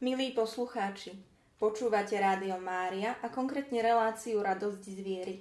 Milí 0.00 0.32
poslucháči, 0.32 1.12
počúvate 1.60 2.16
Rádio 2.16 2.56
Mária 2.56 3.20
a 3.20 3.28
konkrétne 3.28 3.84
reláciu 3.84 4.40
Radosť 4.40 4.80
z 4.80 4.98
viery. 5.04 5.36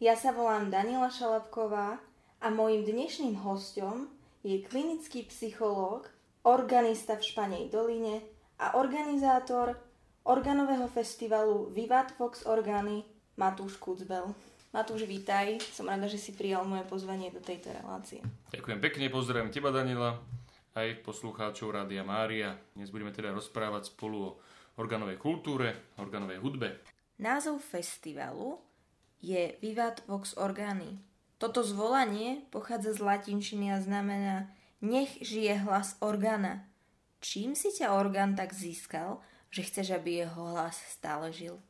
Ja 0.00 0.16
sa 0.16 0.32
volám 0.32 0.72
Daniela 0.72 1.12
Šalapková 1.12 2.00
a 2.40 2.46
mojim 2.48 2.88
dnešným 2.88 3.36
hostom 3.44 4.08
je 4.40 4.64
klinický 4.64 5.28
psychológ, 5.28 6.08
organista 6.40 7.20
v 7.20 7.36
Španej 7.36 7.68
doline 7.68 8.24
a 8.56 8.80
organizátor 8.80 9.76
organového 10.24 10.88
festivalu 10.88 11.68
Vivat 11.76 12.16
Vox 12.16 12.48
Organy 12.48 13.04
Matúš 13.36 13.76
Kucbel. 13.76 14.32
Matúš, 14.72 15.04
vítaj. 15.04 15.60
Som 15.68 15.92
rada, 15.92 16.08
že 16.08 16.16
si 16.16 16.32
prijal 16.32 16.64
moje 16.64 16.88
pozvanie 16.88 17.28
do 17.28 17.44
tejto 17.44 17.68
relácie. 17.76 18.24
Ďakujem 18.56 18.80
pekne, 18.80 19.12
pozdravujem 19.12 19.52
teba, 19.52 19.68
Daniela 19.68 20.16
aj 20.72 21.04
poslucháčov 21.04 21.76
Rádia 21.76 22.00
Mária. 22.00 22.56
Dnes 22.72 22.88
budeme 22.88 23.12
teda 23.12 23.28
rozprávať 23.32 23.92
spolu 23.92 24.16
o 24.18 24.30
organovej 24.80 25.20
kultúre, 25.20 25.92
organovej 26.00 26.40
hudbe. 26.40 26.80
Názov 27.20 27.60
festivalu 27.60 28.56
je 29.20 29.54
Vivat 29.60 30.00
Vox 30.08 30.32
Organy. 30.40 30.96
Toto 31.36 31.60
zvolanie 31.60 32.48
pochádza 32.48 32.96
z 32.96 33.00
latinčiny 33.04 33.74
a 33.74 33.78
znamená 33.84 34.48
Nech 34.82 35.22
žije 35.22 35.62
hlas 35.62 35.94
orgána. 36.02 36.66
Čím 37.22 37.54
si 37.54 37.70
ťa 37.70 37.94
orgán 37.94 38.34
tak 38.34 38.50
získal, 38.50 39.22
že 39.46 39.62
chceš, 39.62 39.94
aby 39.94 40.26
jeho 40.26 40.42
hlas 40.50 40.74
stále 40.90 41.30
žil? 41.30 41.62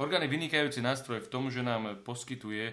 Orgán 0.00 0.24
je 0.24 0.32
vynikajúci 0.32 0.80
nástroj 0.80 1.20
v 1.20 1.30
tom, 1.30 1.52
že 1.52 1.60
nám 1.60 2.00
poskytuje 2.02 2.72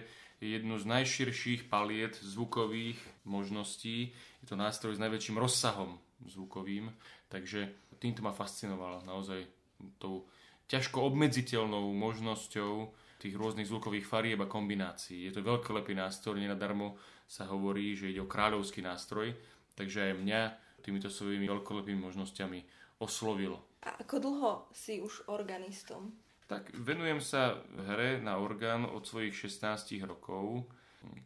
jednu 0.50 0.78
z 0.78 0.84
najširších 0.90 1.70
paliet 1.70 2.18
zvukových 2.18 2.98
možností. 3.24 4.10
Je 4.42 4.46
to 4.50 4.58
nástroj 4.58 4.98
s 4.98 5.02
najväčším 5.02 5.38
rozsahom 5.38 6.02
zvukovým, 6.26 6.90
takže 7.30 7.70
týmto 8.02 8.26
ma 8.26 8.34
fascinovala 8.34 9.06
naozaj 9.06 9.46
tou 10.02 10.26
ťažko 10.66 11.06
obmedziteľnou 11.14 11.94
možnosťou 11.94 12.90
tých 13.22 13.34
rôznych 13.38 13.70
zvukových 13.70 14.06
farieb 14.06 14.42
a 14.42 14.50
kombinácií. 14.50 15.30
Je 15.30 15.32
to 15.34 15.46
veľkolepý 15.46 15.94
nástroj, 15.94 16.42
nenadarmo 16.42 16.98
sa 17.26 17.46
hovorí, 17.46 17.94
že 17.94 18.10
ide 18.10 18.22
o 18.22 18.30
kráľovský 18.30 18.82
nástroj, 18.82 19.34
takže 19.78 20.10
aj 20.10 20.18
mňa 20.18 20.40
týmito 20.82 21.06
svojimi 21.06 21.46
veľkolepými 21.46 22.02
možnosťami 22.02 22.58
oslovilo. 22.98 23.62
A 23.86 23.98
ako 24.02 24.16
dlho 24.18 24.52
si 24.74 24.98
už 24.98 25.26
organistom? 25.30 26.14
Tak 26.52 26.68
venujem 26.76 27.16
sa 27.16 27.64
hre 27.88 28.20
na 28.20 28.36
orgán 28.36 28.84
od 28.84 29.08
svojich 29.08 29.32
16 29.32 30.04
rokov. 30.04 30.68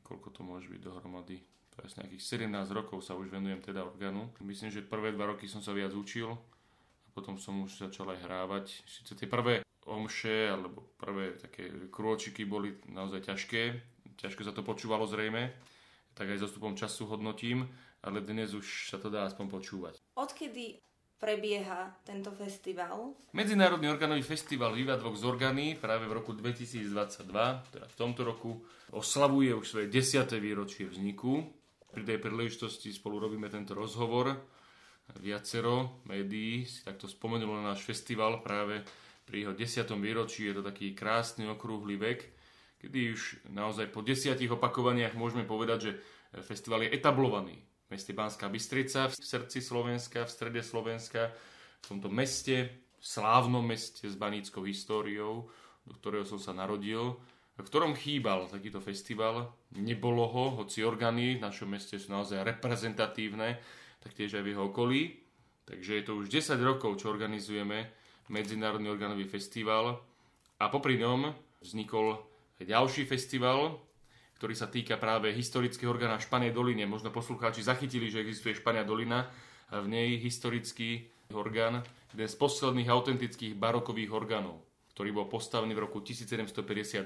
Koľko 0.07 0.31
to 0.31 0.47
môže 0.47 0.71
byť 0.71 0.79
dohromady? 0.79 1.43
Je 1.83 1.99
nejakých 1.99 2.47
17 2.47 2.55
rokov 2.71 3.03
sa 3.03 3.19
už 3.19 3.35
venujem 3.35 3.59
teda 3.59 3.83
orgánu. 3.83 4.31
Myslím, 4.47 4.71
že 4.71 4.87
prvé 4.87 5.11
dva 5.11 5.35
roky 5.35 5.51
som 5.51 5.59
sa 5.59 5.75
viac 5.75 5.91
učil 5.99 6.31
a 6.31 7.09
potom 7.11 7.43
som 7.43 7.59
už 7.59 7.75
začal 7.75 8.07
aj 8.15 8.23
hrávať. 8.23 8.87
Sice 8.87 9.19
tie 9.19 9.27
prvé 9.27 9.67
omše 9.91 10.47
alebo 10.47 10.95
prvé 10.95 11.35
také 11.35 11.75
krôčiky 11.91 12.47
boli 12.47 12.79
naozaj 12.87 13.27
ťažké. 13.27 13.63
Ťažko 14.23 14.47
sa 14.47 14.55
to 14.55 14.63
počúvalo 14.63 15.11
zrejme. 15.11 15.51
Tak 16.15 16.39
aj 16.39 16.39
zastupom 16.39 16.79
času 16.79 17.03
hodnotím, 17.11 17.67
ale 17.99 18.23
dnes 18.23 18.55
už 18.55 18.95
sa 18.95 19.03
to 19.03 19.11
dá 19.11 19.27
aspoň 19.27 19.51
počúvať. 19.51 19.99
Odkedy 20.15 20.79
prebieha 21.17 21.97
tento 22.05 22.33
festival? 22.33 23.17
Medzinárodný 23.33 23.89
organový 23.89 24.22
festival 24.22 24.77
Viva 24.77 25.00
Vox 25.00 25.25
Organy 25.25 25.77
práve 25.77 26.05
v 26.05 26.12
roku 26.12 26.36
2022, 26.36 26.92
teda 27.72 27.86
v 27.89 27.97
tomto 27.97 28.22
roku, 28.22 28.61
oslavuje 28.92 29.56
už 29.56 29.67
svoje 29.67 29.87
10. 29.89 30.28
výročie 30.39 30.84
vzniku. 30.87 31.42
Pri 31.91 32.05
tej 32.05 32.20
príležitosti 32.20 32.92
spolu 32.92 33.25
robíme 33.25 33.48
tento 33.48 33.72
rozhovor. 33.72 34.37
Viacero 35.19 36.05
médií 36.05 36.69
si 36.69 36.84
takto 36.84 37.09
spomenulo 37.09 37.59
na 37.59 37.72
náš 37.72 37.87
festival 37.87 38.44
práve 38.44 38.84
pri 39.27 39.47
jeho 39.47 39.55
10. 39.56 39.89
výročí. 39.98 40.47
Je 40.47 40.55
to 40.55 40.62
taký 40.62 40.94
krásny 40.94 41.48
okrúhly 41.50 41.98
vek, 41.98 42.20
kedy 42.78 43.17
už 43.17 43.22
naozaj 43.50 43.91
po 43.91 44.05
desiatich 44.05 44.50
opakovaniach 44.53 45.19
môžeme 45.19 45.42
povedať, 45.42 45.78
že 45.81 45.93
festival 46.47 46.87
je 46.87 46.94
etablovaný 46.94 47.66
meste 47.91 48.13
Banská 48.13 48.51
Bystrica, 48.51 49.09
v 49.09 49.15
srdci 49.15 49.63
Slovenska, 49.63 50.27
v 50.27 50.31
strede 50.31 50.63
Slovenska, 50.63 51.31
v 51.83 51.85
tomto 51.87 52.11
meste, 52.11 52.83
slávnom 52.99 53.63
meste 53.63 54.11
s 54.11 54.19
baníckou 54.19 54.67
históriou, 54.67 55.47
do 55.87 55.95
ktorého 56.03 56.27
som 56.27 56.43
sa 56.43 56.51
narodil, 56.51 57.15
v 57.57 57.65
ktorom 57.65 57.95
chýbal 57.95 58.51
takýto 58.51 58.83
festival. 58.83 59.55
Nebolo 59.79 60.27
ho, 60.29 60.45
hoci 60.61 60.83
orgány 60.83 61.39
v 61.39 61.45
našom 61.47 61.71
meste 61.71 61.97
sú 61.97 62.13
naozaj 62.13 62.43
reprezentatívne, 62.43 63.63
taktiež 64.03 64.37
aj 64.37 64.43
v 64.45 64.51
jeho 64.53 64.65
okolí. 64.69 65.03
Takže 65.67 65.99
je 65.99 66.05
to 66.05 66.13
už 66.19 66.27
10 66.31 66.59
rokov, 66.63 66.99
čo 67.03 67.11
organizujeme 67.11 67.91
Medzinárodný 68.27 68.91
orgánový 68.91 69.27
festival 69.31 70.03
a 70.59 70.65
popri 70.67 70.99
ňom 70.99 71.31
vznikol 71.63 72.19
ďalší 72.59 73.07
festival, 73.07 73.79
ktorý 74.37 74.55
sa 74.55 74.69
týka 74.69 75.01
práve 75.01 75.33
historického 75.33 75.89
orgána 75.89 76.21
Španej 76.21 76.53
doline. 76.53 76.85
Možno 76.85 77.09
poslucháči 77.09 77.65
zachytili, 77.65 78.13
že 78.13 78.21
existuje 78.21 78.57
Špania 78.57 78.85
dolina 78.85 79.29
a 79.73 79.81
v 79.81 79.89
nej 79.89 80.21
historický 80.21 81.09
orgán, 81.35 81.83
jeden 82.13 82.29
z 82.29 82.37
posledných 82.39 82.89
autentických 82.89 83.59
barokových 83.59 84.15
orgánov, 84.15 84.63
ktorý 84.95 85.11
bol 85.13 85.27
postavený 85.29 85.77
v 85.77 85.85
roku 85.85 86.01
1751 86.01 87.05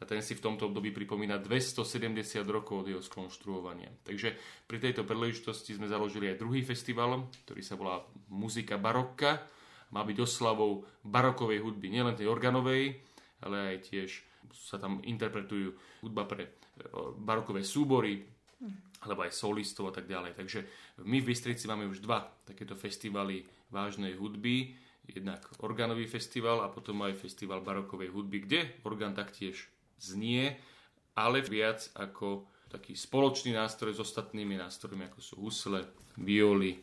a 0.00 0.02
ten 0.04 0.20
si 0.20 0.36
v 0.36 0.44
tomto 0.44 0.68
období 0.68 0.92
pripomína 0.92 1.40
270 1.40 2.44
rokov 2.48 2.84
od 2.84 2.86
jeho 2.90 3.00
skonštruovania. 3.00 3.88
Takže 4.04 4.36
pri 4.68 4.78
tejto 4.82 5.08
príležitosti 5.08 5.72
sme 5.72 5.88
založili 5.88 6.28
aj 6.32 6.40
druhý 6.42 6.60
festival, 6.66 7.32
ktorý 7.48 7.62
sa 7.64 7.78
volá 7.78 8.04
Muzika 8.28 8.76
barokka. 8.76 9.46
Má 9.94 10.02
byť 10.02 10.18
oslavou 10.18 10.84
barokovej 11.06 11.62
hudby, 11.62 11.88
nielen 11.88 12.18
tej 12.18 12.26
organovej, 12.26 12.98
ale 13.46 13.56
aj 13.72 13.76
tiež 13.88 14.10
sa 14.54 14.76
tam 14.78 15.02
interpretujú 15.02 16.00
hudba 16.04 16.28
pre 16.28 16.42
e, 16.44 16.50
barokové 17.18 17.66
súbory, 17.66 18.36
alebo 19.04 19.22
aj 19.22 19.36
solistov 19.36 19.92
a 19.92 19.94
tak 19.94 20.08
ďalej. 20.08 20.32
Takže 20.32 20.60
my 21.04 21.20
v 21.20 21.28
Bystrici 21.28 21.68
máme 21.68 21.84
už 21.86 22.00
dva 22.00 22.24
takéto 22.24 22.72
festivaly 22.72 23.44
vážnej 23.68 24.16
hudby. 24.16 24.72
Jednak 25.06 25.44
orgánový 25.62 26.08
festival 26.10 26.64
a 26.64 26.72
potom 26.72 27.04
aj 27.06 27.20
festival 27.20 27.62
barokovej 27.62 28.10
hudby, 28.10 28.42
kde 28.42 28.60
orgán 28.82 29.14
taktiež 29.14 29.70
znie, 30.00 30.56
ale 31.14 31.44
viac 31.46 31.86
ako 31.94 32.50
taký 32.66 32.98
spoločný 32.98 33.54
nástroj 33.54 33.94
s 33.94 34.02
ostatnými 34.02 34.58
nástrojmi, 34.58 35.06
ako 35.06 35.20
sú 35.22 35.34
husle, 35.38 35.86
violy, 36.18 36.82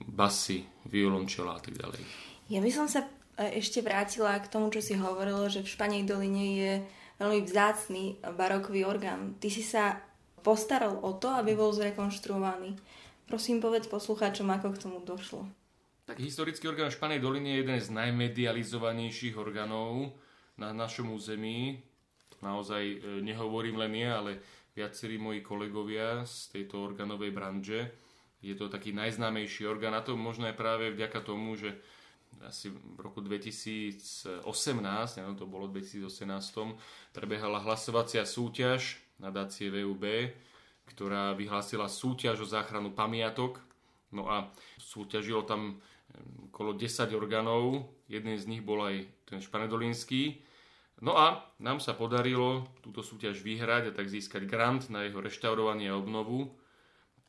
basy, 0.00 0.64
violončela 0.88 1.58
a 1.58 1.60
tak 1.60 1.76
ďalej. 1.76 2.02
Ja 2.48 2.64
by 2.64 2.70
som 2.72 2.88
sa 2.88 3.04
ešte 3.48 3.80
vrátila 3.80 4.36
k 4.36 4.50
tomu, 4.52 4.68
čo 4.68 4.84
si 4.84 4.92
hovorilo, 4.92 5.48
že 5.48 5.64
v 5.64 5.72
Španej 5.72 6.04
doline 6.04 6.44
je 6.60 6.72
veľmi 7.16 7.40
vzácný 7.44 8.20
barokový 8.36 8.84
orgán. 8.84 9.40
Ty 9.40 9.48
si 9.48 9.64
sa 9.64 9.96
postaral 10.44 11.00
o 11.00 11.16
to, 11.16 11.32
aby 11.32 11.56
bol 11.56 11.72
zrekonštruovaný. 11.72 12.76
Prosím, 13.28 13.62
povedz 13.64 13.88
poslucháčom, 13.88 14.48
ako 14.50 14.68
k 14.74 14.82
tomu 14.82 14.98
došlo. 15.00 15.48
Tak 16.04 16.18
historický 16.18 16.66
orgán 16.66 16.90
Španej 16.90 17.22
doliny 17.22 17.54
je 17.54 17.60
jeden 17.62 17.78
z 17.78 17.88
najmedializovanejších 17.94 19.38
orgánov 19.38 20.10
na 20.58 20.74
našom 20.74 21.14
území. 21.14 21.78
Naozaj 22.42 22.82
e, 22.82 22.96
nehovorím 23.22 23.78
len 23.78 23.94
ja, 23.94 24.18
ale 24.18 24.42
viacerí 24.74 25.22
moji 25.22 25.44
kolegovia 25.44 26.26
z 26.26 26.50
tejto 26.56 26.82
organovej 26.82 27.30
branže. 27.30 27.80
Je 28.40 28.56
to 28.56 28.72
taký 28.72 28.90
najznámejší 28.96 29.68
orgán 29.68 29.94
a 29.94 30.02
to 30.02 30.16
možno 30.16 30.48
aj 30.48 30.56
práve 30.56 30.90
vďaka 30.90 31.20
tomu, 31.22 31.54
že 31.54 31.78
asi 32.46 32.72
v 32.72 32.98
roku 32.98 33.20
2018, 33.20 34.42
neviem, 35.20 35.36
to 35.36 35.44
bolo 35.44 35.68
v 35.68 35.82
2018, 35.82 36.74
prebehala 37.12 37.60
hlasovacia 37.60 38.24
súťaž 38.24 38.96
nadácie 39.20 39.68
VUB, 39.68 40.32
ktorá 40.88 41.36
vyhlásila 41.36 41.86
súťaž 41.86 42.42
o 42.42 42.46
záchranu 42.48 42.90
pamiatok. 42.90 43.60
No 44.10 44.26
a 44.26 44.50
súťažilo 44.80 45.46
tam 45.46 45.78
okolo 46.50 46.74
10 46.74 47.14
orgánov, 47.14 47.86
jeden 48.10 48.34
z 48.34 48.44
nich 48.50 48.62
bol 48.64 48.82
aj 48.82 49.06
ten 49.28 49.38
španedolínsky. 49.38 50.42
No 51.00 51.14
a 51.16 51.46
nám 51.62 51.78
sa 51.78 51.94
podarilo 51.94 52.66
túto 52.82 53.00
súťaž 53.00 53.40
vyhrať 53.40 53.92
a 53.92 53.94
tak 53.94 54.10
získať 54.10 54.44
grant 54.44 54.90
na 54.90 55.06
jeho 55.06 55.22
reštaurovanie 55.22 55.88
a 55.88 55.96
obnovu. 55.96 56.52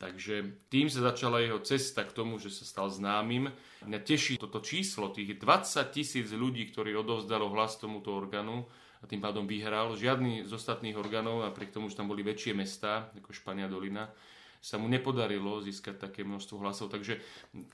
Takže 0.01 0.65
tým 0.74 0.89
sa 0.89 1.13
začala 1.13 1.45
jeho 1.45 1.62
cesta 1.62 2.01
k 2.01 2.09
tomu, 2.09 2.42
že 2.42 2.50
sa 2.50 2.65
stal 2.65 2.89
známym. 2.89 3.53
Mňa 3.86 4.00
teší 4.01 4.42
toto 4.42 4.57
číslo, 4.57 5.13
tých 5.13 5.38
20 5.38 5.77
tisíc 5.94 6.33
ľudí, 6.33 6.65
ktorí 6.74 6.98
odovzdalo 6.98 7.53
hlas 7.53 7.77
tomuto 7.77 8.09
orgánu 8.18 8.65
a 8.98 9.06
tým 9.06 9.21
pádom 9.21 9.45
vyhral. 9.45 9.94
Žiadny 9.94 10.50
z 10.50 10.51
ostatných 10.57 10.98
orgánov, 10.98 11.45
napriek 11.45 11.69
tomu, 11.69 11.94
že 11.94 12.01
tam 12.01 12.09
boli 12.09 12.25
väčšie 12.25 12.57
mesta, 12.57 13.13
ako 13.13 13.30
Špania 13.30 13.69
Dolina, 13.69 14.09
sa 14.57 14.81
mu 14.81 14.89
nepodarilo 14.89 15.62
získať 15.62 16.09
také 16.09 16.25
množstvo 16.25 16.57
hlasov. 16.65 16.89
Takže 16.89 17.21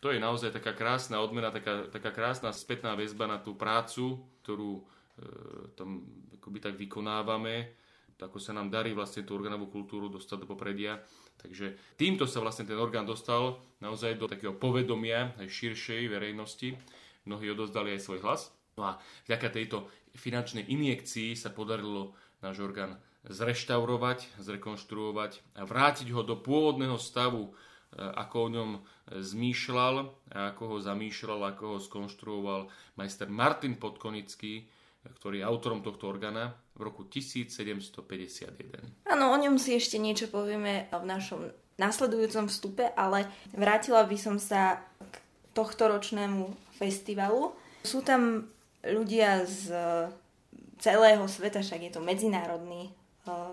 to 0.04 0.12
je 0.12 0.20
naozaj 0.20 0.52
taká 0.52 0.76
krásna 0.76 1.24
odmena, 1.24 1.48
taká, 1.48 1.88
taká 1.88 2.12
krásna 2.12 2.52
spätná 2.52 2.92
väzba 3.00 3.24
na 3.24 3.40
tú 3.40 3.56
prácu, 3.56 4.20
ktorú 4.44 4.72
e, 4.76 4.82
tam 5.80 6.04
akoby 6.40 6.60
tak 6.60 6.76
vykonávame, 6.76 7.87
ako 8.18 8.42
sa 8.42 8.54
nám 8.54 8.74
darí 8.74 8.98
vlastne 8.98 9.22
tú 9.22 9.38
organovú 9.38 9.70
kultúru 9.70 10.10
dostať 10.10 10.44
do 10.44 10.48
popredia 10.50 10.98
Takže 11.38 11.78
týmto 11.96 12.26
sa 12.26 12.42
vlastne 12.42 12.66
ten 12.66 12.78
orgán 12.78 13.06
dostal 13.06 13.62
naozaj 13.78 14.18
do 14.18 14.26
takého 14.26 14.58
povedomia 14.58 15.38
aj 15.38 15.48
širšej 15.48 16.10
verejnosti. 16.10 16.74
mnohí 17.30 17.52
odozdali 17.54 17.94
aj 17.94 18.02
svoj 18.02 18.20
hlas. 18.26 18.50
No 18.78 18.90
a 18.90 18.92
vďaka 19.30 19.54
tejto 19.54 19.90
finančnej 20.18 20.66
injekcii 20.66 21.38
sa 21.38 21.54
podarilo 21.54 22.18
náš 22.42 22.62
orgán 22.62 22.98
zreštaurovať, 23.28 24.40
zrekonštruovať 24.42 25.60
a 25.60 25.68
vrátiť 25.68 26.10
ho 26.14 26.22
do 26.24 26.38
pôvodného 26.40 26.96
stavu, 26.96 27.52
e, 27.52 27.52
ako 28.00 28.36
o 28.38 28.50
ňom 28.54 28.72
zmýšľal, 29.12 29.96
ako 30.32 30.64
ho 30.64 30.78
zamýšľal, 30.80 31.42
ako 31.54 31.64
ho 31.76 31.78
skonštruoval 31.82 32.62
majster 32.96 33.28
Martin 33.28 33.76
Podkonický, 33.76 34.70
ktorý 35.16 35.40
je 35.40 35.46
autorom 35.48 35.80
tohto 35.80 36.12
orgána 36.12 36.60
v 36.76 36.92
roku 36.92 37.08
1751. 37.08 39.08
Áno, 39.08 39.32
o 39.32 39.38
ňom 39.38 39.56
si 39.56 39.78
ešte 39.78 39.96
niečo 39.96 40.28
povieme 40.28 40.92
v 40.92 41.06
našom 41.08 41.48
nasledujúcom 41.78 42.50
vstupe, 42.50 42.90
ale 42.98 43.30
vrátila 43.54 44.04
by 44.04 44.18
som 44.18 44.36
sa 44.42 44.82
k 45.00 45.16
tohto 45.54 45.88
ročnému 45.88 46.50
festivalu. 46.82 47.54
Sú 47.86 48.02
tam 48.02 48.50
ľudia 48.82 49.46
z 49.46 49.74
celého 50.78 51.26
sveta, 51.26 51.62
však 51.62 51.90
je 51.90 51.92
to 51.94 52.02
medzinárodný 52.02 52.94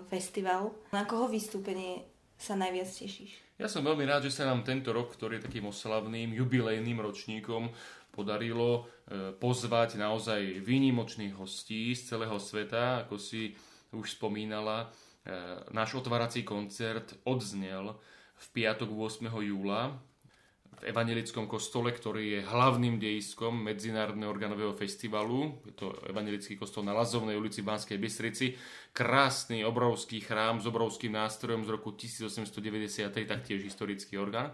festival. 0.09 0.73
Na 0.93 1.05
koho 1.05 1.29
vystúpenie 1.29 2.05
sa 2.37 2.53
najviac 2.53 2.89
tešíš? 2.89 3.45
Ja 3.55 3.71
som 3.71 3.87
veľmi 3.87 4.03
rád, 4.03 4.27
že 4.27 4.35
sa 4.35 4.43
nám 4.43 4.67
tento 4.67 4.91
rok, 4.91 5.15
ktorý 5.15 5.39
je 5.39 5.47
takým 5.47 5.71
oslavným, 5.71 6.35
jubilejným 6.35 6.99
ročníkom, 6.99 7.71
podarilo 8.15 8.71
e, 8.79 9.35
pozvať 9.35 9.99
naozaj 9.99 10.63
výnimočných 10.63 11.35
hostí 11.35 11.91
z 11.91 12.15
celého 12.15 12.39
sveta. 12.39 13.03
Ako 13.03 13.19
si 13.19 13.51
už 13.91 14.15
spomínala, 14.15 14.87
e, 14.87 15.35
náš 15.75 15.99
otvárací 15.99 16.47
koncert 16.47 17.19
odznel 17.27 17.99
v 18.39 18.45
piatok 18.55 18.87
8. 18.87 19.27
júla 19.43 19.99
v 20.75 20.91
Evangelickom 20.91 21.47
kostole, 21.47 21.95
ktorý 21.95 22.39
je 22.39 22.41
hlavným 22.43 22.99
dejiskom 22.99 23.55
Medzinárodného 23.55 24.27
organového 24.27 24.75
festivalu. 24.75 25.63
Je 25.63 25.71
to 25.71 25.95
Evangelický 26.11 26.59
kostol 26.59 26.83
na 26.83 26.91
Lazovnej 26.91 27.39
ulici 27.39 27.63
v 27.63 27.71
Banskej 27.71 27.95
Bystrici. 27.95 28.47
Krásny, 28.91 29.63
obrovský 29.63 30.19
chrám 30.19 30.59
s 30.59 30.67
obrovským 30.67 31.15
nástrojom 31.15 31.63
z 31.63 31.69
roku 31.71 31.95
1890, 31.95 33.07
taktiež 33.07 33.63
historický 33.63 34.19
orgán. 34.19 34.51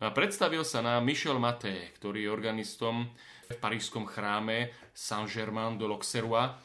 Predstavil 0.00 0.64
sa 0.64 0.80
nám 0.80 1.04
Michel 1.04 1.36
Maté, 1.36 1.92
ktorý 2.00 2.24
je 2.24 2.32
organistom 2.32 3.12
v 3.52 3.56
parížskom 3.60 4.08
chráme 4.08 4.72
Saint-Germain 4.96 5.76
de 5.76 5.84
l'Auxerrois. 5.84 6.56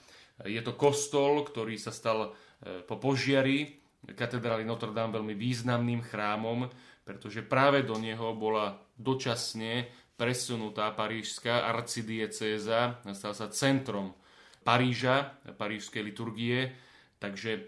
Je 0.48 0.64
to 0.64 0.80
kostol, 0.80 1.44
ktorý 1.44 1.76
sa 1.76 1.92
stal 1.92 2.32
e, 2.64 2.80
po 2.88 2.96
požiari 2.96 3.76
katedrály 4.08 4.64
Notre 4.64 4.96
Dame 4.96 5.20
veľmi 5.20 5.36
významným 5.36 6.00
chrámom, 6.08 6.72
pretože 7.04 7.44
práve 7.44 7.84
do 7.84 8.00
neho 8.00 8.32
bola 8.40 8.80
dočasne 8.96 9.92
presunutá 10.16 10.96
parížská 10.96 11.68
arcidiecéza, 11.76 13.04
stal 13.12 13.36
sa 13.36 13.52
centrom 13.52 14.16
Paríža, 14.64 15.44
parížskej 15.60 16.02
liturgie, 16.02 16.72
takže 17.20 17.52
e, 17.56 17.62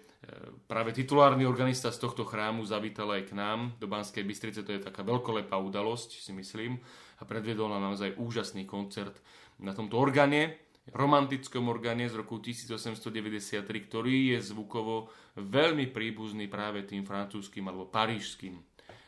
práve 0.68 0.94
titulárny 0.94 1.48
organista 1.48 1.92
z 1.94 2.00
tohto 2.02 2.28
chrámu 2.28 2.68
zavítal 2.68 3.12
aj 3.14 3.32
k 3.32 3.34
nám 3.34 3.76
do 3.80 3.88
Banskej 3.88 4.24
Bystrice, 4.24 4.64
to 4.64 4.76
je 4.76 4.82
taká 4.84 5.02
veľkolepá 5.04 5.56
udalosť, 5.58 6.22
si 6.22 6.32
myslím, 6.36 6.80
a 7.18 7.24
predviedol 7.26 7.72
nám 7.72 7.94
naozaj 7.94 8.18
úžasný 8.20 8.70
koncert 8.70 9.18
na 9.58 9.74
tomto 9.74 9.98
orgáne, 9.98 10.58
romantickom 10.94 11.68
orgáne 11.68 12.08
z 12.08 12.16
roku 12.16 12.40
1893, 12.40 13.66
ktorý 13.66 14.38
je 14.38 14.40
zvukovo 14.40 15.12
veľmi 15.36 15.92
príbuzný 15.92 16.48
práve 16.48 16.88
tým 16.88 17.04
francúzským 17.04 17.68
alebo 17.68 17.90
parížským 17.90 18.56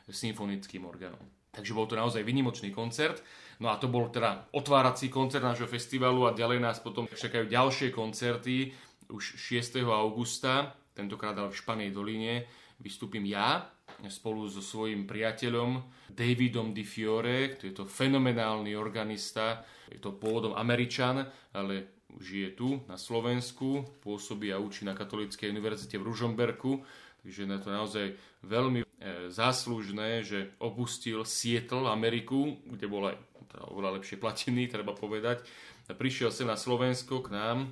symfonickým 0.10 0.84
orgánom. 0.84 1.24
Takže 1.50 1.74
bol 1.74 1.90
to 1.90 1.98
naozaj 1.98 2.22
vynimočný 2.22 2.70
koncert. 2.70 3.26
No 3.60 3.74
a 3.74 3.76
to 3.82 3.90
bol 3.90 4.08
teda 4.08 4.48
otvárací 4.56 5.10
koncert 5.10 5.44
nášho 5.44 5.68
festivalu 5.68 6.30
a 6.30 6.38
ďalej 6.38 6.60
nás 6.62 6.78
potom 6.80 7.10
čakajú 7.10 7.50
ďalšie 7.50 7.90
koncerty 7.92 8.72
už 9.10 9.36
6. 9.38 9.82
augusta, 9.86 10.78
tentokrát 10.94 11.38
ale 11.38 11.50
v 11.50 11.60
Španej 11.60 11.90
doline. 11.92 12.46
Vystúpim 12.80 13.26
ja 13.28 13.68
spolu 14.08 14.48
so 14.48 14.64
svojím 14.64 15.04
priateľom 15.04 15.84
Davidom 16.08 16.72
Di 16.72 16.88
Fiore, 16.88 17.60
to 17.60 17.68
je 17.68 17.76
to 17.76 17.84
fenomenálny 17.84 18.72
organista, 18.78 19.68
je 19.92 20.00
to 20.00 20.16
pôvodom 20.16 20.56
Američan, 20.56 21.28
ale 21.52 22.08
žije 22.24 22.56
tu 22.56 22.80
na 22.88 22.96
Slovensku, 22.96 24.00
pôsobí 24.00 24.56
a 24.56 24.62
učí 24.62 24.88
na 24.88 24.96
Katolíckej 24.96 25.52
univerzite 25.52 26.00
v 26.00 26.08
Ružomberku, 26.08 26.80
takže 27.20 27.44
je 27.44 27.60
to 27.60 27.70
naozaj 27.70 28.06
veľmi 28.48 28.88
E, 29.00 29.32
záslužné, 29.32 30.28
že 30.28 30.52
opustil 30.60 31.24
Seattle, 31.24 31.88
Ameriku, 31.88 32.60
kde 32.68 32.84
bol 32.92 33.08
aj 33.08 33.16
teda 33.48 33.64
oveľa 33.72 33.96
lepšie 33.96 34.20
platený, 34.20 34.68
treba 34.68 34.92
povedať. 34.92 35.40
Prišiel 35.88 36.36
sem 36.36 36.44
na 36.44 36.60
Slovensko 36.60 37.24
k 37.24 37.32
nám, 37.32 37.72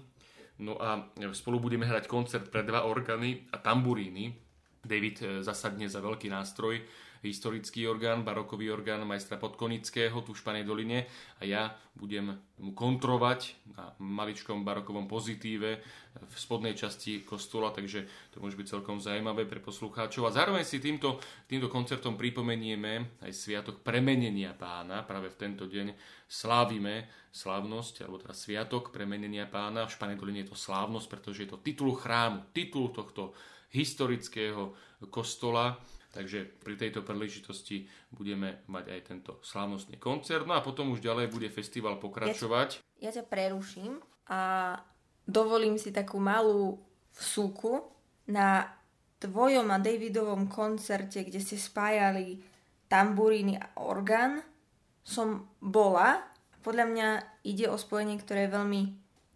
no 0.63 0.77
a 0.81 1.05
spolu 1.33 1.61
budeme 1.61 1.85
hrať 1.85 2.09
koncert 2.09 2.49
pre 2.49 2.65
dva 2.65 2.85
orgány 2.89 3.45
a 3.53 3.57
tamburíny. 3.61 4.33
David 4.87 5.15
e, 5.19 5.25
zasadne 5.43 5.91
za 5.91 5.99
veľký 5.99 6.31
nástroj, 6.31 6.79
historický 7.25 7.87
orgán, 7.87 8.21
barokový 8.21 8.69
orgán 8.73 9.05
majstra 9.07 9.41
Podkonického 9.41 10.21
tu 10.21 10.33
v 10.33 10.39
Španej 10.41 10.65
doline 10.67 11.09
a 11.39 11.47
ja 11.47 11.73
budem 11.97 12.37
mu 12.61 12.77
kontrovať 12.77 13.57
na 13.73 13.93
maličkom 13.97 14.61
barokovom 14.61 15.09
pozitíve 15.09 15.81
v 16.17 16.35
spodnej 16.37 16.77
časti 16.77 17.25
kostola, 17.25 17.73
takže 17.73 18.29
to 18.33 18.41
môže 18.41 18.57
byť 18.57 18.67
celkom 18.69 18.97
zaujímavé 19.01 19.49
pre 19.49 19.61
poslucháčov. 19.61 20.29
A 20.29 20.35
zároveň 20.35 20.65
si 20.65 20.77
týmto, 20.77 21.17
týmto 21.49 21.69
koncertom 21.69 22.17
pripomenieme 22.17 23.21
aj 23.25 23.31
sviatok 23.33 23.81
premenenia 23.81 24.53
pána. 24.53 25.05
Práve 25.05 25.33
v 25.33 25.39
tento 25.41 25.65
deň 25.65 25.93
slávime 26.25 27.09
slávnosť, 27.33 28.05
alebo 28.05 28.21
teda 28.21 28.33
sviatok 28.33 28.89
premenenia 28.89 29.45
pána. 29.45 29.85
V 29.85 29.93
Španej 29.93 30.17
doline 30.17 30.45
je 30.45 30.53
to 30.53 30.57
slávnosť, 30.57 31.07
pretože 31.09 31.45
je 31.45 31.49
to 31.49 31.61
titul 31.61 31.93
chrámu, 31.93 32.49
titul 32.53 32.89
tohto 32.89 33.37
historického 33.73 34.73
kostola 35.13 35.77
Takže 36.15 36.47
pri 36.63 36.79
tejto 36.79 37.03
príležitosti 37.03 37.85
budeme 38.09 38.63
mať 38.71 38.85
aj 38.89 39.01
tento 39.05 39.31
slávnostný 39.43 39.99
koncert. 39.99 40.47
No 40.47 40.55
a 40.55 40.65
potom 40.65 40.95
už 40.95 41.03
ďalej 41.03 41.27
bude 41.29 41.49
festival 41.51 41.99
pokračovať. 41.99 42.79
Ja, 43.03 43.11
ja 43.11 43.21
ťa 43.21 43.23
preruším 43.27 43.99
a 44.31 44.73
dovolím 45.27 45.75
si 45.75 45.91
takú 45.91 46.17
malú 46.17 46.79
vsúku 47.11 47.83
na 48.31 48.65
tvojom 49.19 49.67
a 49.73 49.77
Davidovom 49.81 50.47
koncerte, 50.47 51.25
kde 51.25 51.41
ste 51.41 51.57
spájali 51.57 52.39
tamburíny 52.87 53.59
a 53.59 53.67
orgán, 53.83 54.41
som 55.03 55.51
bola. 55.59 56.23
Podľa 56.63 56.85
mňa 56.87 57.09
ide 57.47 57.67
o 57.67 57.77
spojenie, 57.79 58.19
ktoré 58.19 58.47
je 58.47 58.55
veľmi 58.55 58.81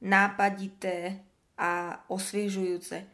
nápadité 0.03 1.21
a 1.59 2.01
osviežujúce. 2.09 3.05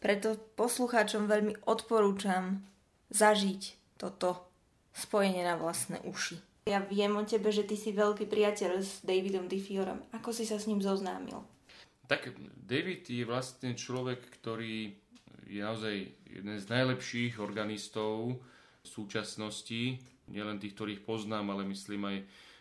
Preto 0.00 0.40
poslucháčom 0.56 1.28
veľmi 1.28 1.68
odporúčam 1.68 2.64
zažiť 3.10 3.62
toto 3.98 4.48
spojenie 4.94 5.44
na 5.44 5.54
vlastné 5.54 6.02
uši. 6.02 6.40
Ja 6.68 6.82
viem 6.82 7.16
o 7.16 7.24
tebe, 7.26 7.50
že 7.50 7.66
ty 7.66 7.74
si 7.74 7.90
veľký 7.90 8.30
priateľ 8.30 8.80
s 8.80 9.02
Davidom 9.02 9.50
Diffiorom. 9.50 10.00
Ako 10.14 10.30
si 10.30 10.46
sa 10.46 10.60
s 10.60 10.68
ním 10.70 10.78
zoznámil? 10.78 11.42
Tak 12.06 12.34
David 12.58 13.06
je 13.06 13.22
vlastne 13.22 13.74
človek, 13.74 14.18
ktorý 14.40 14.94
je 15.50 15.60
naozaj 15.62 15.94
jeden 16.30 16.56
z 16.58 16.66
najlepších 16.70 17.42
organistov 17.42 18.38
v 18.82 18.86
súčasnosti. 18.86 19.98
Nielen 20.30 20.62
tých, 20.62 20.78
ktorých 20.78 21.02
poznám, 21.02 21.54
ale 21.54 21.66
myslím 21.66 22.06
aj 22.06 22.18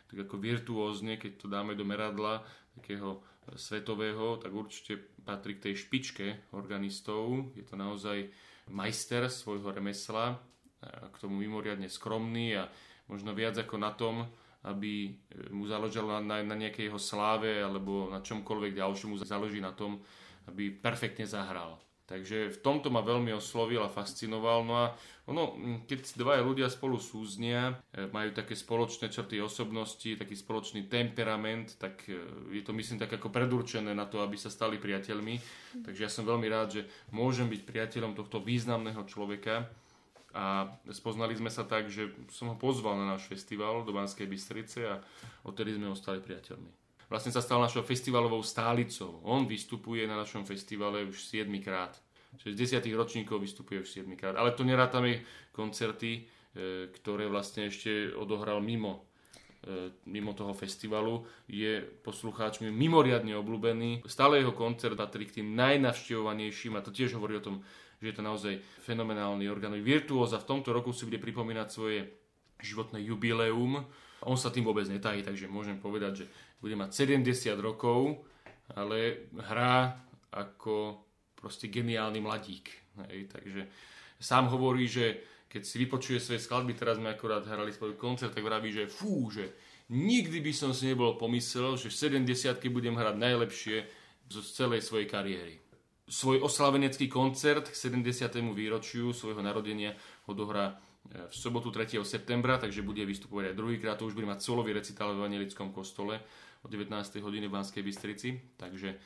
tak 0.10 0.26
ako 0.26 0.36
virtuózne, 0.42 1.22
keď 1.22 1.32
to 1.38 1.46
dáme 1.46 1.78
do 1.78 1.86
meradla 1.86 2.42
takého 2.82 3.22
svetového, 3.54 4.42
tak 4.42 4.54
určite 4.54 4.98
patrí 5.22 5.58
k 5.58 5.70
tej 5.70 5.86
špičke 5.86 6.50
organistov. 6.58 7.54
Je 7.54 7.62
to 7.62 7.78
naozaj 7.78 8.30
majster 8.70 9.28
svojho 9.30 9.74
remesla, 9.74 10.40
k 10.86 11.16
tomu 11.20 11.44
mimoriadne 11.44 11.92
skromný 11.92 12.56
a 12.56 12.72
možno 13.12 13.36
viac 13.36 13.60
ako 13.60 13.76
na 13.76 13.92
tom, 13.92 14.24
aby 14.64 15.08
e, 15.08 15.12
mu 15.52 15.68
záležalo 15.68 16.20
na, 16.24 16.44
na 16.44 16.56
nejakej 16.56 16.92
jeho 16.92 17.00
sláve 17.00 17.60
alebo 17.60 18.08
na 18.12 18.24
čomkoľvek 18.24 18.76
ďalšomu 18.76 19.20
záleží 19.20 19.60
na 19.60 19.76
tom, 19.76 20.00
aby 20.48 20.72
perfektne 20.72 21.28
zahral. 21.28 21.80
Takže 22.10 22.50
v 22.50 22.60
tomto 22.66 22.90
ma 22.90 23.06
veľmi 23.06 23.30
oslovil 23.38 23.86
a 23.86 23.94
fascinoval. 23.94 24.66
No 24.66 24.74
a 24.82 24.86
ono, 25.30 25.54
keď 25.86 26.18
dvaja 26.18 26.42
ľudia 26.42 26.66
spolu 26.66 26.98
súznia, 26.98 27.78
e, 27.94 28.10
majú 28.10 28.34
také 28.34 28.58
spoločné 28.58 29.14
črty 29.14 29.38
osobnosti, 29.38 30.18
taký 30.18 30.34
spoločný 30.34 30.90
temperament, 30.90 31.78
tak 31.78 32.02
e, 32.10 32.18
je 32.50 32.66
to 32.66 32.74
myslím 32.74 32.98
tak 32.98 33.14
ako 33.14 33.30
predurčené 33.30 33.94
na 33.94 34.10
to, 34.10 34.26
aby 34.26 34.42
sa 34.42 34.50
stali 34.50 34.82
priateľmi. 34.82 35.38
Takže 35.86 36.02
ja 36.02 36.10
som 36.10 36.26
veľmi 36.26 36.50
rád, 36.50 36.82
že 36.82 36.90
môžem 37.14 37.46
byť 37.46 37.62
priateľom 37.62 38.18
tohto 38.18 38.42
významného 38.42 39.06
človeka. 39.06 39.70
A 40.34 40.74
spoznali 40.90 41.38
sme 41.38 41.54
sa 41.54 41.62
tak, 41.62 41.94
že 41.94 42.10
som 42.34 42.50
ho 42.50 42.58
pozval 42.58 42.98
na 42.98 43.14
náš 43.14 43.30
festival 43.30 43.86
do 43.86 43.94
Banskej 43.94 44.26
Bystrice 44.26 44.82
a 44.86 45.02
odtedy 45.46 45.78
sme 45.78 45.94
ostali 45.94 46.22
priateľmi 46.22 46.89
vlastne 47.10 47.34
sa 47.34 47.42
stal 47.42 47.60
našou 47.60 47.82
festivalovou 47.82 48.40
stálicou. 48.46 49.20
On 49.26 49.44
vystupuje 49.50 50.06
na 50.06 50.16
našom 50.16 50.46
festivale 50.46 51.04
už 51.04 51.20
7 51.26 51.50
krát. 51.60 51.98
Čiže 52.38 52.54
z 52.54 52.86
10 52.86 52.94
ročníkov 52.94 53.42
vystupuje 53.42 53.82
už 53.82 53.90
7 53.90 54.14
krát. 54.16 54.38
Ale 54.38 54.54
to 54.54 54.62
nerátame 54.62 55.26
koncerty, 55.52 56.22
e, 56.54 56.94
ktoré 56.94 57.26
vlastne 57.26 57.68
ešte 57.68 58.14
odohral 58.14 58.62
mimo 58.62 59.10
mimo 60.08 60.32
toho 60.34 60.56
festivalu, 60.56 61.28
je 61.46 61.84
poslucháčmi 61.84 62.72
mimoriadne 62.72 63.36
obľúbený. 63.36 64.08
Stále 64.08 64.40
jeho 64.40 64.56
koncert 64.56 64.96
patrí 64.96 65.28
k 65.28 65.42
tým 65.42 65.52
najnavštevovanejším 65.56 66.80
a 66.80 66.84
to 66.84 66.96
tiež 66.96 67.20
hovorí 67.20 67.38
o 67.38 67.44
tom, 67.44 67.56
že 68.00 68.12
je 68.12 68.16
to 68.16 68.24
naozaj 68.24 68.54
fenomenálny 68.88 69.52
organový 69.52 69.84
virtuóz 69.84 70.32
a 70.32 70.40
v 70.40 70.48
tomto 70.48 70.72
roku 70.72 70.96
si 70.96 71.04
bude 71.04 71.20
pripomínať 71.20 71.68
svoje 71.68 72.08
životné 72.64 73.04
jubileum. 73.04 73.84
On 74.24 74.36
sa 74.40 74.52
tým 74.52 74.64
vôbec 74.64 74.88
netají, 74.88 75.24
takže 75.24 75.52
môžem 75.52 75.80
povedať, 75.80 76.24
že 76.24 76.26
bude 76.60 76.76
mať 76.76 77.08
70 77.08 77.56
rokov, 77.60 78.24
ale 78.76 79.32
hrá 79.50 79.96
ako 80.30 81.02
proste 81.34 81.72
geniálny 81.72 82.20
mladík. 82.20 82.68
Hej, 83.08 83.32
takže 83.32 83.62
sám 84.20 84.52
hovorí, 84.52 84.86
že 84.86 85.24
keď 85.50 85.62
si 85.66 85.76
vypočuje 85.82 86.20
svoje 86.22 86.44
skladby, 86.44 86.78
teraz 86.78 87.02
sme 87.02 87.10
akorát 87.10 87.42
hrali 87.48 87.74
svoj 87.74 87.98
koncert, 87.98 88.36
tak 88.36 88.46
vraví, 88.46 88.70
že 88.70 88.92
fú, 88.92 89.34
že 89.34 89.50
nikdy 89.90 90.46
by 90.46 90.54
som 90.54 90.72
si 90.76 90.94
nebol 90.94 91.18
pomyslel, 91.18 91.80
že 91.80 91.90
v 91.90 92.22
70 92.22 92.62
budem 92.70 92.94
hrať 92.94 93.16
najlepšie 93.18 93.78
zo 94.30 94.46
celej 94.46 94.86
svojej 94.86 95.10
kariéry. 95.10 95.58
Svoj 96.06 96.46
oslavenecký 96.46 97.10
koncert 97.10 97.70
k 97.70 97.76
70. 97.76 98.30
výročiu 98.54 99.14
svojho 99.14 99.42
narodenia 99.42 99.94
odohrá 100.30 100.74
e, 100.74 100.74
v 101.30 101.34
sobotu 101.34 101.74
3. 101.74 102.02
septembra, 102.06 102.62
takže 102.62 102.86
bude 102.86 103.02
vystupovať 103.06 103.54
aj 103.54 103.58
druhýkrát, 103.58 103.98
to 103.98 104.10
už 104.10 104.18
bude 104.18 104.30
mať 104.30 104.42
solový 104.42 104.74
recitál 104.74 105.14
v 105.14 105.26
Evangelickom 105.26 105.74
kostole 105.74 106.22
o 106.64 106.68
19. 106.68 106.92
hodine 107.24 107.48
v 107.48 107.56
Banskej 107.56 107.84
Bystrici, 107.84 108.36
takže 108.60 108.90
e, 108.94 108.98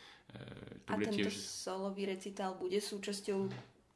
to 0.85 0.89
A 0.89 0.97
bude 0.97 1.13
tiež... 1.13 1.33
solový 1.33 2.09
recitál 2.09 2.57
bude 2.57 2.81
súčasťou 2.81 3.49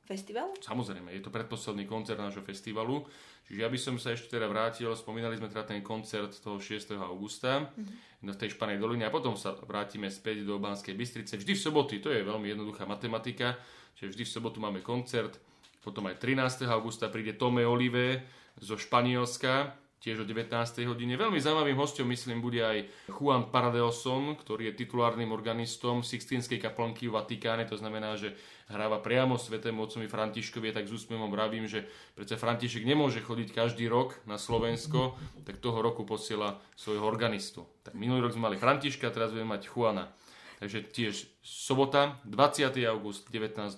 festivalu? 0.07 0.55
Samozrejme, 0.63 1.11
je 1.11 1.21
to 1.21 1.33
predposledný 1.33 1.83
koncert 1.83 2.15
nášho 2.15 2.39
festivalu. 2.41 3.03
Čiže 3.47 3.59
ja 3.63 3.69
by 3.71 3.79
som 3.79 3.95
sa 3.99 4.15
ešte 4.15 4.35
teda 4.35 4.47
vrátil, 4.47 4.91
spomínali 4.95 5.39
sme 5.39 5.51
teda 5.51 5.67
ten 5.67 5.79
koncert 5.83 6.35
toho 6.39 6.59
6. 6.59 6.95
augusta 6.99 7.67
mm-hmm. 7.67 8.27
v 8.31 8.39
tej 8.39 8.55
Španej 8.55 8.79
doline 8.79 9.07
a 9.07 9.11
potom 9.11 9.35
sa 9.35 9.55
vrátime 9.55 10.07
späť 10.07 10.47
do 10.47 10.59
Banskej 10.59 10.95
Bystrice. 10.95 11.39
Vždy 11.39 11.55
v 11.55 11.63
soboty, 11.63 11.95
to 11.99 12.11
je 12.11 12.27
veľmi 12.27 12.47
jednoduchá 12.51 12.87
matematika, 12.87 13.55
čiže 13.95 14.15
vždy 14.15 14.23
v 14.27 14.31
sobotu 14.31 14.57
máme 14.59 14.83
koncert, 14.83 15.39
potom 15.79 16.07
aj 16.11 16.19
13. 16.19 16.67
augusta 16.67 17.07
príde 17.07 17.39
Tome 17.39 17.63
Olive 17.63 18.27
zo 18.59 18.75
Španielska, 18.75 19.71
tiež 19.97 20.21
o 20.21 20.25
19. 20.29 20.53
hodine. 20.85 21.17
Veľmi 21.17 21.41
zaujímavým 21.41 21.77
hostom, 21.77 22.05
myslím, 22.13 22.37
bude 22.37 22.61
aj 22.61 22.85
Juan 23.09 23.49
Paradeoson, 23.49 24.37
ktorý 24.37 24.69
je 24.71 24.85
titulárnym 24.85 25.33
organistom 25.33 26.05
Sixtínskej 26.05 26.61
kaplnky 26.61 27.09
v 27.09 27.17
Vatikáne. 27.17 27.65
To 27.65 27.75
znamená, 27.75 28.13
že 28.13 28.37
hráva 28.69 29.01
priamo 29.01 29.41
svetému 29.41 29.89
otcovi 29.89 30.05
Františkovi, 30.05 30.69
tak 30.69 30.85
s 30.85 30.93
úsmevom 30.93 31.33
vravím, 31.33 31.65
že 31.65 31.89
predsa 32.13 32.37
František 32.37 32.85
nemôže 32.85 33.25
chodiť 33.25 33.49
každý 33.55 33.89
rok 33.89 34.19
na 34.29 34.37
Slovensko, 34.37 35.17
tak 35.47 35.57
toho 35.57 35.81
roku 35.81 36.05
posiela 36.05 36.61
svojho 36.77 37.01
organistu. 37.01 37.65
Tak 37.81 37.97
minulý 37.97 38.29
rok 38.29 38.37
sme 38.37 38.53
mali 38.53 38.57
Františka, 38.61 39.09
teraz 39.09 39.33
budeme 39.33 39.57
mať 39.57 39.65
Juana. 39.71 40.13
Takže 40.57 40.89
tiež 40.89 41.29
sobota, 41.45 42.17
20. 42.25 42.81
august 42.89 43.29
19.00 43.29 43.77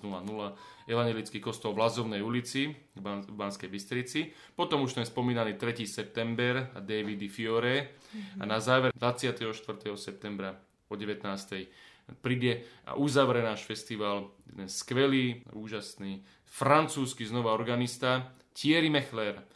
Evangelický 0.88 1.38
kostol 1.38 1.76
v 1.76 1.86
Lazovnej 1.86 2.24
ulici 2.24 2.72
v 2.96 3.34
Banskej 3.36 3.68
Bystrici. 3.68 4.32
Potom 4.56 4.82
už 4.82 4.96
ten 4.96 5.06
spomínaný 5.06 5.54
3. 5.60 5.86
september 5.86 6.72
a 6.74 6.80
David 6.80 7.20
Fiore. 7.28 8.00
A 8.40 8.48
na 8.48 8.58
záver 8.58 8.90
24. 8.96 9.44
septembra 9.94 10.56
o 10.88 10.96
19. 10.96 12.18
príde 12.18 12.66
a 12.88 12.98
uzavre 12.98 13.44
náš 13.44 13.62
festival 13.68 14.34
ten 14.50 14.66
skvelý, 14.66 15.46
úžasný 15.54 16.26
francúzsky 16.48 17.22
znova 17.22 17.54
organista 17.54 18.34
Thierry 18.50 18.90
Mechler, 18.90 19.46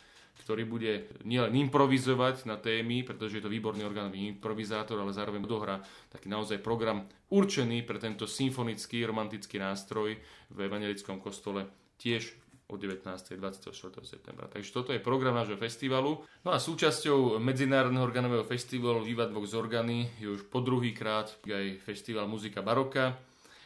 ktorý 0.45 0.69
bude 0.69 0.93
nielen 1.25 1.57
improvizovať 1.57 2.45
na 2.45 2.61
témy, 2.61 3.01
pretože 3.01 3.41
je 3.41 3.45
to 3.45 3.49
výborný 3.49 3.81
orgánový 3.81 4.29
improvizátor, 4.37 5.01
ale 5.01 5.17
zároveň 5.17 5.41
odohrá 5.41 5.81
taký 6.13 6.29
naozaj 6.29 6.61
program 6.61 7.09
určený 7.33 7.81
pre 7.89 7.97
tento 7.97 8.29
symfonický 8.29 9.09
romantický 9.09 9.57
nástroj 9.57 10.21
v 10.53 10.59
Evangelickom 10.61 11.17
kostole 11.17 11.65
tiež 11.97 12.37
od 12.69 12.81
19. 12.81 13.09
24. 13.41 13.73
septembra. 14.05 14.49
Takže 14.49 14.71
toto 14.73 14.93
je 14.93 15.01
program 15.01 15.37
nášho 15.37 15.57
festivalu. 15.57 16.21
No 16.45 16.53
a 16.53 16.61
súčasťou 16.61 17.41
Medzinárodného 17.41 18.05
organového 18.05 18.45
festivalu 18.45 19.05
Viva 19.05 19.29
z 19.29 19.55
organy 19.57 20.09
je 20.21 20.29
už 20.29 20.49
po 20.49 20.61
druhý 20.61 20.93
krát 20.93 21.33
aj 21.45 21.81
festival 21.85 22.29
Muzika 22.29 22.61
baroka. 22.61 23.17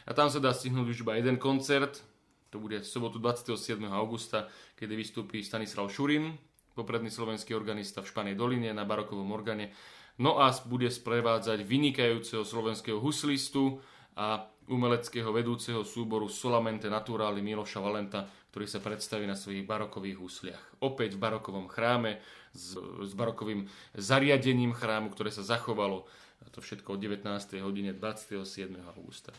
A 0.06 0.10
tam 0.14 0.30
sa 0.30 0.38
dá 0.38 0.54
stihnúť 0.54 0.94
už 0.94 1.02
iba 1.04 1.18
jeden 1.18 1.36
koncert, 1.36 2.00
to 2.48 2.56
bude 2.56 2.80
v 2.80 2.86
sobotu 2.88 3.20
27. 3.20 3.76
augusta, 3.92 4.48
kedy 4.72 4.96
vystúpi 4.96 5.44
Stanislav 5.44 5.92
Šurin, 5.92 6.32
popredný 6.78 7.10
slovenský 7.10 7.58
organista 7.58 7.98
v 7.98 8.10
Španej 8.14 8.38
doline 8.38 8.70
na 8.70 8.86
barokovom 8.86 9.26
organe. 9.34 9.74
No 10.22 10.38
a 10.38 10.54
bude 10.70 10.86
sprevádzať 10.86 11.66
vynikajúceho 11.66 12.46
slovenského 12.46 13.02
huslistu 13.02 13.82
a 14.14 14.46
umeleckého 14.70 15.34
vedúceho 15.34 15.82
súboru 15.82 16.30
Solamente 16.30 16.86
Naturali 16.86 17.42
Miloša 17.42 17.82
Valenta, 17.82 18.30
ktorý 18.54 18.66
sa 18.70 18.78
predstaví 18.78 19.26
na 19.26 19.34
svojich 19.34 19.66
barokových 19.66 20.18
husliach. 20.18 20.62
Opäť 20.82 21.18
v 21.18 21.22
barokovom 21.26 21.66
chráme 21.66 22.22
s, 22.54 22.78
s 22.78 23.12
barokovým 23.18 23.66
zariadením 23.98 24.70
chrámu, 24.70 25.10
ktoré 25.10 25.34
sa 25.34 25.42
zachovalo 25.42 26.06
a 26.44 26.46
to 26.50 26.62
všetko 26.62 26.94
o 26.94 27.00
19. 27.00 27.26
hodine 27.64 27.90
27. 27.94 28.70
augusta. 28.94 29.34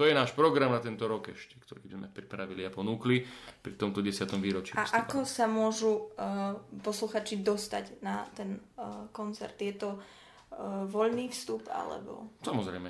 To 0.00 0.08
je 0.08 0.16
náš 0.16 0.32
program 0.32 0.72
na 0.72 0.80
tento 0.80 1.04
rok 1.04 1.28
ešte, 1.28 1.60
ktorý 1.60 1.84
sme 1.84 2.08
pripravili 2.08 2.64
a 2.64 2.72
ponúkli 2.72 3.20
pri 3.60 3.76
tomto 3.76 4.00
10. 4.00 4.32
výročí. 4.40 4.72
A 4.72 4.88
festivalu. 4.88 5.04
ako 5.04 5.18
sa 5.28 5.44
môžu 5.44 5.92
uh, 6.16 6.56
posluchači 6.80 7.44
dostať 7.44 8.00
na 8.00 8.24
ten 8.32 8.56
uh, 8.80 9.12
koncert? 9.12 9.60
Je 9.60 9.76
to 9.76 10.00
uh, 10.00 10.88
voľný 10.88 11.28
vstup 11.28 11.68
alebo... 11.68 12.32
Samozrejme. 12.40 12.88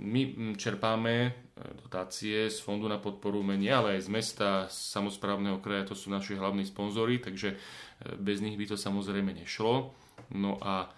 My 0.00 0.22
čerpáme 0.56 1.36
dotácie 1.84 2.48
z 2.48 2.58
Fondu 2.64 2.88
na 2.88 2.96
podporu 2.96 3.44
umenia, 3.44 3.84
ale 3.84 4.00
aj 4.00 4.08
z 4.08 4.10
mesta, 4.10 4.48
z 4.72 4.96
samozprávneho 4.96 5.60
kraja, 5.60 5.92
to 5.92 5.94
sú 5.94 6.08
naši 6.08 6.32
hlavní 6.32 6.64
sponzory, 6.64 7.20
takže 7.20 7.60
bez 8.16 8.40
nich 8.40 8.56
by 8.56 8.72
to 8.72 8.80
samozrejme 8.80 9.36
nešlo. 9.36 9.92
No 10.32 10.56
a 10.64 10.88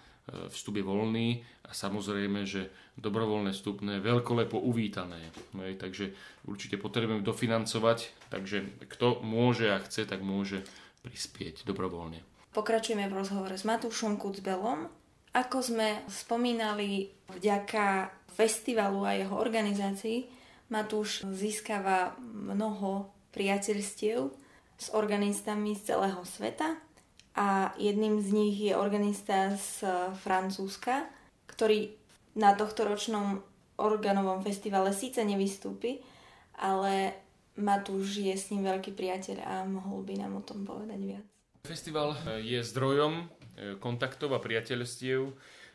vstup 0.53 0.79
je 0.79 0.85
voľný 0.85 1.27
a 1.65 1.71
samozrejme, 1.73 2.45
že 2.45 2.69
dobrovoľné 2.99 3.55
vstupné 3.55 4.03
veľkolepo 4.03 4.57
uvítané. 4.57 5.31
No, 5.55 5.65
takže 5.65 6.13
určite 6.45 6.77
potrebujeme 6.77 7.25
dofinancovať, 7.25 8.29
takže 8.29 8.85
kto 8.89 9.23
môže 9.25 9.71
a 9.71 9.81
chce, 9.81 10.05
tak 10.05 10.21
môže 10.21 10.65
prispieť 11.01 11.63
dobrovoľne. 11.63 12.21
Pokračujeme 12.51 13.05
v 13.07 13.17
rozhovore 13.17 13.55
s 13.55 13.63
Matúšom 13.63 14.17
Kucbelom. 14.17 14.89
Ako 15.37 15.61
sme 15.61 16.01
spomínali, 16.09 17.13
vďaka 17.29 18.09
festivalu 18.33 19.05
a 19.05 19.13
jeho 19.13 19.37
organizácii 19.37 20.25
Matúš 20.73 21.25
získava 21.33 22.17
mnoho 22.21 23.09
priateľstiev 23.33 24.29
s 24.79 24.87
organistami 24.93 25.77
z 25.77 25.93
celého 25.93 26.21
sveta 26.25 26.77
a 27.39 27.71
jedným 27.79 28.19
z 28.19 28.29
nich 28.35 28.55
je 28.59 28.75
organista 28.75 29.55
z 29.55 29.87
Francúzska, 30.19 31.07
ktorý 31.47 31.95
na 32.35 32.51
tohto 32.51 32.83
ročnom 32.83 33.39
organovom 33.79 34.43
festivale 34.43 34.91
síce 34.91 35.23
nevystúpi, 35.23 36.03
ale 36.59 37.15
Matúš 37.55 38.19
je 38.19 38.35
s 38.35 38.51
ním 38.51 38.67
veľký 38.67 38.91
priateľ 38.91 39.37
a 39.39 39.63
mohol 39.63 40.03
by 40.03 40.19
nám 40.19 40.35
o 40.35 40.43
tom 40.43 40.67
povedať 40.67 40.99
viac. 40.99 41.25
Festival 41.63 42.19
je 42.43 42.59
zdrojom 42.59 43.13
e, 43.15 43.23
kontaktov 43.79 44.35
a 44.35 44.43
priateľstiev 44.43 45.31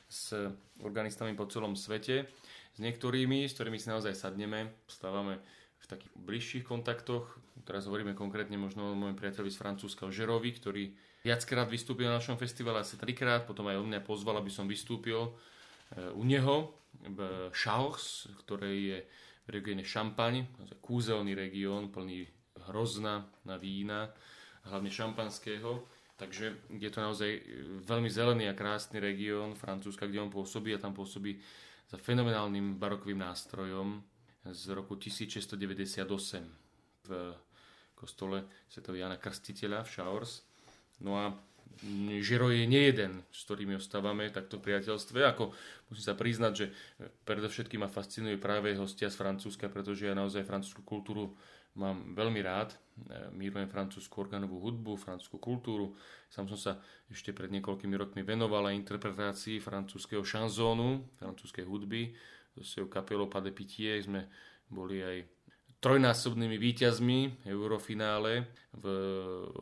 s 0.09 0.37
organistami 0.85 1.33
po 1.33 1.49
celom 1.49 1.76
svete. 1.76 2.28
S 2.76 2.78
niektorými, 2.80 3.49
s 3.49 3.56
ktorými 3.56 3.80
si 3.80 3.88
naozaj 3.88 4.12
sadneme, 4.12 4.85
stávame 4.85 5.40
v 5.80 5.87
takých 5.88 6.12
bližších 6.16 6.64
kontaktoch. 6.64 7.40
Teraz 7.64 7.88
hovoríme 7.88 8.12
konkrétne 8.12 8.56
možno 8.61 8.92
o 8.92 8.99
môjom 8.99 9.16
priateľovi 9.16 9.52
z 9.52 9.61
Francúzska, 9.61 10.12
Žerovi, 10.12 10.50
ktorý 10.56 10.85
viackrát 11.24 11.64
vystúpil 11.64 12.04
na 12.06 12.20
našom 12.20 12.36
festivale, 12.36 12.84
asi 12.84 13.00
trikrát, 13.00 13.48
potom 13.48 13.64
aj 13.72 13.80
on 13.80 13.88
mňa 13.88 14.04
pozval, 14.04 14.36
aby 14.38 14.52
som 14.52 14.68
vystúpil 14.68 15.16
e, 15.24 15.30
u 16.12 16.22
neho 16.22 16.76
v 17.00 17.48
Chaux, 17.56 18.28
ktoré 18.44 18.70
je 18.76 18.98
v 19.44 19.48
regióne 19.48 19.84
Šampaň, 19.84 20.44
kúzelný 20.84 21.32
región, 21.32 21.88
plný 21.88 22.28
hrozna 22.68 23.24
na 23.44 23.56
vína, 23.56 24.12
hlavne 24.68 24.88
šampanského. 24.88 25.84
Takže 26.14 26.70
je 26.78 26.90
to 26.94 27.00
naozaj 27.02 27.42
veľmi 27.84 28.06
zelený 28.06 28.46
a 28.46 28.54
krásny 28.54 29.02
región 29.02 29.58
Francúzska, 29.58 30.06
kde 30.06 30.22
on 30.22 30.30
pôsobí 30.30 30.70
a 30.70 30.78
tam 30.78 30.94
pôsobí 30.94 31.42
za 31.90 31.98
fenomenálnym 31.98 32.78
barokovým 32.78 33.18
nástrojom 33.18 33.98
z 34.46 34.62
roku 34.72 34.94
1698 34.96 36.06
v 37.04 37.10
kostole 37.98 38.46
Sv. 38.70 38.94
Jana 38.94 39.18
Krstiteľa 39.18 39.82
v 39.84 39.90
Šaurs. 39.90 40.53
No 41.04 41.20
a 41.20 41.37
Žiro 42.25 42.49
je 42.49 42.64
nejeden, 42.64 43.20
s 43.28 43.44
ktorými 43.44 43.76
ostávame 43.76 44.32
takto 44.32 44.56
v 44.56 44.73
priateľstve. 44.73 45.20
Ako 45.26 45.52
musím 45.92 46.04
sa 46.06 46.16
priznať, 46.16 46.52
že 46.56 46.66
predovšetkým 47.28 47.84
ma 47.84 47.90
fascinuje 47.92 48.40
práve 48.40 48.73
hostia 48.78 49.12
z 49.12 49.20
Francúzska, 49.20 49.68
pretože 49.68 50.08
ja 50.08 50.16
naozaj 50.16 50.49
francúzsku 50.49 50.80
kultúru 50.80 51.37
mám 51.75 52.14
veľmi 52.14 52.40
rád. 52.40 52.73
E, 52.73 52.78
milujem 53.34 53.66
francúzsku 53.66 54.14
organovú 54.16 54.62
hudbu, 54.62 54.94
francúzsku 54.96 55.37
kultúru. 55.42 55.99
Sam 56.30 56.46
som 56.46 56.56
sa 56.56 56.73
ešte 57.11 57.34
pred 57.34 57.50
niekoľkými 57.52 57.94
rokmi 57.99 58.23
venoval 58.23 58.70
aj 58.70 58.78
interpretácii 58.78 59.58
francúzského 59.58 60.23
šanzónu, 60.23 61.04
francúzskej 61.18 61.66
hudby. 61.66 62.14
So 62.62 62.87
kapelou 62.87 63.26
Pade 63.26 63.50
Pitie 63.50 63.99
sme 63.99 64.30
boli 64.70 65.02
aj 65.02 65.26
trojnásobnými 65.84 66.56
víťazmi 66.56 67.44
Eurofinále 67.44 68.48
v 68.72 68.84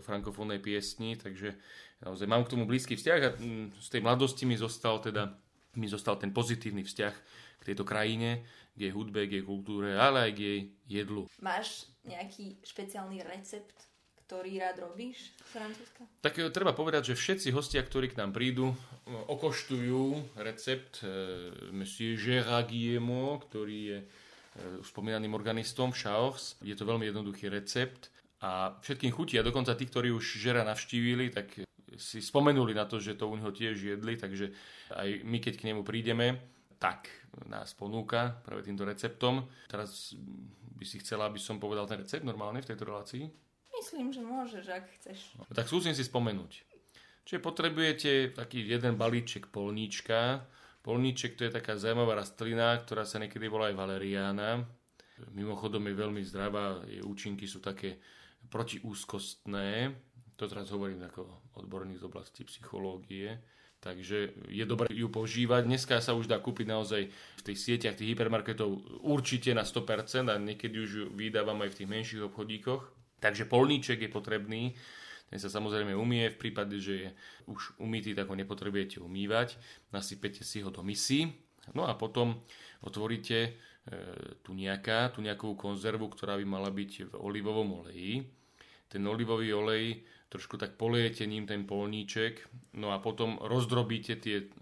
frankofónnej 0.06 0.62
piesni, 0.62 1.18
takže 1.18 1.58
naozaj 1.98 2.30
mám 2.30 2.46
k 2.46 2.54
tomu 2.54 2.64
blízky 2.70 2.94
vzťah 2.94 3.20
a 3.26 3.30
mm, 3.34 3.66
z 3.82 3.88
tej 3.90 4.00
mladosti 4.06 4.46
mi 4.46 4.54
zostal 4.54 5.02
teda 5.02 5.34
mi 5.74 5.88
zostal 5.88 6.20
ten 6.20 6.30
pozitívny 6.30 6.84
vzťah 6.84 7.14
k 7.58 7.62
tejto 7.72 7.82
krajine, 7.82 8.44
k 8.76 8.88
jej 8.88 8.92
hudbe, 8.92 9.24
k 9.24 9.40
jej 9.40 9.44
kultúre, 9.44 9.96
ale 9.96 10.28
aj 10.28 10.32
k 10.36 10.38
jej 10.38 10.60
jedlu. 11.00 11.24
Máš 11.40 11.88
nejaký 12.04 12.60
špeciálny 12.60 13.24
recept, 13.24 13.88
ktorý 14.28 14.60
rád 14.60 14.84
robíš 14.84 15.32
z 15.32 15.50
Francúzska? 15.52 16.02
Tak 16.20 16.34
e, 16.40 16.48
treba 16.52 16.76
povedať, 16.76 17.12
že 17.12 17.20
všetci 17.20 17.48
hostia, 17.56 17.80
ktorí 17.84 18.12
k 18.12 18.20
nám 18.20 18.36
prídu, 18.36 18.72
e, 18.72 18.76
okoštujú 19.12 20.36
recept 20.40 21.00
e, 21.00 21.08
Monsieur 21.72 22.16
Gérard 22.20 22.68
Guillemot, 22.68 23.48
ktorý 23.48 23.78
je 23.80 23.98
spomínaným 24.84 25.32
organistom 25.32 25.92
v 25.92 26.00
Šaochs. 26.04 26.60
Je 26.60 26.76
to 26.76 26.84
veľmi 26.84 27.08
jednoduchý 27.08 27.48
recept 27.48 28.12
a 28.42 28.76
všetkým 28.82 29.12
chutí 29.14 29.38
a 29.38 29.46
dokonca 29.46 29.72
tí, 29.78 29.86
ktorí 29.86 30.12
už 30.12 30.42
žera 30.42 30.66
navštívili, 30.66 31.30
tak 31.32 31.62
si 31.96 32.18
spomenuli 32.24 32.72
na 32.72 32.88
to, 32.88 33.00
že 33.00 33.16
to 33.16 33.28
u 33.28 33.36
neho 33.36 33.52
tiež 33.52 33.76
jedli, 33.76 34.16
takže 34.16 34.52
aj 34.92 35.08
my, 35.24 35.38
keď 35.40 35.54
k 35.60 35.66
nemu 35.72 35.84
prídeme, 35.84 36.40
tak 36.80 37.08
nás 37.46 37.72
ponúka 37.76 38.42
práve 38.42 38.66
týmto 38.66 38.82
receptom. 38.82 39.46
Teraz 39.70 40.16
by 40.76 40.84
si 40.84 40.98
chcela, 40.98 41.30
aby 41.30 41.38
som 41.38 41.62
povedal 41.62 41.86
ten 41.86 42.02
recept 42.02 42.26
normálne 42.26 42.58
v 42.58 42.68
tejto 42.74 42.84
relácii? 42.88 43.24
Myslím, 43.72 44.10
že 44.10 44.20
môžeš, 44.20 44.64
ak 44.68 44.84
chceš. 44.98 45.18
No, 45.38 45.46
tak 45.54 45.70
skúsim 45.70 45.94
si 45.94 46.02
spomenúť. 46.02 46.66
Čiže 47.22 47.38
potrebujete 47.38 48.34
taký 48.34 48.66
jeden 48.66 48.98
balíček 48.98 49.46
polníčka, 49.54 50.42
Polníček 50.82 51.38
to 51.38 51.46
je 51.46 51.54
taká 51.54 51.78
zaujímavá 51.78 52.18
rastlina, 52.18 52.74
ktorá 52.82 53.06
sa 53.06 53.22
niekedy 53.22 53.46
volá 53.46 53.70
aj 53.70 53.78
valeriána. 53.78 54.66
Mimochodom 55.30 55.86
je 55.86 55.94
veľmi 55.94 56.22
zdravá, 56.26 56.82
jej 56.90 56.98
účinky 57.06 57.46
sú 57.46 57.62
také 57.62 58.02
protiúzkostné. 58.50 59.94
To 60.34 60.44
teraz 60.50 60.74
hovorím 60.74 61.06
ako 61.06 61.54
odborník 61.54 62.02
z 62.02 62.06
oblasti 62.10 62.42
psychológie. 62.42 63.38
Takže 63.82 64.46
je 64.46 64.64
dobré 64.66 64.90
ju 64.94 65.10
používať. 65.10 65.66
Dneska 65.66 65.98
sa 65.98 66.14
už 66.14 66.30
dá 66.30 66.38
kúpiť 66.38 66.66
naozaj 66.70 67.02
v 67.10 67.42
tých 67.42 67.58
sieťach 67.58 67.98
tých 67.98 68.14
hypermarketov 68.14 69.02
určite 69.02 69.50
na 69.54 69.66
100% 69.66 70.30
a 70.30 70.38
niekedy 70.38 70.76
už 70.78 70.90
ju 70.90 71.04
vydávam 71.14 71.58
aj 71.66 71.74
v 71.74 71.78
tých 71.82 71.90
menších 71.90 72.22
obchodíkoch. 72.30 72.82
Takže 73.22 73.46
polníček 73.46 74.06
je 74.06 74.10
potrebný 74.10 74.62
ten 75.32 75.40
sa 75.40 75.48
samozrejme 75.48 75.96
umie, 75.96 76.28
v 76.28 76.36
prípade, 76.36 76.76
že 76.76 76.92
je 76.92 77.08
už 77.48 77.80
umytý, 77.80 78.12
tak 78.12 78.28
ho 78.28 78.36
nepotrebujete 78.36 79.00
umývať. 79.00 79.56
Nasypete 79.88 80.44
si 80.44 80.60
ho 80.60 80.68
do 80.68 80.84
misy. 80.84 81.32
No 81.72 81.88
a 81.88 81.96
potom 81.96 82.44
otvoríte 82.84 83.38
e, 83.40 83.50
tu 84.44 84.52
nejaká, 84.52 85.08
tu 85.08 85.24
nejakú 85.24 85.56
konzervu, 85.56 86.12
ktorá 86.12 86.36
by 86.36 86.44
mala 86.44 86.68
byť 86.68 87.08
v 87.08 87.12
olivovom 87.16 87.80
oleji. 87.80 88.28
Ten 88.92 89.08
olivový 89.08 89.56
olej 89.56 90.04
trošku 90.28 90.60
tak 90.60 90.76
poliete 90.76 91.24
ním 91.24 91.48
ten 91.48 91.64
polníček, 91.64 92.44
no 92.76 92.92
a 92.92 93.00
potom 93.00 93.40
rozdrobíte 93.40 94.20
tie 94.20 94.52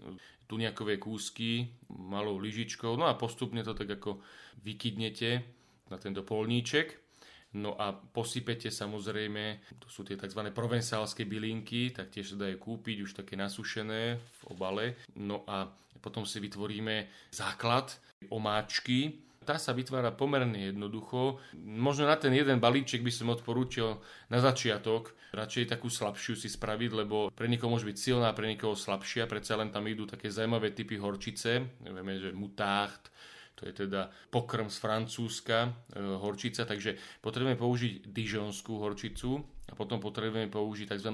tuniakové 0.47 0.99
kúsky 1.03 1.67
malou 1.91 2.39
lyžičkou, 2.39 2.95
no 2.95 3.11
a 3.11 3.19
postupne 3.19 3.59
to 3.63 3.75
tak 3.75 3.91
ako 3.91 4.23
vykydnete 4.63 5.43
na 5.91 5.99
tento 5.99 6.23
polníček 6.23 7.10
No 7.51 7.75
a 7.75 7.91
posypete 7.91 8.71
samozrejme, 8.71 9.75
to 9.79 9.87
sú 9.91 10.07
tie 10.07 10.15
tzv. 10.15 10.39
provensálske 10.55 11.27
bylinky, 11.27 11.91
tak 11.91 12.15
tiež 12.15 12.35
sa 12.35 12.47
dajú 12.47 12.55
kúpiť 12.55 13.03
už 13.03 13.11
také 13.11 13.35
nasušené 13.35 14.01
v 14.15 14.41
obale. 14.47 14.95
No 15.19 15.43
a 15.43 15.67
potom 15.99 16.23
si 16.23 16.39
vytvoríme 16.39 17.11
základ 17.35 17.91
omáčky, 18.31 19.19
tá 19.41 19.57
sa 19.57 19.73
vytvára 19.73 20.13
pomerne 20.13 20.69
jednoducho. 20.69 21.41
Možno 21.65 22.05
na 22.05 22.13
ten 22.13 22.29
jeden 22.29 22.61
balíček 22.61 23.01
by 23.01 23.09
som 23.09 23.33
odporúčil 23.33 23.97
na 24.29 24.37
začiatok 24.37 25.17
radšej 25.33 25.71
takú 25.71 25.87
slabšiu 25.87 26.35
si 26.35 26.51
spraviť, 26.51 26.91
lebo 26.91 27.31
pre 27.31 27.47
niekoho 27.47 27.71
môže 27.71 27.87
byť 27.87 27.97
silná, 27.97 28.35
pre 28.35 28.51
niekoho 28.51 28.75
slabšia. 28.75 29.25
Predsa 29.25 29.57
len 29.57 29.71
tam 29.71 29.87
idú 29.87 30.05
také 30.05 30.27
zaujímavé 30.27 30.75
typy 30.75 30.99
horčice. 30.99 31.81
Vieme, 31.81 32.19
že 32.19 32.35
mutácht, 32.35 33.09
to 33.61 33.69
je 33.69 33.85
teda 33.85 34.09
pokrm 34.33 34.73
z 34.73 34.77
Francúzska, 34.81 35.69
e, 35.93 36.01
horčica, 36.01 36.65
takže 36.65 36.97
potrebujeme 37.21 37.61
použiť 37.61 38.09
dižonskú 38.09 38.81
horčicu 38.81 39.60
a 39.71 39.73
potom 39.73 40.03
potrebujeme 40.03 40.51
použiť 40.51 40.91
tzv. 40.91 41.09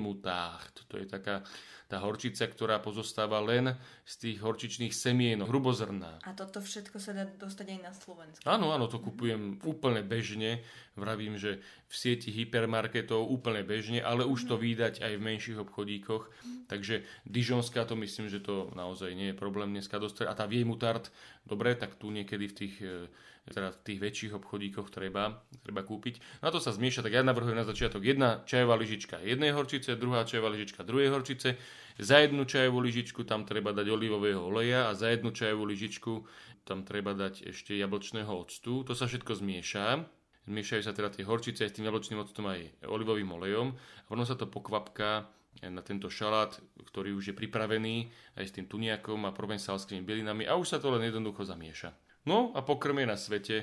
moutarde. 0.00 0.80
To 0.88 0.96
je 0.96 1.04
taká 1.04 1.44
tá 1.90 1.98
horčica, 1.98 2.46
ktorá 2.46 2.78
pozostáva 2.78 3.42
len 3.42 3.74
z 4.06 4.14
tých 4.22 4.38
horčičných 4.38 4.94
semien, 4.94 5.42
hrubozrná. 5.42 6.22
A 6.22 6.30
toto 6.38 6.62
všetko 6.62 7.02
sa 7.02 7.10
dá 7.10 7.26
dostať 7.26 7.66
aj 7.66 7.78
na 7.82 7.90
Slovensku? 7.90 8.42
Áno, 8.46 8.70
áno, 8.70 8.86
to 8.86 9.02
kupujem 9.02 9.58
úplne 9.66 10.06
bežne. 10.06 10.62
Vravím, 10.94 11.34
že 11.34 11.58
v 11.90 11.94
sieti 11.98 12.30
hypermarketov 12.30 13.26
úplne 13.26 13.66
bežne, 13.66 13.98
ale 13.98 14.22
už 14.22 14.46
to 14.46 14.54
mhm. 14.54 14.62
vydať 14.62 14.94
aj 15.02 15.12
v 15.18 15.26
menších 15.26 15.58
obchodíkoch. 15.58 16.30
Mm-hmm. 16.30 16.62
Takže 16.70 17.02
Dižonská 17.26 17.82
to 17.82 17.98
myslím, 17.98 18.30
že 18.30 18.38
to 18.38 18.70
naozaj 18.78 19.10
nie 19.10 19.34
je 19.34 19.40
problém 19.42 19.74
dneska 19.74 19.98
dostať. 19.98 20.30
A 20.30 20.38
tá 20.38 20.46
vie 20.46 20.62
mutard, 20.62 21.10
dobre, 21.42 21.74
tak 21.74 21.98
tu 21.98 22.14
niekedy 22.14 22.46
v 22.46 22.54
tých 22.54 22.74
e, 22.78 23.10
teda 23.48 23.72
v 23.72 23.78
tých 23.82 23.98
väčších 23.98 24.32
obchodíkoch 24.36 24.92
treba, 24.92 25.40
treba 25.64 25.80
kúpiť. 25.80 26.44
Na 26.44 26.52
to 26.52 26.60
sa 26.60 26.70
zmieša, 26.70 27.00
tak 27.00 27.16
ja 27.16 27.22
navrhujem 27.24 27.56
na 27.56 27.64
začiatok 27.64 28.04
jedna 28.04 28.44
čajová 28.44 28.76
lyžička 28.76 29.22
jednej 29.24 29.56
horčice, 29.56 29.96
druhá 29.96 30.28
čajová 30.28 30.52
lyžička 30.52 30.84
druhej 30.84 31.08
horčice. 31.10 31.56
Za 32.00 32.16
jednu 32.24 32.44
čajovú 32.44 32.80
lyžičku 32.80 33.24
tam 33.24 33.44
treba 33.44 33.76
dať 33.76 33.88
olivového 33.88 34.40
oleja 34.40 34.88
a 34.88 34.96
za 34.96 35.12
jednu 35.12 35.32
čajovú 35.32 35.68
lyžičku 35.68 36.24
tam 36.64 36.84
treba 36.84 37.16
dať 37.16 37.50
ešte 37.50 37.76
jablčného 37.76 38.30
octu. 38.30 38.84
To 38.84 38.92
sa 38.92 39.08
všetko 39.08 39.36
zmieša. 39.40 40.04
Zmiešajú 40.48 40.82
sa 40.82 40.96
teda 40.96 41.12
tie 41.12 41.24
horčice 41.28 41.68
s 41.68 41.74
tým 41.76 41.86
jablčným 41.86 42.24
octom 42.24 42.48
aj 42.48 42.88
olivovým 42.88 43.28
olejom 43.36 43.76
a 43.76 44.06
potom 44.08 44.24
sa 44.24 44.34
to 44.34 44.48
pokvapká 44.48 45.28
na 45.60 45.82
tento 45.84 46.08
šalát, 46.08 46.56
ktorý 46.88 47.12
už 47.18 47.30
je 47.30 47.34
pripravený 47.36 48.08
aj 48.38 48.44
s 48.48 48.54
tým 48.56 48.64
tuniakom 48.70 49.28
a 49.28 49.34
provencálskymi 49.34 50.00
bielinami 50.00 50.48
a 50.48 50.56
už 50.56 50.72
sa 50.72 50.78
to 50.80 50.88
len 50.88 51.04
jednoducho 51.04 51.44
zamieša. 51.44 52.09
No 52.28 52.52
a 52.52 52.60
pokrm 52.60 53.00
je 53.00 53.06
na 53.08 53.16
svete 53.16 53.56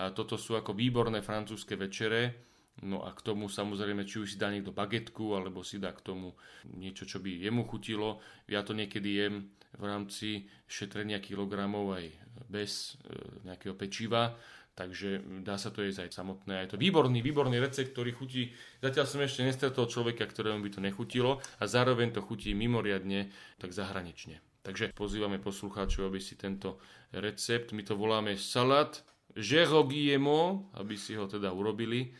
a 0.00 0.10
toto 0.10 0.40
sú 0.40 0.56
ako 0.56 0.74
výborné 0.74 1.20
francúzske 1.22 1.76
večere. 1.76 2.48
No 2.80 3.04
a 3.04 3.12
k 3.12 3.20
tomu 3.20 3.52
samozrejme, 3.52 4.08
či 4.08 4.24
už 4.24 4.34
si 4.34 4.40
dá 4.40 4.48
niekto 4.48 4.72
bagetku, 4.72 5.36
alebo 5.36 5.60
si 5.60 5.76
dá 5.76 5.92
k 5.92 6.00
tomu 6.00 6.32
niečo, 6.72 7.04
čo 7.04 7.20
by 7.20 7.28
jemu 7.44 7.68
chutilo. 7.68 8.24
Ja 8.48 8.64
to 8.64 8.72
niekedy 8.72 9.20
jem 9.20 9.52
v 9.76 9.84
rámci 9.84 10.48
šetrenia 10.64 11.20
kilogramov 11.20 11.92
aj 11.92 12.08
bez 12.48 12.96
e, 13.04 13.46
nejakého 13.46 13.76
pečiva, 13.76 14.34
takže 14.72 15.20
dá 15.44 15.60
sa 15.60 15.68
to 15.68 15.84
jesť 15.84 16.08
aj 16.08 16.16
samotné. 16.16 16.64
Je 16.64 16.72
to 16.72 16.80
výborný, 16.80 17.20
výborný 17.20 17.60
recept, 17.60 17.92
ktorý 17.92 18.16
chutí. 18.16 18.50
Zatiaľ 18.80 19.06
som 19.06 19.20
ešte 19.20 19.44
nestretol 19.44 19.84
človeka, 19.84 20.24
ktorému 20.24 20.64
by 20.64 20.70
to 20.72 20.80
nechutilo 20.80 21.38
a 21.60 21.64
zároveň 21.68 22.16
to 22.16 22.24
chutí 22.24 22.56
mimoriadne 22.56 23.28
tak 23.60 23.76
zahranične. 23.76 24.40
Takže 24.60 24.92
pozývame 24.92 25.40
poslucháčov, 25.40 26.12
aby 26.12 26.20
si 26.20 26.36
tento 26.36 26.76
recept, 27.16 27.72
my 27.72 27.80
to 27.80 27.96
voláme 27.96 28.36
salát 28.36 29.00
žerogiemo, 29.36 30.70
aby 30.74 30.98
si 30.98 31.14
ho 31.14 31.26
teda 31.30 31.54
urobili, 31.54 32.10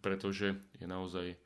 pretože 0.00 0.56
je 0.76 0.86
naozaj 0.86 1.36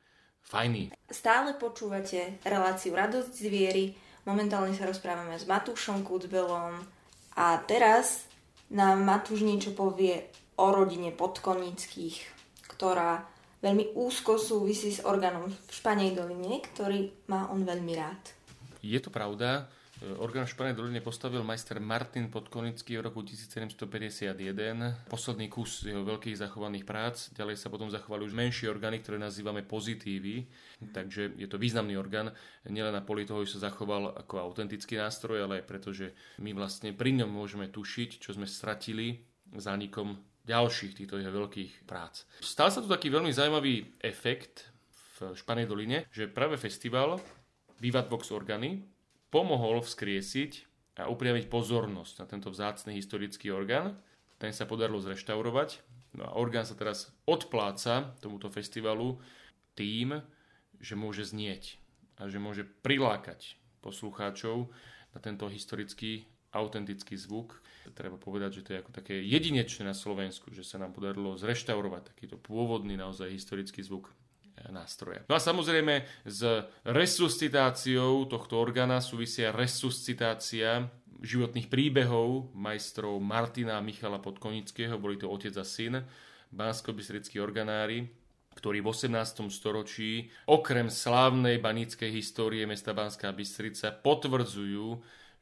fajný. 0.43 0.95
Stále 1.11 1.55
počúvate 1.59 2.43
reláciu 2.43 2.95
Radosť 2.95 3.33
zviery. 3.33 3.95
Momentálne 4.27 4.75
sa 4.75 4.91
rozprávame 4.91 5.39
s 5.39 5.47
Matúšom 5.47 6.03
Kucbelom 6.03 6.75
a 7.39 7.47
teraz 7.63 8.27
nám 8.75 9.07
Matúš 9.07 9.47
niečo 9.47 9.71
povie 9.71 10.27
o 10.59 10.67
rodine 10.75 11.15
podkonických, 11.15 12.17
ktorá 12.67 13.23
veľmi 13.63 13.95
úzko 13.95 14.39
súvisí 14.43 14.91
s 14.91 15.05
orgánom 15.07 15.47
v 15.47 15.71
Španej 15.71 16.19
doline, 16.19 16.59
ktorý 16.75 17.31
má 17.31 17.47
on 17.55 17.63
veľmi 17.63 17.93
rád. 17.95 18.23
Je 18.83 18.99
to 18.99 19.15
pravda. 19.15 19.71
Orgán 19.97 20.45
v 20.45 20.53
Španej 20.53 20.77
doline 20.77 21.01
postavil 21.01 21.41
majster 21.41 21.81
Martin 21.81 22.29
Podkonický 22.29 23.01
v 23.01 23.09
roku 23.09 23.25
1751. 23.25 25.09
Posledný 25.09 25.49
kus 25.49 25.89
jeho 25.89 26.05
veľkých 26.05 26.37
zachovaných 26.37 26.85
prác. 26.85 27.33
Ďalej 27.33 27.57
sa 27.57 27.73
potom 27.73 27.89
zachovali 27.89 28.29
už 28.29 28.37
menšie 28.37 28.69
orgány, 28.69 29.01
ktoré 29.01 29.17
nazývame 29.17 29.65
pozitívy. 29.65 30.53
Takže 30.93 31.41
je 31.41 31.49
to 31.49 31.57
významný 31.57 31.97
orgán. 31.97 32.29
Nielen 32.69 32.93
na 32.93 33.01
poli 33.01 33.25
toho, 33.25 33.49
sa 33.49 33.73
zachoval 33.73 34.13
ako 34.21 34.37
autentický 34.37 35.01
nástroj, 35.01 35.49
ale 35.49 35.65
aj 35.65 35.65
preto, 35.65 35.97
že 35.97 36.13
my 36.45 36.53
vlastne 36.53 36.93
pri 36.93 37.17
ňom 37.17 37.33
môžeme 37.33 37.73
tušiť, 37.73 38.21
čo 38.21 38.37
sme 38.37 38.45
stratili 38.45 39.25
zánikom 39.57 40.21
ďalších 40.45 40.93
týchto 40.93 41.17
jeho 41.17 41.33
veľkých 41.33 41.89
prác. 41.89 42.29
Stal 42.45 42.69
sa 42.69 42.85
tu 42.85 42.89
taký 42.93 43.09
veľmi 43.09 43.33
zaujímavý 43.33 43.97
efekt 44.05 44.69
v 45.17 45.33
Španej 45.33 45.65
doline, 45.65 46.05
že 46.13 46.29
práve 46.29 46.61
festival 46.61 47.17
Vivat 47.81 48.13
Vox 48.13 48.29
Organy 48.29 48.96
pomohol 49.31 49.83
vzkriesiť 49.83 50.53
a 51.03 51.13
upriamiť 51.13 51.53
pozornosť 51.53 52.15
na 52.23 52.27
tento 52.27 52.49
vzácny 52.49 52.97
historický 52.97 53.53
orgán. 53.53 54.01
Ten 54.41 54.53
sa 54.53 54.65
podarilo 54.65 55.01
zreštaurovať. 55.01 55.85
No 56.17 56.25
a 56.25 56.33
orgán 56.41 56.65
sa 56.65 56.73
teraz 56.73 57.13
odpláca 57.29 58.17
tomuto 58.25 58.49
festivalu 58.49 59.21
tým, 59.77 60.25
že 60.81 60.97
môže 60.97 61.29
znieť 61.29 61.77
a 62.17 62.33
že 62.33 62.41
môže 62.41 62.65
prilákať 62.65 63.61
poslucháčov 63.85 64.73
na 65.13 65.19
tento 65.21 65.45
historický 65.53 66.25
autentický 66.57 67.21
zvuk. 67.21 67.61
Treba 67.93 68.17
povedať, 68.17 68.61
že 68.61 68.65
to 68.65 68.71
je 68.73 68.81
ako 68.81 68.93
také 68.97 69.21
jedinečné 69.21 69.85
na 69.85 69.93
Slovensku, 69.93 70.49
že 70.57 70.65
sa 70.65 70.81
nám 70.81 70.97
podarilo 70.97 71.37
zreštaurovať 71.37 72.17
takýto 72.17 72.41
pôvodný 72.41 72.97
naozaj 72.97 73.29
historický 73.29 73.85
zvuk 73.85 74.09
nástroja. 74.71 75.23
No 75.27 75.35
a 75.37 75.41
samozrejme 75.41 76.07
s 76.27 76.41
resuscitáciou 76.87 78.27
tohto 78.27 78.59
orgána 78.59 78.99
súvisia 79.03 79.55
resuscitácia 79.55 80.89
životných 81.23 81.73
príbehov 81.73 82.53
majstrov 82.53 83.17
Martina 83.23 83.81
a 83.81 83.85
Michala 83.85 84.21
Podkonického, 84.21 85.01
boli 85.01 85.17
to 85.17 85.31
otec 85.31 85.55
a 85.57 85.65
syn, 85.65 86.05
bansko 86.53 86.93
organári, 87.41 88.07
ktorí 88.57 88.81
v 88.81 88.89
18. 88.89 89.53
storočí 89.53 90.33
okrem 90.49 90.89
slávnej 90.89 91.61
banickej 91.61 92.09
histórie 92.09 92.65
mesta 92.65 92.97
Banská 92.97 93.29
Bystrica 93.37 93.93
potvrdzujú, 93.93 94.87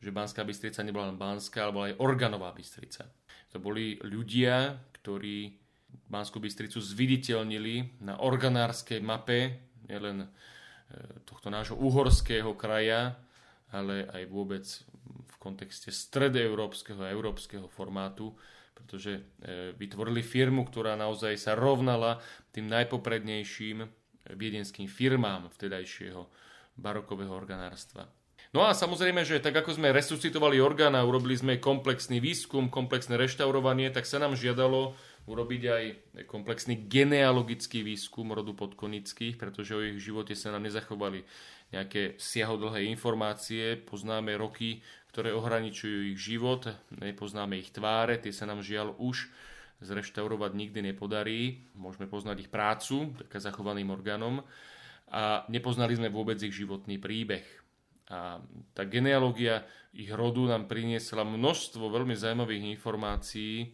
že 0.03 0.11
Banská 0.11 0.43
Bystrica 0.43 0.83
nebola 0.83 1.15
len 1.15 1.19
Banská, 1.19 1.71
ale 1.71 1.73
bola 1.73 1.87
aj 1.95 1.99
organová 2.03 2.51
Bystrica. 2.51 3.07
To 3.55 3.63
boli 3.63 4.03
ľudia, 4.03 4.75
ktorí 4.99 5.64
Banskú 6.09 6.39
Bystricu 6.39 6.79
zviditeľnili 6.79 8.01
na 8.05 8.19
organárskej 8.21 9.01
mape 9.01 9.59
nielen 9.89 10.25
e, 10.25 10.29
tohto 11.29 11.49
nášho 11.53 11.77
uhorského 11.77 12.53
kraja, 12.57 13.19
ale 13.75 14.07
aj 14.11 14.23
vôbec 14.31 14.65
v 15.25 15.35
kontexte 15.43 15.91
stredoeurópskeho 15.91 17.01
a 17.03 17.13
európskeho 17.13 17.67
formátu, 17.69 18.33
pretože 18.75 19.21
e, 19.21 19.23
vytvorili 19.75 20.23
firmu, 20.23 20.67
ktorá 20.67 20.95
naozaj 20.95 21.35
sa 21.39 21.53
rovnala 21.59 22.23
tým 22.55 22.71
najpoprednejším 22.71 23.85
viedenským 24.33 24.89
firmám 24.89 25.53
vtedajšieho 25.53 26.25
barokového 26.81 27.31
organárstva. 27.31 28.09
No 28.55 28.63
a 28.63 28.71
samozrejme, 28.71 29.27
že 29.27 29.43
tak 29.43 29.59
ako 29.59 29.75
sme 29.75 29.91
resuscitovali 29.91 30.63
orgán 30.63 30.95
a 30.95 31.03
urobili 31.03 31.35
sme 31.35 31.59
komplexný 31.59 32.23
výskum, 32.23 32.71
komplexné 32.71 33.19
reštaurovanie, 33.19 33.91
tak 33.91 34.07
sa 34.07 34.23
nám 34.23 34.39
žiadalo 34.39 34.95
urobiť 35.25 35.63
aj 35.65 35.85
komplexný 36.29 36.85
genealogický 36.85 37.81
výskum 37.81 38.37
rodu 38.37 38.53
podkonických, 38.53 39.41
pretože 39.41 39.73
o 39.73 39.81
ich 39.81 39.97
živote 40.01 40.37
sa 40.37 40.53
nám 40.53 40.69
nezachovali 40.69 41.25
nejaké 41.73 42.21
siahodlhé 42.21 42.85
informácie, 42.93 43.81
poznáme 43.81 44.37
roky, 44.37 44.85
ktoré 45.11 45.33
ohraničujú 45.33 46.13
ich 46.13 46.21
život, 46.21 46.69
nepoznáme 46.93 47.57
ich 47.57 47.73
tváre, 47.73 48.21
tie 48.21 48.35
sa 48.35 48.45
nám 48.45 48.61
žiaľ 48.61 48.99
už 49.01 49.33
zreštaurovať 49.83 50.53
nikdy 50.55 50.81
nepodarí. 50.93 51.67
Môžeme 51.75 52.07
poznať 52.07 52.47
ich 52.47 52.51
prácu, 52.53 53.17
taká 53.19 53.41
zachovaným 53.41 53.91
orgánom 53.91 54.45
a 55.11 55.45
nepoznali 55.53 55.95
sme 55.99 56.13
vôbec 56.13 56.41
ich 56.41 56.55
životný 56.55 56.97
príbeh. 57.01 57.45
A 58.13 58.39
tá 58.77 58.85
genealógia 58.85 59.65
ich 59.97 60.13
rodu 60.13 60.45
nám 60.45 60.69
priniesla 60.69 61.25
množstvo 61.25 61.89
veľmi 61.89 62.13
zaujímavých 62.13 62.77
informácií, 62.77 63.71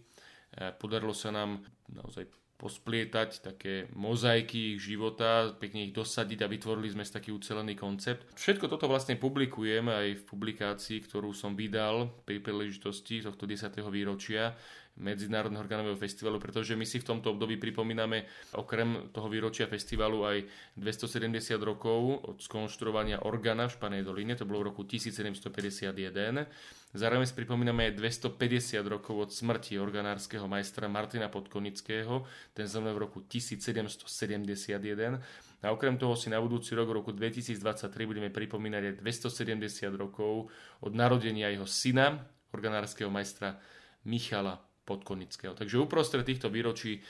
podarilo 0.79 1.15
sa 1.15 1.31
nám 1.31 1.63
naozaj 1.91 2.27
posplietať 2.61 3.41
také 3.41 3.89
mozaiky 3.97 4.77
ich 4.77 4.85
života, 4.85 5.57
pekne 5.57 5.89
ich 5.89 5.97
dosadiť 5.97 6.45
a 6.45 6.53
vytvorili 6.53 6.93
sme 6.93 7.09
taký 7.09 7.33
ucelený 7.33 7.73
koncept. 7.73 8.37
Všetko 8.37 8.69
toto 8.69 8.85
vlastne 8.85 9.17
publikujem 9.17 9.89
aj 9.89 10.21
v 10.21 10.27
publikácii, 10.29 11.01
ktorú 11.09 11.33
som 11.33 11.57
vydal 11.57 12.13
pri 12.29 12.45
príležitosti 12.45 13.25
tohto 13.25 13.49
10. 13.49 13.81
výročia 13.89 14.53
Medzinárodného 15.01 15.65
organového 15.65 15.97
festivalu, 15.97 16.37
pretože 16.37 16.77
my 16.77 16.85
si 16.85 17.01
v 17.01 17.09
tomto 17.09 17.33
období 17.33 17.57
pripomíname 17.57 18.29
okrem 18.53 19.09
toho 19.15 19.33
výročia 19.33 19.65
festivalu 19.65 20.29
aj 20.29 20.37
270 20.77 21.57
rokov 21.63 22.21
od 22.27 22.37
skonštruovania 22.43 23.25
organa 23.25 23.71
v 23.71 23.75
Španej 23.79 24.03
doline, 24.05 24.37
to 24.37 24.45
bolo 24.45 24.61
v 24.61 24.75
roku 24.75 24.85
1751. 24.85 26.05
Zároveň 26.93 27.25
si 27.25 27.35
pripomíname 27.39 27.89
aj 27.89 27.97
250 27.97 28.83
rokov 28.85 29.15
od 29.17 29.31
smrti 29.33 29.81
organárskeho 29.81 30.45
majstra 30.45 30.91
Martina 30.91 31.33
Podkonického, 31.33 32.27
ten 32.53 32.67
zomrel 32.69 32.99
v 32.99 33.09
roku 33.09 33.25
1771. 33.25 34.05
A 35.61 35.67
okrem 35.73 35.97
toho 35.97 36.17
si 36.17 36.29
na 36.29 36.41
budúci 36.41 36.77
rok, 36.77 36.89
v 36.93 37.05
roku 37.05 37.11
2023, 37.13 37.61
budeme 38.05 38.29
pripomínať 38.33 38.83
aj 38.85 38.95
270 39.01 39.97
rokov 39.97 40.53
od 40.85 40.93
narodenia 40.93 41.53
jeho 41.53 41.69
syna, 41.69 42.27
organárskeho 42.53 43.13
majstra 43.13 43.61
Michala 44.05 44.70
Podkonického. 44.91 45.55
Takže 45.55 45.79
uprostred 45.79 46.27
týchto 46.27 46.51
výročí 46.51 46.99
e, 46.99 47.01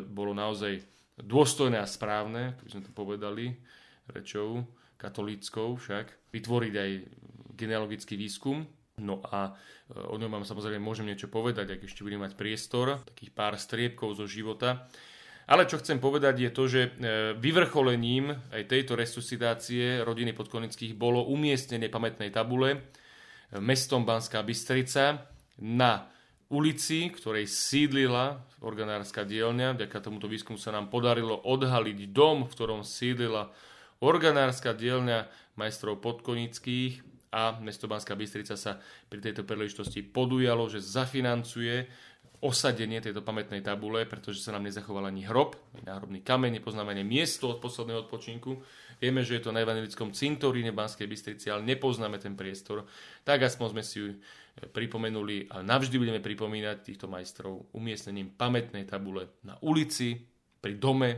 bolo 0.00 0.32
naozaj 0.32 0.80
dôstojné 1.20 1.76
a 1.76 1.84
správne, 1.84 2.56
keby 2.56 2.68
sme 2.72 2.82
to 2.88 2.92
povedali 2.96 3.52
rečou 4.08 4.64
katolíckou 4.96 5.76
však, 5.76 6.32
vytvoriť 6.32 6.74
aj 6.74 6.90
genealogický 7.52 8.16
výskum. 8.16 8.64
No 9.04 9.20
a 9.28 9.52
e, 9.92 10.00
o 10.08 10.16
ňom 10.16 10.40
vám 10.40 10.48
samozrejme 10.48 10.80
môžem 10.80 11.04
niečo 11.04 11.28
povedať, 11.28 11.76
ak 11.76 11.84
ešte 11.84 12.00
budem 12.00 12.24
mať 12.24 12.32
priestor, 12.32 13.04
takých 13.04 13.36
pár 13.36 13.60
striebkov 13.60 14.16
zo 14.16 14.24
života. 14.24 14.88
Ale 15.48 15.64
čo 15.64 15.80
chcem 15.80 16.00
povedať 16.00 16.48
je 16.48 16.50
to, 16.52 16.64
že 16.64 16.80
e, 16.80 16.90
vyvrcholením 17.36 18.32
aj 18.56 18.72
tejto 18.72 18.96
resuscitácie 18.96 20.00
rodiny 20.00 20.32
Podkonických 20.32 20.96
bolo 20.96 21.28
umiestnenie 21.28 21.92
pamätnej 21.92 22.32
tabule 22.32 22.88
mestom 23.56 24.04
Banská 24.04 24.44
Bystrica 24.44 25.24
na 25.64 26.04
ulici, 26.48 27.12
ktorej 27.12 27.44
sídlila 27.48 28.40
organárska 28.64 29.24
dielňa. 29.24 29.76
Vďaka 29.76 29.98
tomuto 30.00 30.26
výskumu 30.26 30.56
sa 30.56 30.72
nám 30.72 30.88
podarilo 30.88 31.36
odhaliť 31.44 32.08
dom, 32.08 32.48
v 32.48 32.52
ktorom 32.52 32.80
sídlila 32.84 33.52
organárska 34.00 34.72
dielňa 34.72 35.28
majstrov 35.60 36.00
podkonických 36.00 37.04
a 37.28 37.60
mesto 37.60 37.84
Banská 37.84 38.16
Bystrica 38.16 38.56
sa 38.56 38.80
pri 39.12 39.20
tejto 39.20 39.44
príležitosti 39.44 40.00
podujalo, 40.00 40.72
že 40.72 40.80
zafinancuje 40.80 41.84
osadenie 42.38 43.02
tejto 43.02 43.20
pamätnej 43.26 43.58
tabule, 43.58 44.06
pretože 44.06 44.38
sa 44.38 44.54
nám 44.54 44.70
nezachoval 44.70 45.10
ani 45.10 45.26
hrob, 45.26 45.58
ani 45.74 45.90
náhrobný 45.90 46.20
kameň, 46.22 46.62
nepoznáme 46.62 46.94
ani 46.94 47.02
miesto 47.02 47.50
od 47.50 47.58
posledného 47.58 48.06
odpočinku. 48.06 48.62
Vieme, 49.02 49.26
že 49.26 49.38
je 49.38 49.50
to 49.50 49.54
na 49.54 49.66
evangelickom 49.66 50.14
cintoríne 50.14 50.70
Banskej 50.70 51.10
Bystrici, 51.10 51.50
ale 51.50 51.66
nepoznáme 51.66 52.22
ten 52.22 52.38
priestor. 52.38 52.86
Tak 53.26 53.42
aspoň 53.42 53.66
sme 53.74 53.82
si 53.82 53.98
pripomenuli 54.66 55.46
a 55.54 55.62
navždy 55.62 55.94
budeme 55.94 56.18
pripomínať 56.18 56.82
týchto 56.82 57.06
majstrov 57.06 57.70
umiestnením 57.70 58.34
pamätnej 58.34 58.82
tabule 58.82 59.30
na 59.46 59.54
ulici, 59.62 60.26
pri 60.58 60.74
dome, 60.74 61.10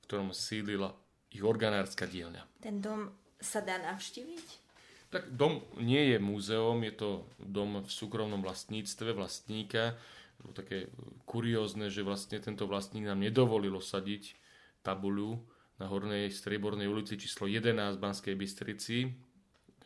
v 0.00 0.02
ktorom 0.04 0.36
sídlila 0.36 0.92
ich 1.32 1.40
organárska 1.40 2.04
dielňa. 2.04 2.60
Ten 2.60 2.84
dom 2.84 3.08
sa 3.40 3.64
dá 3.64 3.80
navštíviť? 3.80 4.68
Tak 5.08 5.32
dom 5.32 5.64
nie 5.80 6.12
je 6.12 6.18
múzeum, 6.20 6.82
je 6.84 6.92
to 6.92 7.10
dom 7.40 7.80
v 7.80 7.90
súkromnom 7.90 8.42
vlastníctve 8.44 9.16
vlastníka. 9.16 9.96
Bolo 10.42 10.52
také 10.52 10.92
kuriózne, 11.24 11.88
že 11.88 12.04
vlastne 12.04 12.36
tento 12.42 12.68
vlastník 12.68 13.08
nám 13.08 13.24
nedovolil 13.24 13.80
sadiť 13.80 14.36
tabuľu 14.84 15.40
na 15.80 15.88
Hornej 15.88 16.28
Striebornej 16.28 16.88
ulici 16.88 17.16
číslo 17.16 17.48
11 17.48 17.96
v 17.96 18.02
Banskej 18.02 18.34
Bystrici. 18.36 18.96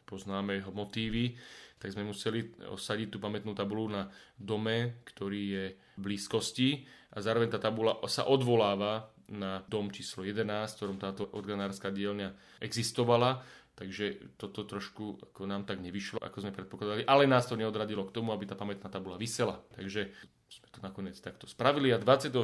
Poznáme 0.07 0.59
jeho 0.59 0.74
motívy 0.74 1.38
tak 1.80 1.96
sme 1.96 2.04
museli 2.04 2.52
osadiť 2.68 3.08
tú 3.08 3.18
pamätnú 3.18 3.56
tabulu 3.56 3.88
na 3.88 4.12
dome, 4.36 5.00
ktorý 5.08 5.42
je 5.48 5.64
v 5.96 6.00
blízkosti 6.00 6.84
a 7.16 7.24
zároveň 7.24 7.56
tá 7.56 7.58
tabula 7.58 7.96
sa 8.04 8.28
odvoláva 8.28 9.08
na 9.32 9.64
dom 9.64 9.88
číslo 9.88 10.22
11, 10.22 10.44
v 10.44 10.76
ktorom 10.76 10.98
táto 11.00 11.24
organárska 11.32 11.88
dielňa 11.88 12.60
existovala, 12.60 13.40
takže 13.72 14.36
toto 14.36 14.68
trošku 14.68 15.32
ako 15.32 15.48
nám 15.48 15.64
tak 15.64 15.80
nevyšlo, 15.80 16.20
ako 16.20 16.44
sme 16.44 16.52
predpokladali, 16.52 17.08
ale 17.08 17.24
nás 17.24 17.48
to 17.48 17.56
neodradilo 17.56 18.04
k 18.04 18.12
tomu, 18.12 18.36
aby 18.36 18.44
tá 18.44 18.58
pamätná 18.58 18.92
tabula 18.92 19.16
vysela. 19.16 19.64
Takže 19.72 20.12
sme 20.50 20.68
to 20.68 20.78
nakoniec 20.84 21.16
takto 21.16 21.48
spravili 21.48 21.94
a 21.94 21.98
26. 22.02 22.36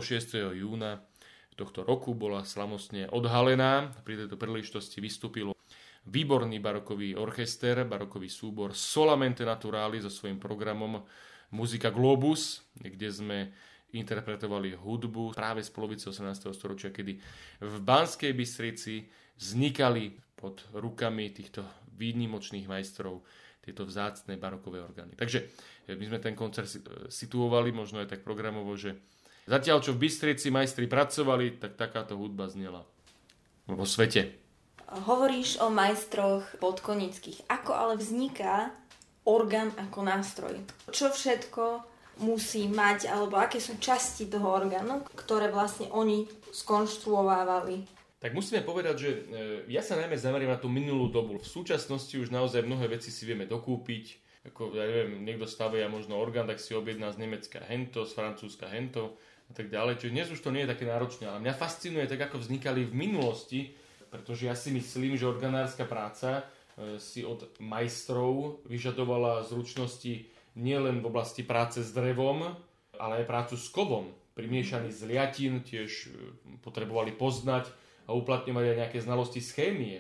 júna 0.57 1.05
tohto 1.57 1.83
roku 1.83 2.13
bola 2.13 2.45
slavnostne 2.45 3.09
odhalená. 3.09 3.91
Pri 4.05 4.21
tejto 4.21 4.37
príležitosti 4.37 5.01
vystúpilo 5.01 5.56
výborný 6.07 6.63
barokový 6.63 7.19
orchester, 7.19 7.83
barokový 7.83 8.31
súbor 8.31 8.73
Solamente 8.73 9.43
Naturali 9.43 9.99
so 9.99 10.11
svojím 10.11 10.39
programom 10.39 11.03
Muzika 11.55 11.91
Globus, 11.91 12.63
kde 12.79 13.09
sme 13.11 13.39
interpretovali 13.95 14.75
hudbu 14.75 15.35
práve 15.35 15.63
z 15.63 15.71
polovice 15.71 16.11
18. 16.11 16.51
storočia, 16.55 16.91
kedy 16.91 17.19
v 17.63 17.75
Banskej 17.83 18.35
Bystrici 18.35 19.07
vznikali 19.39 20.15
pod 20.37 20.67
rukami 20.75 21.31
týchto 21.33 21.65
výnimočných 21.97 22.69
majstrov 22.69 23.25
tieto 23.65 23.83
vzácne 23.83 24.39
barokové 24.39 24.79
orgány. 24.79 25.19
Takže 25.19 25.49
my 25.91 26.05
sme 26.07 26.19
ten 26.23 26.39
koncert 26.39 26.71
situovali 27.11 27.75
možno 27.75 27.99
aj 27.99 28.15
tak 28.15 28.21
programovo, 28.23 28.75
že 28.79 28.95
zatiaľ 29.49 29.83
čo 29.83 29.95
v 29.97 30.07
Bystrici 30.07 30.55
majstri 30.55 30.87
pracovali, 30.87 31.59
tak 31.59 31.75
takáto 31.75 32.15
hudba 32.15 32.47
znela 32.47 32.87
vo 33.67 33.87
svete. 33.87 34.46
Hovoríš 34.87 35.59
o 35.59 35.67
majstroch 35.67 36.47
podkonických. 36.63 37.51
Ako 37.51 37.75
ale 37.75 37.99
vzniká 37.99 38.71
orgán 39.27 39.75
ako 39.75 40.07
nástroj? 40.07 40.55
Čo 40.95 41.11
všetko 41.11 41.83
musí 42.23 42.71
mať, 42.71 43.11
alebo 43.11 43.37
aké 43.37 43.59
sú 43.59 43.77
časti 43.83 44.31
toho 44.31 44.47
orgánu, 44.47 45.03
ktoré 45.19 45.51
vlastne 45.51 45.91
oni 45.91 46.31
skonštruovávali. 46.55 47.83
Tak 48.17 48.33
musíme 48.33 48.65
povedať, 48.65 48.95
že 48.97 49.11
e, 49.11 49.21
ja 49.69 49.85
sa 49.85 49.99
najmä 49.99 50.17
zameriam 50.17 50.55
na 50.55 50.63
tú 50.63 50.73
minulú 50.73 51.13
dobu. 51.13 51.37
V 51.37 51.45
súčasnosti 51.45 52.17
už 52.17 52.33
naozaj 52.33 52.65
mnohé 52.65 52.89
veci 52.89 53.13
si 53.13 53.29
vieme 53.29 53.45
dokúpiť. 53.45 54.25
Ako, 54.55 54.73
ja 54.73 54.87
neviem, 54.87 55.27
niekto 55.27 55.45
stavia 55.45 55.91
možno 55.91 56.17
orgán, 56.17 56.47
tak 56.47 56.63
si 56.63 56.73
objedná 56.73 57.11
z 57.13 57.27
Nemecka 57.27 57.61
hento, 57.67 58.07
z 58.07 58.15
Francúzska 58.15 58.71
hento 58.71 59.19
a 59.51 59.53
tak 59.53 59.69
ďalej. 59.69 60.01
Čiže 60.01 60.15
dnes 60.15 60.33
už 60.33 60.41
to 60.41 60.55
nie 60.55 60.65
je 60.65 60.73
také 60.73 60.89
náročné. 60.89 61.29
Ale 61.29 61.43
mňa 61.43 61.59
fascinuje 61.59 62.07
tak, 62.09 62.31
ako 62.31 62.41
vznikali 62.41 62.89
v 62.89 62.95
minulosti, 62.95 63.75
pretože 64.11 64.47
ja 64.47 64.55
si 64.55 64.73
myslím, 64.73 65.19
že 65.19 65.29
organárska 65.29 65.85
práca 65.85 66.43
e, 66.77 66.99
si 67.03 67.27
od 67.27 67.47
majstrov 67.59 68.63
vyžadovala 68.67 69.47
zručnosti 69.47 70.27
nielen 70.57 71.05
v 71.05 71.09
oblasti 71.09 71.45
práce 71.45 71.85
s 71.85 71.91
drevom, 71.93 72.57
ale 72.97 73.23
aj 73.23 73.31
prácu 73.31 73.55
s 73.61 73.69
kovom. 73.69 74.13
Primiešaní 74.37 74.93
z 74.93 75.01
liatin 75.09 75.65
tiež 75.65 75.91
e, 75.91 76.09
potrebovali 76.65 77.13
poznať 77.13 77.69
a 78.07 78.15
uplatňovať 78.15 78.65
aj 78.73 78.79
nejaké 78.81 78.99
znalosti 79.03 79.41
z 79.43 79.51
chémie. 79.53 79.97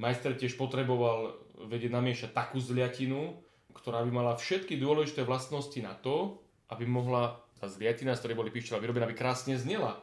Majster 0.00 0.34
tiež 0.34 0.56
potreboval 0.56 1.36
vedieť 1.68 1.92
namiešať 1.92 2.30
takú 2.32 2.58
zliatinu, 2.58 3.38
ktorá 3.72 4.02
by 4.04 4.10
mala 4.10 4.32
všetky 4.36 4.76
dôležité 4.76 5.24
vlastnosti 5.24 5.78
na 5.80 5.94
to, 5.94 6.40
aby 6.72 6.88
mohla 6.88 7.40
tá 7.60 7.70
zliatina, 7.70 8.18
z 8.18 8.26
ktorej 8.26 8.38
boli 8.38 8.50
pišťala 8.50 8.82
vyrobená, 8.82 9.04
aby 9.06 9.14
krásne 9.14 9.54
znela. 9.54 10.02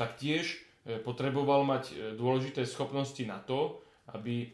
Tak 0.00 0.16
tiež 0.16 0.44
e, 0.48 0.58
potreboval 1.04 1.64
mať 1.64 1.84
e, 1.90 1.94
dôležité 2.16 2.68
schopnosti 2.68 3.20
na 3.24 3.40
to, 3.40 3.80
aby 4.12 4.52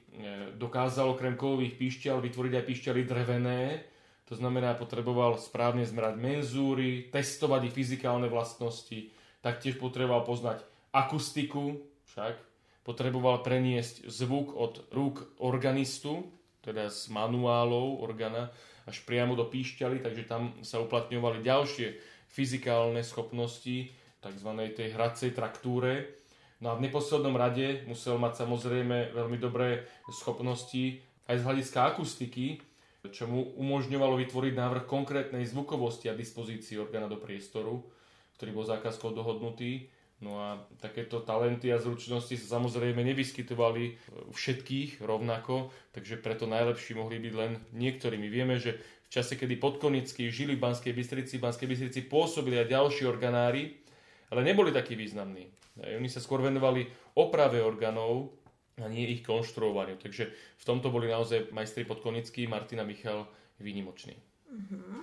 dokázal 0.63 1.19
okrem 1.19 1.35
kovových 1.35 1.75
píšťal 1.75 2.23
vytvoriť 2.23 2.53
aj 2.55 2.65
píšťaly 2.71 3.03
drevené, 3.03 3.83
to 4.31 4.39
znamená, 4.39 4.79
potreboval 4.79 5.43
správne 5.43 5.83
zmerať 5.83 6.15
menzúry, 6.23 7.11
testovať 7.11 7.67
ich 7.67 7.75
fyzikálne 7.75 8.31
vlastnosti, 8.31 9.11
taktiež 9.43 9.75
potreboval 9.75 10.23
poznať 10.23 10.63
akustiku, 10.95 11.83
však 12.15 12.39
potreboval 12.87 13.43
preniesť 13.43 14.07
zvuk 14.07 14.55
od 14.55 14.87
rúk 14.95 15.35
organistu, 15.43 16.31
teda 16.63 16.87
z 16.95 17.11
manuálov 17.11 18.07
organa, 18.07 18.55
až 18.87 19.03
priamo 19.03 19.35
do 19.35 19.51
píšťaly, 19.51 19.99
takže 19.99 20.31
tam 20.31 20.55
sa 20.63 20.79
uplatňovali 20.79 21.43
ďalšie 21.43 21.99
fyzikálne 22.31 23.03
schopnosti, 23.03 23.91
tzv. 24.23 24.51
tej 24.79 24.89
hradcej 24.95 25.35
traktúre. 25.35 26.20
No 26.61 26.73
a 26.73 26.77
v 26.77 26.85
neposlednom 26.85 27.33
rade 27.41 27.89
musel 27.89 28.21
mať 28.21 28.45
samozrejme 28.45 29.17
veľmi 29.17 29.41
dobré 29.41 29.89
schopnosti 30.13 31.01
aj 31.25 31.41
z 31.41 31.47
hľadiska 31.49 31.79
akustiky, 31.97 32.61
čo 33.09 33.25
mu 33.25 33.57
umožňovalo 33.57 34.21
vytvoriť 34.21 34.53
návrh 34.61 34.85
konkrétnej 34.85 35.49
zvukovosti 35.49 36.13
a 36.13 36.19
dispozícii 36.19 36.77
orgána 36.77 37.09
do 37.09 37.17
priestoru, 37.17 37.81
ktorý 38.37 38.51
bol 38.53 38.69
zákazkou 38.69 39.17
dohodnutý. 39.17 39.89
No 40.21 40.37
a 40.37 40.61
takéto 40.77 41.25
talenty 41.25 41.73
a 41.73 41.81
zručnosti 41.81 42.37
sa 42.37 42.61
samozrejme 42.61 43.01
nevyskytovali 43.01 43.97
všetkých 44.37 45.01
rovnako, 45.01 45.73
takže 45.97 46.21
preto 46.21 46.45
najlepší 46.45 46.93
mohli 46.93 47.17
byť 47.25 47.35
len 47.41 47.57
niektorí. 47.73 48.21
My 48.21 48.29
vieme, 48.29 48.61
že 48.61 48.77
v 49.09 49.09
čase, 49.09 49.41
kedy 49.41 49.57
podkonickí 49.57 50.29
žili 50.29 50.61
v 50.61 50.69
Banskej 50.69 50.93
Bystrici, 50.93 51.41
v 51.41 51.45
Banskej 51.49 51.69
Bystrici 51.73 52.05
pôsobili 52.05 52.61
aj 52.61 52.69
ďalší 52.69 53.09
organári, 53.09 53.80
ale 54.31 54.41
neboli 54.47 54.71
takí 54.71 54.95
významní. 54.95 55.51
Oni 55.81 56.09
sa 56.09 56.23
skôr 56.23 56.41
venovali 56.41 56.87
oprave 57.19 57.61
orgánov, 57.61 58.41
a 58.81 58.89
nie 58.89 59.13
ich 59.13 59.21
konštruovaniu. 59.21 60.01
Takže 60.01 60.33
v 60.33 60.65
tomto 60.65 60.89
boli 60.89 61.13
naozaj 61.13 61.53
majstri 61.53 61.85
Podkonický, 61.85 62.49
Martina 62.49 62.81
Michal 62.83 63.29
výnimoční. 63.61 64.17
Mm-hmm. 64.49 65.01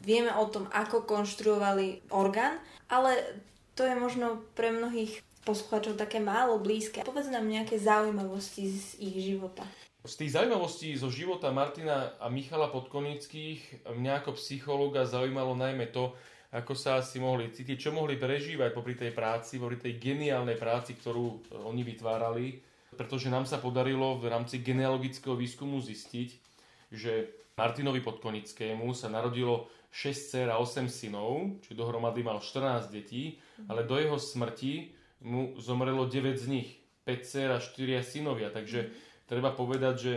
Vieme 0.00 0.32
o 0.32 0.46
tom, 0.48 0.70
ako 0.72 1.04
konštruovali 1.04 2.08
orgán, 2.14 2.56
ale 2.88 3.20
to 3.76 3.84
je 3.84 3.94
možno 3.98 4.40
pre 4.56 4.72
mnohých 4.72 5.20
poslucháčov 5.44 6.00
také 6.00 6.22
málo 6.22 6.56
blízke. 6.62 7.04
Povedz 7.04 7.28
nám 7.28 7.46
nejaké 7.46 7.76
zaujímavosti 7.76 8.70
z 8.70 8.86
ich 9.02 9.16
života. 9.22 9.66
Z 10.06 10.24
tých 10.24 10.38
zaujímavostí 10.38 10.94
zo 10.96 11.10
života 11.12 11.50
Martina 11.52 12.16
a 12.22 12.30
Michala 12.30 12.70
Podkonických 12.70 13.90
mňa 13.90 14.24
ako 14.24 14.38
psychológa 14.38 15.04
zaujímalo 15.04 15.58
najmä 15.58 15.90
to, 15.90 16.14
ako 16.48 16.72
sa 16.72 17.00
asi 17.00 17.20
mohli 17.20 17.52
cítiť, 17.52 17.76
čo 17.76 17.90
mohli 17.92 18.16
prežívať 18.16 18.70
popri 18.72 18.96
tej 18.96 19.12
práci, 19.12 19.60
popri 19.60 19.76
tej 19.76 20.00
geniálnej 20.00 20.56
práci, 20.56 20.96
ktorú 20.96 21.56
oni 21.68 21.84
vytvárali 21.84 22.68
pretože 22.94 23.28
nám 23.28 23.44
sa 23.44 23.60
podarilo 23.60 24.16
v 24.16 24.32
rámci 24.32 24.64
genealogického 24.64 25.36
výskumu 25.36 25.78
zistiť, 25.82 26.28
že 26.90 27.12
Martinovi 27.58 28.00
Podkonickému 28.00 28.90
sa 28.90 29.12
narodilo 29.12 29.68
6 29.92 30.10
dcer 30.10 30.46
a 30.48 30.58
8 30.58 30.88
synov, 30.88 31.62
či 31.64 31.78
dohromady 31.78 32.26
mal 32.26 32.40
14 32.40 32.88
detí, 32.88 33.36
ale 33.70 33.84
do 33.84 33.98
jeho 33.98 34.16
smrti 34.16 34.94
mu 35.26 35.58
zomrelo 35.62 36.10
9 36.10 36.38
z 36.38 36.46
nich, 36.48 36.68
5 37.04 37.22
dcer 37.22 37.48
a 37.54 37.58
4 37.60 38.02
synovia, 38.04 38.48
takže 38.48 38.90
treba 39.30 39.52
povedať, 39.52 39.94
že 39.96 40.12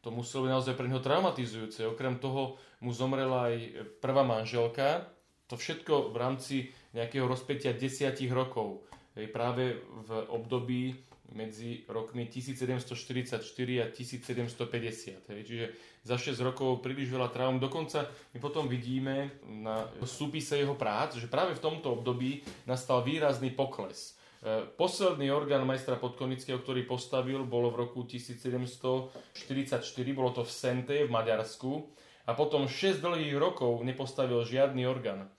to 0.00 0.08
muselo 0.08 0.48
byť 0.48 0.52
naozaj 0.56 0.74
pre 0.80 0.88
neho 0.88 1.04
traumatizujúce. 1.04 1.84
Okrem 1.84 2.16
toho 2.16 2.56
mu 2.80 2.88
zomrela 2.96 3.52
aj 3.52 3.56
prvá 4.00 4.24
manželka, 4.24 5.04
to 5.50 5.58
všetko 5.58 6.14
v 6.14 6.16
rámci 6.16 6.56
nejakého 6.94 7.26
rozpetia 7.26 7.74
10 7.74 8.14
rokov. 8.30 8.86
Práve 9.34 9.82
v 10.06 10.10
období 10.30 10.94
medzi 11.34 11.86
rokmi 11.86 12.26
1744 12.26 13.42
a 13.82 13.86
1750. 13.90 15.30
Hej. 15.30 15.40
Čiže 15.46 15.66
za 16.02 16.16
6 16.18 16.38
rokov 16.42 16.82
príliš 16.82 17.10
veľa 17.10 17.30
traum. 17.30 17.62
Dokonca 17.62 18.06
my 18.34 18.38
potom 18.42 18.66
vidíme 18.66 19.30
na 19.46 19.86
súpise 20.02 20.58
jeho 20.58 20.74
prác, 20.74 21.14
že 21.18 21.30
práve 21.30 21.54
v 21.54 21.62
tomto 21.62 22.00
období 22.00 22.42
nastal 22.66 23.06
výrazný 23.06 23.54
pokles. 23.54 24.18
E, 24.42 24.66
posledný 24.74 25.30
orgán 25.30 25.62
majstra 25.68 26.00
Podkonického, 26.00 26.58
ktorý 26.58 26.82
postavil, 26.88 27.46
bolo 27.46 27.70
v 27.70 27.86
roku 27.86 28.02
1744, 28.02 29.78
bolo 30.16 30.30
to 30.34 30.42
v 30.42 30.50
Sente 30.50 30.96
v 31.06 31.10
Maďarsku 31.10 31.86
a 32.26 32.34
potom 32.34 32.66
6 32.66 32.98
dlhých 33.02 33.36
rokov 33.38 33.82
nepostavil 33.86 34.42
žiadny 34.42 34.86
orgán. 34.88 35.30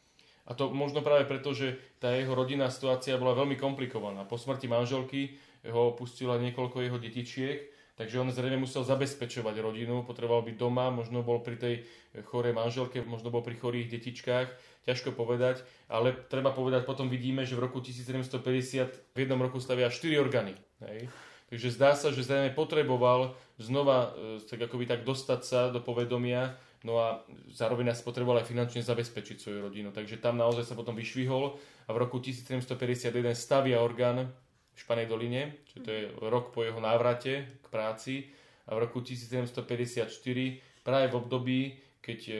A 0.49 0.58
to 0.58 0.73
možno 0.73 1.06
práve 1.06 1.30
preto, 1.30 1.54
že 1.54 1.77
tá 2.01 2.10
jeho 2.13 2.34
rodinná 2.34 2.71
situácia 2.73 3.19
bola 3.19 3.38
veľmi 3.38 3.60
komplikovaná. 3.60 4.25
Po 4.25 4.41
smrti 4.41 4.65
manželky 4.65 5.38
ho 5.69 5.93
opustilo 5.93 6.34
niekoľko 6.41 6.82
jeho 6.82 6.97
detičiek, 6.97 7.69
takže 7.93 8.17
on 8.17 8.34
zrejme 8.34 8.65
musel 8.65 8.82
zabezpečovať 8.82 9.56
rodinu, 9.62 10.01
potreboval 10.01 10.41
byť 10.41 10.56
doma, 10.58 10.89
možno 10.89 11.21
bol 11.21 11.45
pri 11.45 11.58
tej 11.62 11.75
chorej 12.25 12.58
manželke, 12.58 13.06
možno 13.06 13.30
bol 13.30 13.45
pri 13.45 13.62
chorých 13.62 13.93
detičkách, 13.93 14.47
ťažko 14.89 15.13
povedať, 15.13 15.62
ale 15.86 16.17
treba 16.30 16.49
povedať, 16.49 16.89
potom 16.89 17.06
vidíme, 17.06 17.45
že 17.45 17.54
v 17.54 17.69
roku 17.69 17.77
1750 17.77 19.13
v 19.13 19.17
jednom 19.21 19.38
roku 19.38 19.62
stavia 19.62 19.93
4 19.93 20.17
orgány. 20.17 20.58
Hej. 20.82 21.13
Takže 21.51 21.67
zdá 21.75 21.93
sa, 21.99 22.15
že 22.15 22.23
zrejme 22.23 22.56
potreboval 22.56 23.36
znova 23.60 24.15
e, 24.15 24.39
tak 24.39 24.71
akoby 24.71 24.88
tak 24.88 25.04
dostať 25.04 25.41
sa 25.43 25.60
do 25.67 25.84
povedomia, 25.84 26.56
no 26.84 26.98
a 26.98 27.22
zároveň 27.54 27.94
nás 27.94 28.02
potreboval 28.02 28.41
aj 28.41 28.50
finančne 28.50 28.82
zabezpečiť 28.82 29.38
svoju 29.38 29.60
rodinu. 29.70 29.89
Takže 29.94 30.17
tam 30.17 30.38
naozaj 30.38 30.65
sa 30.65 30.76
potom 30.78 30.98
vyšvihol 30.98 31.58
a 31.86 31.89
v 31.94 31.98
roku 31.98 32.17
1751 32.17 33.12
stavia 33.38 33.82
orgán 33.82 34.30
v 34.72 34.78
Španej 34.80 35.08
doline, 35.12 35.62
čo 35.67 35.84
to 35.84 35.89
je 35.91 36.04
rok 36.26 36.56
po 36.56 36.63
jeho 36.63 36.80
návrate 36.80 37.60
k 37.60 37.67
práci 37.67 38.32
a 38.65 38.74
v 38.74 38.88
roku 38.88 39.04
1754 39.04 40.08
práve 40.82 41.06
v 41.12 41.15
období, 41.15 41.60
keď 42.02 42.20
e, 42.30 42.36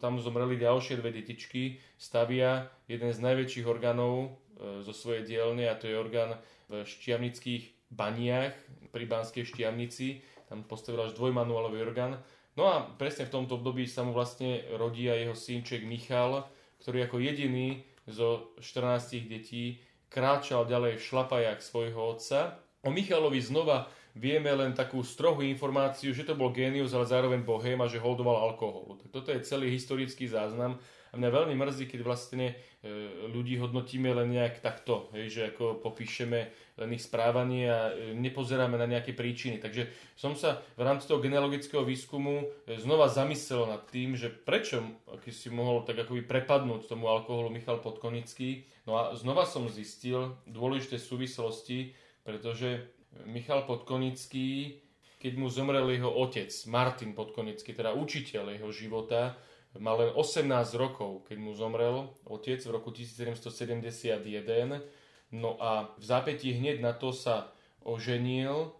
tam 0.00 0.16
zomreli 0.16 0.56
ďalšie 0.56 0.96
dve 0.96 1.12
detičky, 1.12 1.76
stavia 2.00 2.70
jeden 2.88 3.12
z 3.12 3.18
najväčších 3.20 3.66
orgánov 3.68 4.14
e, 4.24 4.80
zo 4.80 4.92
svojej 4.94 5.26
dielne 5.26 5.68
a 5.68 5.76
to 5.76 5.90
je 5.90 6.00
orgán 6.00 6.40
v 6.72 6.86
šťavnických 6.86 7.92
baniach 7.92 8.56
pri 8.88 9.04
Banskej 9.04 9.44
šťavnici. 9.44 10.24
Tam 10.48 10.64
postavil 10.64 11.04
až 11.04 11.12
dvojmanuálový 11.16 11.84
orgán. 11.84 12.20
No 12.52 12.68
a 12.68 12.84
presne 13.00 13.24
v 13.24 13.34
tomto 13.40 13.56
období 13.56 13.88
sa 13.88 14.04
mu 14.04 14.12
vlastne 14.12 14.60
rodí 14.76 15.08
aj 15.08 15.18
jeho 15.24 15.36
synček 15.36 15.82
Michal, 15.88 16.44
ktorý 16.84 17.08
ako 17.08 17.16
jediný 17.22 17.80
zo 18.04 18.52
14 18.60 19.24
detí 19.24 19.80
kráčal 20.12 20.68
ďalej 20.68 21.00
v 21.00 21.06
šlapajach 21.06 21.64
svojho 21.64 22.18
otca. 22.18 22.60
O 22.84 22.92
Michalovi 22.92 23.40
znova 23.40 23.88
vieme 24.12 24.52
len 24.52 24.76
takú 24.76 25.00
strohú 25.00 25.40
informáciu, 25.40 26.12
že 26.12 26.28
to 26.28 26.36
bol 26.36 26.52
génius, 26.52 26.92
ale 26.92 27.08
zároveň 27.08 27.40
bohém 27.40 27.80
a 27.80 27.88
že 27.88 28.02
holdoval 28.02 28.52
alkoholu. 28.52 29.00
Tak 29.00 29.08
toto 29.08 29.32
je 29.32 29.40
celý 29.40 29.72
historický 29.72 30.28
záznam 30.28 30.76
a 31.12 31.20
mňa 31.20 31.28
veľmi 31.28 31.54
mrzí, 31.60 31.92
keď 31.92 32.00
vlastne 32.08 32.56
e, 32.80 32.88
ľudí 33.28 33.60
hodnotíme 33.60 34.08
len 34.16 34.32
nejak 34.32 34.64
takto, 34.64 35.12
hej, 35.12 35.28
že 35.28 35.42
ako 35.52 35.84
popíšeme 35.84 36.40
len 36.80 36.90
ich 36.96 37.04
správanie 37.04 37.68
a 37.68 37.92
e, 37.92 38.16
nepozeráme 38.16 38.80
na 38.80 38.88
nejaké 38.88 39.12
príčiny. 39.12 39.60
Takže 39.60 39.92
som 40.16 40.32
sa 40.32 40.64
v 40.80 40.88
rámci 40.88 41.04
toho 41.04 41.20
genealogického 41.20 41.84
výskumu 41.84 42.48
e, 42.64 42.80
znova 42.80 43.12
zamyslel 43.12 43.68
nad 43.68 43.84
tým, 43.92 44.16
že 44.16 44.32
prečo 44.32 44.80
aký 45.12 45.28
si 45.28 45.52
mohol 45.52 45.84
tak 45.84 46.00
akoby 46.00 46.24
prepadnúť 46.24 46.88
tomu 46.88 47.12
alkoholu 47.12 47.52
Michal 47.52 47.84
Podkonický. 47.84 48.64
No 48.88 48.96
a 48.96 49.12
znova 49.12 49.44
som 49.44 49.68
zistil 49.68 50.32
dôležité 50.48 50.96
súvislosti, 50.96 51.92
pretože 52.24 52.88
Michal 53.28 53.68
Podkonický, 53.68 54.80
keď 55.20 55.32
mu 55.36 55.52
zomrel 55.52 55.92
jeho 55.92 56.08
otec, 56.08 56.48
Martin 56.72 57.12
Podkonický, 57.12 57.76
teda 57.76 57.92
učiteľ 57.92 58.56
jeho 58.56 58.72
života, 58.72 59.36
Mal 59.72 59.96
len 59.96 60.10
18 60.12 60.44
rokov, 60.76 61.24
keď 61.24 61.36
mu 61.40 61.56
zomrel 61.56 62.12
otec 62.28 62.60
v 62.60 62.70
roku 62.70 62.92
1771. 62.92 64.84
No 65.32 65.56
a 65.56 65.96
v 65.96 66.04
zápätí 66.04 66.52
hneď 66.52 66.84
na 66.84 66.92
to 66.92 67.08
sa 67.08 67.48
oženil 67.80 68.76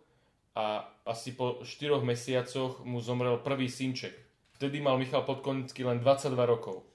a 0.52 0.84
asi 1.08 1.32
po 1.32 1.64
4 1.64 2.04
mesiacoch 2.04 2.84
mu 2.84 3.00
zomrel 3.00 3.40
prvý 3.40 3.72
synček. 3.72 4.12
Vtedy 4.60 4.84
mal 4.84 5.00
Michal 5.00 5.24
Podkonický 5.24 5.82
len 5.88 5.98
22 6.04 6.36
rokov. 6.44 6.91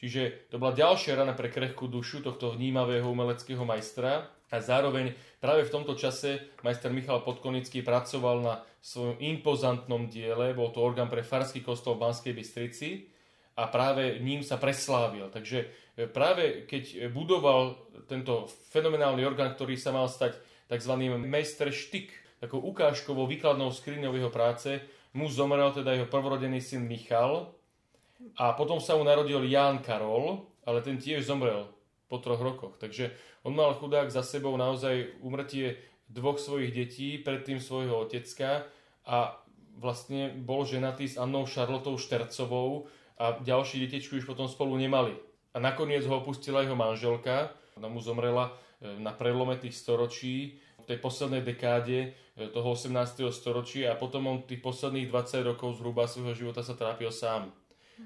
Čiže 0.00 0.48
to 0.48 0.56
bola 0.56 0.72
ďalšia 0.72 1.12
rana 1.12 1.36
pre 1.36 1.52
krehkú 1.52 1.84
dušu 1.84 2.24
tohto 2.24 2.56
vnímavého 2.56 3.04
umeleckého 3.04 3.60
majstra 3.68 4.32
a 4.48 4.56
zároveň 4.56 5.12
práve 5.36 5.68
v 5.68 5.72
tomto 5.76 5.92
čase 5.92 6.56
majster 6.64 6.88
Michal 6.88 7.20
Podkonický 7.20 7.84
pracoval 7.84 8.40
na 8.40 8.54
svojom 8.80 9.20
impozantnom 9.20 10.08
diele, 10.08 10.56
bol 10.56 10.72
to 10.72 10.80
orgán 10.80 11.12
pre 11.12 11.20
farský 11.20 11.60
kostol 11.60 12.00
v 12.00 12.08
Banskej 12.08 12.32
Bystrici 12.32 13.12
a 13.60 13.68
práve 13.68 14.16
ním 14.24 14.40
sa 14.40 14.56
preslávil. 14.56 15.28
Takže 15.28 15.68
e, 16.00 16.08
práve 16.08 16.64
keď 16.64 17.12
budoval 17.12 17.76
tento 18.08 18.48
fenomenálny 18.72 19.20
orgán, 19.20 19.52
ktorý 19.52 19.76
sa 19.76 19.92
mal 19.92 20.08
stať 20.08 20.40
tzv. 20.72 20.96
štyk, 21.68 22.08
takou 22.40 22.64
ukážkovou 22.64 23.28
výkladnou 23.28 23.68
skriňou 23.68 24.16
jeho 24.16 24.32
práce, 24.32 24.80
mu 25.12 25.28
zomrel 25.28 25.76
teda 25.76 25.92
jeho 25.92 26.08
prvorodený 26.08 26.64
syn 26.64 26.88
Michal, 26.88 27.52
a 28.36 28.52
potom 28.52 28.80
sa 28.80 28.96
mu 28.96 29.04
narodil 29.04 29.40
Ján 29.48 29.80
Karol, 29.80 30.44
ale 30.68 30.84
ten 30.84 31.00
tiež 31.00 31.24
zomrel 31.24 31.68
po 32.10 32.18
troch 32.18 32.42
rokoch. 32.42 32.76
Takže 32.76 33.14
on 33.46 33.56
mal 33.56 33.72
chudák 33.78 34.10
za 34.10 34.20
sebou 34.20 34.52
naozaj 34.58 35.22
umrtie 35.24 35.78
dvoch 36.10 36.42
svojich 36.42 36.74
detí, 36.74 37.22
predtým 37.22 37.62
svojho 37.62 38.02
otecka 38.02 38.66
a 39.06 39.38
vlastne 39.78 40.34
bol 40.34 40.66
ženatý 40.66 41.06
s 41.06 41.16
Annou 41.16 41.46
Šarlotou 41.46 41.96
Štercovou 41.96 42.90
a 43.16 43.38
ďalší 43.40 43.86
detečku 43.86 44.18
už 44.18 44.26
potom 44.26 44.50
spolu 44.50 44.76
nemali. 44.76 45.14
A 45.54 45.62
nakoniec 45.62 46.04
ho 46.04 46.20
opustila 46.20 46.66
jeho 46.66 46.76
manželka, 46.76 47.54
ona 47.78 47.88
mu 47.88 48.02
zomrela 48.02 48.52
e, 48.82 48.98
na 48.98 49.14
prelome 49.14 49.56
tých 49.56 49.78
storočí, 49.78 50.60
v 50.80 50.84
tej 50.88 50.98
poslednej 50.98 51.42
dekáde 51.44 51.98
e, 52.36 52.48
toho 52.50 52.74
18. 52.74 53.30
storočia 53.30 53.94
a 53.94 53.98
potom 53.98 54.26
on 54.26 54.42
tých 54.42 54.62
posledných 54.62 55.08
20 55.08 55.48
rokov 55.54 55.78
zhruba 55.78 56.10
svojho 56.10 56.34
života 56.34 56.60
sa 56.66 56.74
trápil 56.74 57.10
sám. 57.14 57.54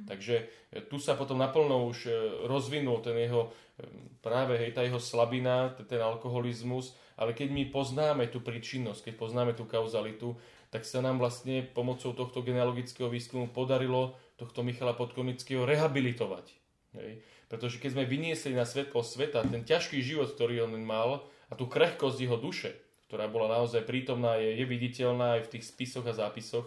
Takže 0.02 0.50
e, 0.74 0.82
tu 0.84 0.98
sa 0.98 1.14
potom 1.14 1.38
naplno 1.38 1.86
už 1.86 1.98
e, 2.06 2.12
rozvinul 2.50 3.00
ten 3.00 3.14
jeho, 3.16 3.54
e, 3.78 3.86
práve 4.20 4.58
hej, 4.58 4.74
tá 4.74 4.82
jeho 4.82 4.98
slabina, 4.98 5.72
ten 5.86 6.02
alkoholizmus, 6.02 6.98
ale 7.14 7.32
keď 7.32 7.48
my 7.54 7.62
poznáme 7.70 8.26
tú 8.28 8.42
príčinnosť, 8.42 9.10
keď 9.10 9.14
poznáme 9.14 9.52
tú 9.54 9.64
kauzalitu, 9.64 10.34
tak 10.74 10.82
sa 10.82 10.98
nám 10.98 11.22
vlastne 11.22 11.62
pomocou 11.62 12.10
tohto 12.10 12.42
genealogického 12.42 13.06
výskumu 13.06 13.46
podarilo 13.54 14.18
tohto 14.34 14.66
Michala 14.66 14.98
Podkonického 14.98 15.62
rehabilitovať. 15.62 16.50
Hej. 16.98 17.22
Pretože 17.46 17.78
keď 17.78 17.90
sme 17.94 18.10
vyniesli 18.10 18.58
na 18.58 18.66
svetlo 18.66 19.06
sveta 19.06 19.46
ten 19.46 19.62
ťažký 19.62 20.02
život, 20.02 20.34
ktorý 20.34 20.66
on 20.66 20.74
mal 20.82 21.22
a 21.46 21.54
tú 21.54 21.70
krehkosť 21.70 22.18
jeho 22.18 22.34
duše, 22.34 22.74
ktorá 23.06 23.30
bola 23.30 23.62
naozaj 23.62 23.86
prítomná, 23.86 24.42
je, 24.42 24.58
je 24.58 24.64
viditeľná 24.66 25.38
aj 25.38 25.46
v 25.46 25.52
tých 25.54 25.64
spisoch 25.70 26.02
a 26.10 26.16
zápisoch, 26.16 26.66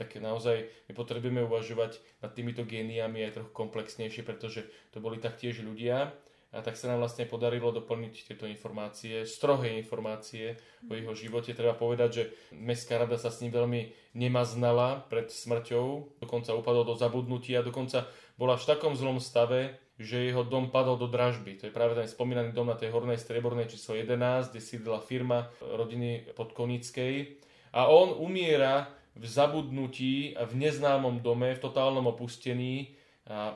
tak 0.00 0.16
naozaj 0.16 0.64
my 0.88 0.92
potrebujeme 0.96 1.44
uvažovať 1.44 2.00
nad 2.24 2.32
týmito 2.32 2.64
géniami 2.64 3.20
aj 3.28 3.36
trochu 3.36 3.52
komplexnejšie, 3.52 4.24
pretože 4.24 4.64
to 4.96 5.04
boli 5.04 5.20
taktiež 5.20 5.60
ľudia 5.60 6.16
a 6.50 6.64
tak 6.66 6.74
sa 6.74 6.90
nám 6.90 7.04
vlastne 7.04 7.30
podarilo 7.30 7.70
doplniť 7.70 8.14
tieto 8.26 8.48
informácie, 8.48 9.22
strohé 9.22 9.78
informácie 9.78 10.58
o 10.88 10.96
jeho 10.96 11.14
živote. 11.14 11.54
Treba 11.54 11.78
povedať, 11.78 12.10
že 12.10 12.24
Mestská 12.56 12.98
rada 12.98 13.14
sa 13.20 13.30
s 13.30 13.38
ním 13.44 13.54
veľmi 13.54 13.92
nemaznala 14.18 15.06
pred 15.06 15.30
smrťou, 15.30 16.18
dokonca 16.18 16.56
upadol 16.56 16.82
do 16.82 16.98
zabudnutia, 16.98 17.62
dokonca 17.62 18.10
bola 18.34 18.58
v 18.58 18.66
takom 18.66 18.98
zlom 18.98 19.22
stave, 19.22 19.78
že 20.00 20.26
jeho 20.26 20.42
dom 20.42 20.72
padol 20.72 20.96
do 20.96 21.06
dražby. 21.06 21.60
To 21.60 21.68
je 21.68 21.76
práve 21.76 21.94
ten 21.94 22.08
spomínaný 22.08 22.50
dom 22.56 22.66
na 22.66 22.74
tej 22.74 22.90
hornej 22.90 23.20
striebornej 23.20 23.68
číslo 23.68 23.94
11, 23.94 24.50
kde 24.50 24.60
sídla 24.64 24.98
firma 25.04 25.52
rodiny 25.60 26.34
Podkonickej. 26.34 27.36
A 27.76 27.86
on 27.86 28.16
umiera 28.16 28.90
v 29.16 29.24
zabudnutí 29.26 30.34
v 30.46 30.52
neznámom 30.54 31.20
dome, 31.20 31.54
v 31.54 31.62
totálnom 31.62 32.06
opustení. 32.06 32.94
A 33.26 33.54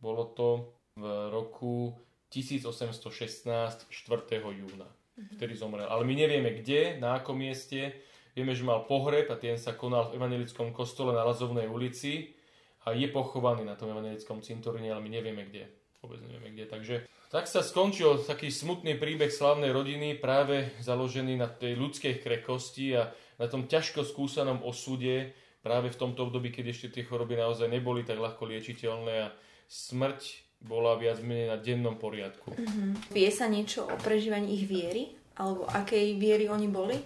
bolo 0.00 0.24
to 0.32 0.48
v 0.96 1.04
roku 1.30 1.98
1816, 2.30 3.86
4. 3.88 4.52
júna. 4.52 4.88
Mhm. 5.16 5.36
Vtedy 5.40 5.54
zomrel. 5.56 5.88
Ale 5.88 6.04
my 6.04 6.14
nevieme 6.14 6.50
kde, 6.52 7.00
na 7.00 7.20
akom 7.20 7.38
mieste. 7.38 7.96
Vieme, 8.36 8.52
že 8.52 8.68
mal 8.68 8.84
pohreb 8.84 9.32
a 9.32 9.40
ten 9.40 9.56
sa 9.56 9.72
konal 9.72 10.12
v 10.12 10.20
evangelickom 10.20 10.76
kostole 10.76 11.16
na 11.16 11.24
Lazovnej 11.24 11.64
ulici 11.64 12.36
a 12.84 12.92
je 12.92 13.08
pochovaný 13.08 13.64
na 13.64 13.74
tom 13.80 13.88
evangelickom 13.88 14.44
cintoríne, 14.44 14.92
ale 14.92 15.00
my 15.00 15.10
nevieme 15.10 15.48
kde. 15.48 15.72
Vôbec 16.04 16.20
nevieme 16.20 16.52
kde. 16.52 16.68
Takže 16.68 16.96
tak 17.32 17.48
sa 17.48 17.64
skončil 17.64 18.22
taký 18.22 18.52
smutný 18.52 19.00
príbeh 19.00 19.32
slavnej 19.32 19.72
rodiny, 19.72 20.20
práve 20.20 20.70
založený 20.84 21.34
na 21.40 21.48
tej 21.50 21.74
ľudskej 21.74 22.22
krekosti 22.22 22.94
a 22.94 23.10
na 23.36 23.46
tom 23.48 23.68
ťažko 23.68 24.04
skúsanom 24.04 24.64
osude, 24.64 25.32
práve 25.66 25.90
v 25.90 25.98
tomto 25.98 26.30
období, 26.30 26.54
keď 26.54 26.70
ešte 26.70 26.88
tie 26.94 27.02
choroby 27.02 27.34
naozaj 27.34 27.66
neboli 27.66 28.06
tak 28.06 28.22
ľahko 28.22 28.46
liečiteľné 28.46 29.14
a 29.26 29.34
smrť 29.66 30.46
bola 30.62 30.96
viac 30.96 31.20
menej 31.20 31.52
na 31.52 31.58
dennom 31.58 31.98
poriadku. 31.98 32.54
Mm-hmm. 32.54 33.12
Vie 33.12 33.30
sa 33.34 33.50
niečo 33.50 33.84
o 33.84 33.96
prežívaní 34.00 34.56
ich 34.56 34.64
viery? 34.64 35.12
Alebo 35.36 35.68
akej 35.68 36.16
viery 36.16 36.48
oni 36.48 36.68
boli? 36.70 36.96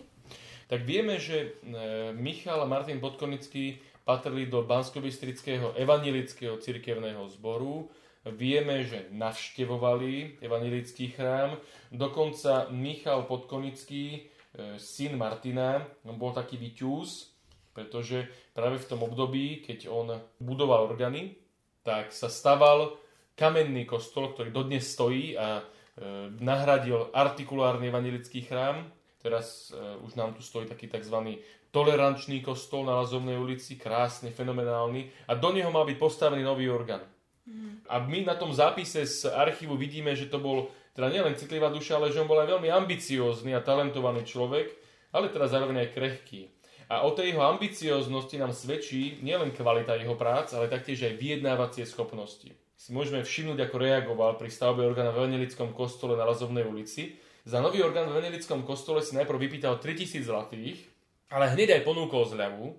Tak 0.71 0.87
vieme, 0.87 1.19
že 1.19 1.59
e, 1.67 2.15
Michal 2.15 2.63
a 2.63 2.69
Martin 2.71 3.03
Podkonický 3.03 3.83
patrili 4.07 4.47
do 4.47 4.63
bansko 4.63 5.03
evanilického 5.75 6.63
cirkevného 6.63 7.27
zboru. 7.27 7.91
Vieme, 8.23 8.87
že 8.87 9.11
navštevovali 9.11 10.39
evanilický 10.39 11.11
chrám. 11.11 11.59
Dokonca 11.91 12.71
Michal 12.71 13.27
Podkonický 13.27 14.31
syn 14.79 15.15
Martina, 15.15 15.85
on 16.03 16.19
bol 16.19 16.35
taký 16.35 16.59
vyťúz, 16.59 17.31
pretože 17.71 18.27
práve 18.51 18.83
v 18.83 18.89
tom 18.89 19.01
období, 19.07 19.63
keď 19.63 19.87
on 19.87 20.19
budoval 20.43 20.91
organy, 20.91 21.39
tak 21.87 22.11
sa 22.11 22.27
staval 22.27 22.99
kamenný 23.39 23.89
kostol, 23.89 24.35
ktorý 24.37 24.53
dodnes 24.53 24.85
stojí 24.85 25.39
a 25.39 25.59
e, 25.59 25.63
nahradil 26.45 27.09
artikulárny 27.15 27.89
evanilický 27.89 28.45
chrám. 28.45 28.85
Teraz 29.23 29.73
e, 29.73 29.81
už 30.05 30.13
nám 30.19 30.37
tu 30.37 30.45
stojí 30.45 30.69
taký 30.69 30.93
tzv. 30.93 31.41
tolerančný 31.73 32.45
kostol 32.45 32.85
na 32.85 33.01
Lazovnej 33.01 33.41
ulici, 33.41 33.81
krásny, 33.81 34.29
fenomenálny 34.29 35.31
a 35.31 35.33
do 35.39 35.57
neho 35.57 35.73
mal 35.73 35.89
byť 35.89 35.97
postavený 35.97 36.45
nový 36.45 36.69
orgán. 36.69 37.01
Mm. 37.49 37.87
A 37.89 37.97
my 38.05 38.29
na 38.29 38.37
tom 38.37 38.53
zápise 38.53 39.09
z 39.09 39.33
archívu 39.33 39.79
vidíme, 39.79 40.13
že 40.13 40.29
to 40.29 40.37
bol 40.37 40.69
teda 41.01 41.17
nielen 41.17 41.33
citlivá 41.33 41.73
duša, 41.73 41.97
ale 41.97 42.13
že 42.13 42.21
on 42.21 42.29
bol 42.29 42.37
aj 42.37 42.61
veľmi 42.61 42.69
ambiciózny 42.69 43.57
a 43.57 43.65
talentovaný 43.65 44.29
človek, 44.29 44.69
ale 45.17 45.33
teda 45.33 45.49
zároveň 45.49 45.89
aj 45.89 45.97
krehký. 45.97 46.53
A 46.93 47.09
o 47.09 47.17
tej 47.17 47.33
jeho 47.33 47.41
ambicioznosti 47.41 48.37
nám 48.37 48.53
svedčí 48.53 49.17
nielen 49.25 49.57
kvalita 49.57 49.97
jeho 49.97 50.13
prác, 50.21 50.53
ale 50.53 50.69
taktiež 50.69 51.09
aj 51.09 51.17
vyjednávacie 51.17 51.89
schopnosti. 51.89 52.53
Si 52.77 52.93
môžeme 52.93 53.25
všimnúť, 53.25 53.65
ako 53.65 53.77
reagoval 53.81 54.37
pri 54.37 54.53
stavbe 54.53 54.85
orgána 54.85 55.17
v 55.17 55.25
Evangelickom 55.25 55.73
kostole 55.73 56.21
na 56.21 56.29
Lazovnej 56.29 56.69
ulici. 56.69 57.17
Za 57.49 57.65
nový 57.65 57.81
orgán 57.81 58.13
v 58.13 58.21
Evangelickom 58.21 58.69
kostole 58.69 59.01
si 59.01 59.17
najprv 59.17 59.41
vypýtal 59.41 59.81
3000 59.81 60.21
zlatých, 60.21 60.85
ale 61.33 61.49
hneď 61.57 61.81
aj 61.81 61.89
ponúkol 61.89 62.29
zľavu 62.29 62.77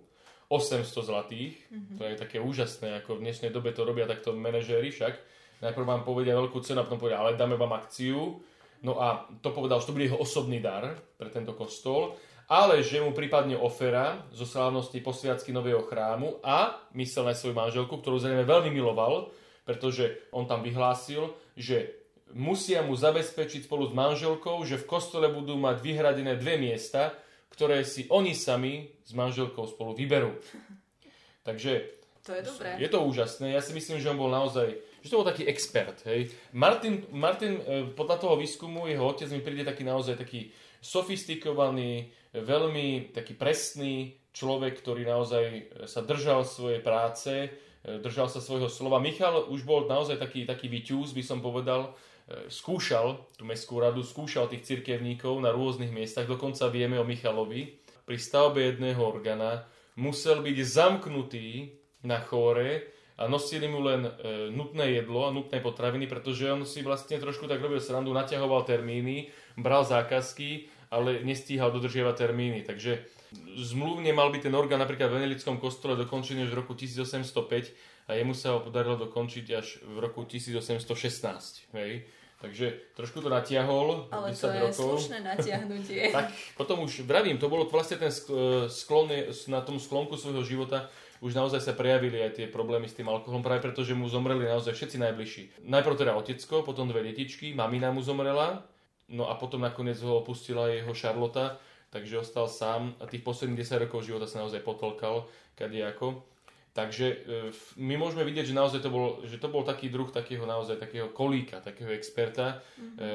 800 0.53 1.09
zlatých. 1.09 1.57
Mm-hmm. 1.73 1.97
To 1.97 2.03
je 2.05 2.15
také 2.21 2.37
úžasné, 2.37 3.01
ako 3.01 3.17
v 3.17 3.23
dnešnej 3.25 3.49
dobe 3.49 3.73
to 3.73 3.81
robia 3.81 4.05
takto 4.05 4.37
manažéri 4.37 4.93
však 4.93 5.40
Najprv 5.61 5.85
vám 5.85 6.01
povedia 6.01 6.33
veľkú 6.33 6.57
cenu 6.65 6.81
a 6.81 6.85
potom 6.89 6.97
povedia, 6.97 7.21
ale 7.21 7.37
dáme 7.37 7.53
vám 7.53 7.77
akciu. 7.77 8.41
No 8.81 8.97
a 8.97 9.29
to 9.45 9.53
povedal, 9.53 9.77
že 9.77 9.87
to 9.89 9.95
bude 9.95 10.09
jeho 10.09 10.17
osobný 10.17 10.57
dar 10.57 10.97
pre 11.21 11.29
tento 11.29 11.53
kostol, 11.53 12.17
ale 12.49 12.81
že 12.81 12.97
mu 12.97 13.13
prípadne 13.13 13.53
ofera 13.53 14.25
zo 14.33 14.43
slávnosti 14.43 14.97
posviacky 15.05 15.53
nového 15.53 15.85
chrámu 15.85 16.41
a 16.41 16.81
myslel 16.97 17.29
na 17.29 17.37
svoju 17.37 17.53
manželku, 17.53 17.93
ktorú 17.93 18.17
zrejme 18.17 18.41
veľmi 18.43 18.73
miloval, 18.73 19.29
pretože 19.63 20.27
on 20.33 20.49
tam 20.49 20.65
vyhlásil, 20.65 21.29
že 21.53 21.93
musia 22.33 22.81
mu 22.81 22.97
zabezpečiť 22.97 23.69
spolu 23.69 23.87
s 23.87 23.93
manželkou, 23.93 24.65
že 24.65 24.81
v 24.81 24.89
kostole 24.89 25.29
budú 25.29 25.55
mať 25.61 25.77
vyhradené 25.77 26.35
dve 26.41 26.57
miesta, 26.57 27.13
ktoré 27.53 27.85
si 27.85 28.09
oni 28.09 28.33
sami 28.33 28.89
s 29.05 29.13
manželkou 29.13 29.69
spolu 29.69 29.93
vyberú. 29.93 30.33
Takže 31.45 32.01
to 32.21 32.37
je 32.37 32.41
dobré. 32.45 32.69
Je 32.77 32.89
to 32.89 32.99
úžasné. 33.01 33.53
Ja 33.53 33.61
si 33.61 33.73
myslím, 33.73 33.97
že 33.97 34.09
on 34.09 34.19
bol 34.19 34.29
naozaj 34.29 34.77
že 35.01 35.09
to 35.09 35.17
bol 35.17 35.27
taký 35.27 35.49
expert. 35.49 36.05
Hej. 36.05 36.29
Martin, 36.53 37.09
Martin, 37.09 37.57
e, 37.57 37.89
podľa 37.97 38.17
toho 38.21 38.35
výskumu, 38.37 38.85
jeho 38.85 39.01
otec 39.01 39.27
mi 39.33 39.41
príde 39.41 39.65
taký 39.65 39.81
naozaj 39.81 40.21
taký 40.21 40.53
sofistikovaný, 40.81 42.13
veľmi 42.37 43.13
taký 43.13 43.33
presný 43.33 44.17
človek, 44.31 44.79
ktorý 44.79 45.03
naozaj 45.03 45.45
sa 45.89 46.01
držal 46.05 46.45
svojej 46.45 46.79
práce, 46.79 47.49
e, 47.81 47.97
držal 47.97 48.29
sa 48.29 48.39
svojho 48.39 48.69
slova. 48.69 49.01
Michal 49.01 49.49
už 49.49 49.65
bol 49.65 49.89
naozaj 49.89 50.21
taký, 50.21 50.45
taký 50.45 50.69
vyťúz, 50.69 51.17
by 51.17 51.23
som 51.25 51.41
povedal, 51.41 51.91
e, 52.29 52.47
skúšal 52.47 53.25
tú 53.35 53.43
mestskú 53.43 53.81
radu, 53.81 54.05
skúšal 54.05 54.47
tých 54.53 54.63
cirkevníkov 54.69 55.33
na 55.41 55.49
rôznych 55.49 55.91
miestach, 55.91 56.29
dokonca 56.29 56.69
vieme 56.69 57.01
o 57.01 57.05
Michalovi. 57.05 57.81
Pri 58.05 58.17
stavbe 58.17 58.69
jedného 58.69 59.01
organa 59.01 59.65
musel 59.97 60.45
byť 60.45 60.57
zamknutý 60.61 61.73
na 62.05 62.17
chóre 62.21 63.00
a 63.17 63.27
nosili 63.27 63.67
mu 63.67 63.83
len 63.83 64.07
e, 64.07 64.11
nutné 64.49 64.97
jedlo 65.01 65.27
a 65.27 65.35
nutné 65.35 65.59
potraviny, 65.59 66.07
pretože 66.07 66.47
on 66.51 66.65
si 66.65 66.81
vlastne 66.81 67.19
trošku 67.19 67.47
tak 67.47 67.61
robil 67.61 67.79
srandu, 67.79 68.13
naťahoval 68.13 68.63
termíny, 68.63 69.29
bral 69.57 69.83
zákazky, 69.83 70.71
ale 70.91 71.23
nestíhal 71.23 71.71
dodržiavať 71.71 72.15
termíny. 72.17 72.67
Takže 72.67 73.03
zmluvne 73.55 74.11
mal 74.11 74.27
byť 74.31 74.51
ten 74.51 74.55
orgán 74.55 74.83
napríklad 74.83 75.07
v 75.07 75.23
Venelickom 75.23 75.55
kostole 75.61 75.95
dokončený 75.95 76.47
už 76.47 76.51
v 76.51 76.59
roku 76.59 76.73
1805 76.75 78.11
a 78.11 78.19
jemu 78.19 78.33
sa 78.35 78.57
ho 78.57 78.59
podarilo 78.59 78.99
dokončiť 78.99 79.45
až 79.55 79.79
v 79.87 79.97
roku 80.03 80.27
1816. 80.27 80.83
Hej. 81.77 82.03
Takže 82.41 82.97
trošku 82.97 83.21
to 83.21 83.29
natiahol. 83.29 84.09
Ale 84.09 84.33
10 84.33 84.41
to 84.41 84.47
je 84.49 84.61
rokov. 84.65 84.87
slušné 84.97 85.17
natiahnutie. 85.21 86.01
tak 86.17 86.33
potom 86.57 86.83
už 86.83 87.05
vravím, 87.05 87.37
to 87.37 87.47
bolo 87.47 87.69
vlastne 87.69 88.01
ten 88.01 88.09
sklon 88.67 89.13
na 89.47 89.61
tom 89.61 89.77
sklonku 89.77 90.17
svojho 90.17 90.41
života, 90.41 90.89
už 91.21 91.37
naozaj 91.37 91.61
sa 91.61 91.77
prejavili 91.77 92.17
aj 92.17 92.41
tie 92.41 92.45
problémy 92.49 92.89
s 92.89 92.97
tým 92.97 93.05
alkoholom, 93.05 93.45
práve 93.45 93.61
preto, 93.61 93.85
že 93.85 93.93
mu 93.93 94.09
zomreli 94.09 94.49
naozaj 94.49 94.73
všetci 94.73 94.97
najbližší. 94.97 95.43
Najprv 95.69 95.95
teda 96.01 96.17
otecko, 96.17 96.65
potom 96.65 96.89
dve 96.89 97.05
detičky, 97.05 97.53
mamina 97.53 97.93
mu 97.93 98.01
zomrela, 98.01 98.65
no 99.05 99.29
a 99.29 99.37
potom 99.37 99.61
nakoniec 99.61 100.01
ho 100.01 100.17
opustila 100.17 100.73
jeho 100.73 100.89
Šarlota, 100.97 101.61
takže 101.93 102.25
ostal 102.25 102.49
sám 102.49 102.97
a 102.97 103.05
tých 103.05 103.21
posledných 103.21 103.61
10 103.61 103.85
rokov 103.85 104.09
života 104.09 104.25
sa 104.25 104.41
naozaj 104.41 104.65
potlkal 104.65 105.29
kadejako. 105.53 106.25
Takže 106.71 107.05
e, 107.05 107.15
my 107.83 107.99
môžeme 107.99 108.23
vidieť, 108.23 108.47
že 108.47 108.55
naozaj 108.55 108.79
to 108.79 108.87
bol, 108.87 109.19
že 109.27 109.35
to 109.43 109.51
bol 109.51 109.67
taký 109.67 109.91
druh 109.91 110.07
takého 110.07 110.47
naozaj 110.47 110.79
takého 110.79 111.11
kolíka, 111.11 111.59
takého 111.59 111.91
experta. 111.91 112.63
Mm-hmm. 112.79 112.95
E, 112.95 113.07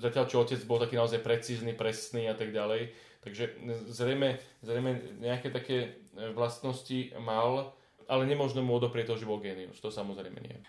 zatiaľ, 0.00 0.24
čo 0.32 0.40
otec 0.40 0.60
bol 0.64 0.80
taký 0.80 0.96
naozaj 0.96 1.20
precízny, 1.20 1.76
presný 1.76 2.32
a 2.32 2.34
tak 2.34 2.56
ďalej. 2.56 2.88
Takže 3.20 3.44
zrejme, 3.92 4.40
zrejme 4.64 5.20
nejaké 5.20 5.52
také 5.52 6.01
vlastnosti 6.12 7.12
mal, 7.20 7.72
ale 8.06 8.22
nemôžno 8.28 8.60
mu 8.60 8.76
odoprieť 8.76 9.14
to, 9.14 9.24
že 9.24 9.28
bol 9.28 9.40
genius. 9.40 9.80
To 9.80 9.88
samozrejme 9.88 10.38
nie. 10.42 10.60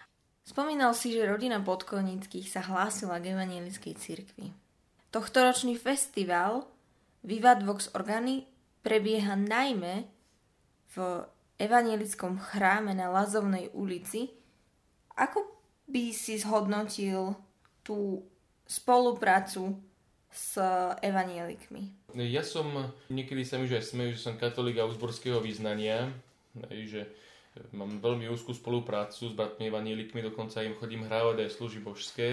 Spomínal 0.43 0.91
si, 0.91 1.15
že 1.15 1.23
rodina 1.23 1.63
Podkonických 1.63 2.51
sa 2.51 2.59
hlásila 2.63 3.19
k 3.23 3.31
evanielickej 3.31 3.95
cirkvi. 3.95 4.51
Tohtoročný 5.13 5.79
festival 5.79 6.67
Vivat 7.23 7.63
Vox 7.63 7.87
Organi 7.95 8.43
prebieha 8.83 9.39
najmä 9.39 10.03
v 10.91 11.23
evanielickom 11.55 12.43
chráme 12.43 12.91
na 12.91 13.07
Lazovnej 13.07 13.71
ulici. 13.71 14.35
Ako 15.15 15.47
by 15.87 16.11
si 16.11 16.35
zhodnotil 16.35 17.39
tú 17.85 18.27
spoluprácu 18.67 19.79
s 20.27 20.59
evanielikmi? 20.99 22.02
Ja 22.13 22.45
som, 22.45 22.93
niekedy 23.09 23.41
sa 23.41 23.57
mi 23.57 23.65
už 23.65 23.81
aj 23.81 23.85
smejú, 23.89 24.09
že 24.13 24.21
som 24.21 24.37
katolík 24.37 24.77
ausburského 24.77 25.41
význania, 25.41 26.13
že 26.69 27.09
mám 27.73 28.01
veľmi 28.01 28.29
úzkú 28.29 28.53
spoluprácu 28.53 29.29
s 29.29 29.33
bratmi 29.33 29.69
evanielikmi, 29.69 30.21
dokonca 30.21 30.61
im 30.65 30.77
chodím 30.77 31.05
hrávať 31.05 31.45
aj 31.45 31.55
služby 31.57 31.81
božské, 31.81 32.29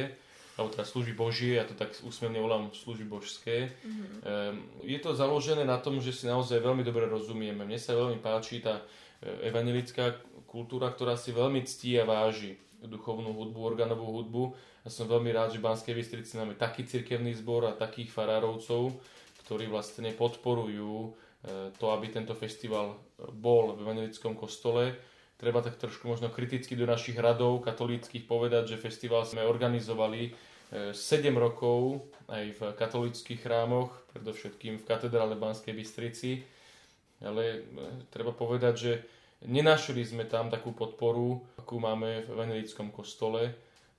alebo 0.61 0.76
teda 0.76 0.85
služby 0.85 1.12
božie, 1.16 1.57
ja 1.57 1.64
to 1.64 1.72
tak 1.72 1.97
úsmevne 2.05 2.37
volám 2.37 2.68
služby 2.76 3.09
božské. 3.09 3.72
Mm-hmm. 3.81 4.85
Je 4.85 4.99
to 5.01 5.16
založené 5.16 5.64
na 5.64 5.81
tom, 5.81 5.97
že 6.05 6.12
si 6.12 6.28
naozaj 6.28 6.61
veľmi 6.61 6.85
dobre 6.85 7.09
rozumieme. 7.09 7.64
Mne 7.64 7.81
sa 7.81 7.97
veľmi 7.97 8.20
páči 8.20 8.61
tá 8.61 8.85
e, 9.24 9.49
evangelická 9.49 10.20
kultúra, 10.45 10.93
ktorá 10.93 11.16
si 11.16 11.33
veľmi 11.33 11.64
ctí 11.64 11.97
a 11.97 12.05
váži 12.05 12.61
duchovnú 12.85 13.33
hudbu, 13.33 13.61
organovú 13.61 14.09
hudbu. 14.20 14.43
Ja 14.85 14.91
som 14.93 15.09
veľmi 15.09 15.33
rád, 15.33 15.57
že 15.57 15.61
v 15.61 15.66
Banskej 15.68 15.95
Bystrici 15.97 16.37
máme 16.37 16.57
taký 16.57 16.89
cirkevný 16.89 17.37
zbor 17.37 17.68
a 17.68 17.76
takých 17.76 18.12
farárovcov, 18.12 18.97
ktorí 19.51 19.67
vlastne 19.67 20.15
podporujú 20.15 20.95
e, 21.03 21.75
to, 21.75 21.91
aby 21.91 22.07
tento 22.07 22.39
festival 22.39 23.03
bol 23.35 23.75
v 23.75 23.83
evangelickom 23.83 24.39
kostole. 24.39 24.95
Treba 25.43 25.59
tak 25.59 25.75
trošku 25.75 26.07
možno 26.07 26.31
kriticky 26.31 26.79
do 26.79 26.87
našich 26.87 27.19
radov 27.19 27.59
katolíckých 27.67 28.31
povedať, 28.31 28.71
že 28.71 28.79
festival 28.79 29.27
sme 29.27 29.43
organizovali 29.43 30.39
7 30.71 30.95
e, 30.95 31.35
rokov 31.35 32.07
aj 32.31 32.45
v 32.47 32.61
katolíckých 32.79 33.43
chrámoch, 33.43 33.91
predovšetkým 34.15 34.79
v 34.79 34.87
katedrále 34.87 35.35
Banskej 35.35 35.75
Bystrici. 35.75 36.47
Ale 37.19 37.43
e, 37.43 38.07
treba 38.15 38.31
povedať, 38.31 38.75
že 38.79 38.93
nenašli 39.51 40.07
sme 40.07 40.31
tam 40.31 40.47
takú 40.47 40.71
podporu, 40.71 41.43
akú 41.59 41.83
máme 41.83 42.23
v 42.23 42.39
evangelickom 42.39 42.95
kostole. 42.95 43.51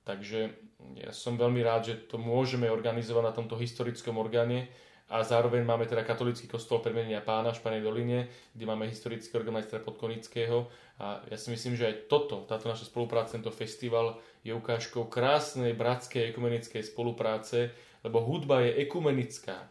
Takže 0.08 0.48
ja 0.96 1.12
som 1.12 1.36
veľmi 1.36 1.60
rád, 1.60 1.92
že 1.92 1.96
to 2.08 2.16
môžeme 2.16 2.72
organizovať 2.72 3.24
na 3.28 3.36
tomto 3.36 3.60
historickom 3.60 4.16
orgáne, 4.16 4.72
a 5.12 5.28
zároveň 5.28 5.68
máme 5.68 5.84
teda 5.84 6.08
katolický 6.08 6.48
kostol 6.48 6.80
premenenia 6.80 7.20
pána 7.20 7.52
v 7.52 7.60
Španej 7.60 7.84
doline, 7.84 8.32
kde 8.56 8.64
máme 8.64 8.88
historický 8.88 9.36
orgán 9.36 9.60
majstra 9.60 9.84
Podkonického 9.84 10.72
a 11.04 11.20
ja 11.28 11.36
si 11.36 11.52
myslím, 11.52 11.76
že 11.76 11.92
aj 11.92 11.96
toto, 12.08 12.48
táto 12.48 12.72
naša 12.72 12.88
spolupráca, 12.88 13.36
tento 13.36 13.52
festival 13.52 14.24
je 14.48 14.56
ukážkou 14.56 15.12
krásnej 15.12 15.76
bratskej 15.76 16.32
ekumenickej 16.32 16.88
spolupráce, 16.88 17.76
lebo 18.08 18.24
hudba 18.24 18.64
je 18.64 18.88
ekumenická. 18.88 19.68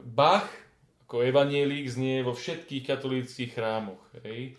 Bach 0.00 0.48
ako 1.04 1.28
evanielik 1.28 1.92
znie 1.92 2.24
vo 2.24 2.32
všetkých 2.32 2.88
katolíckých 2.88 3.52
chrámoch. 3.52 4.00
Hej. 4.24 4.56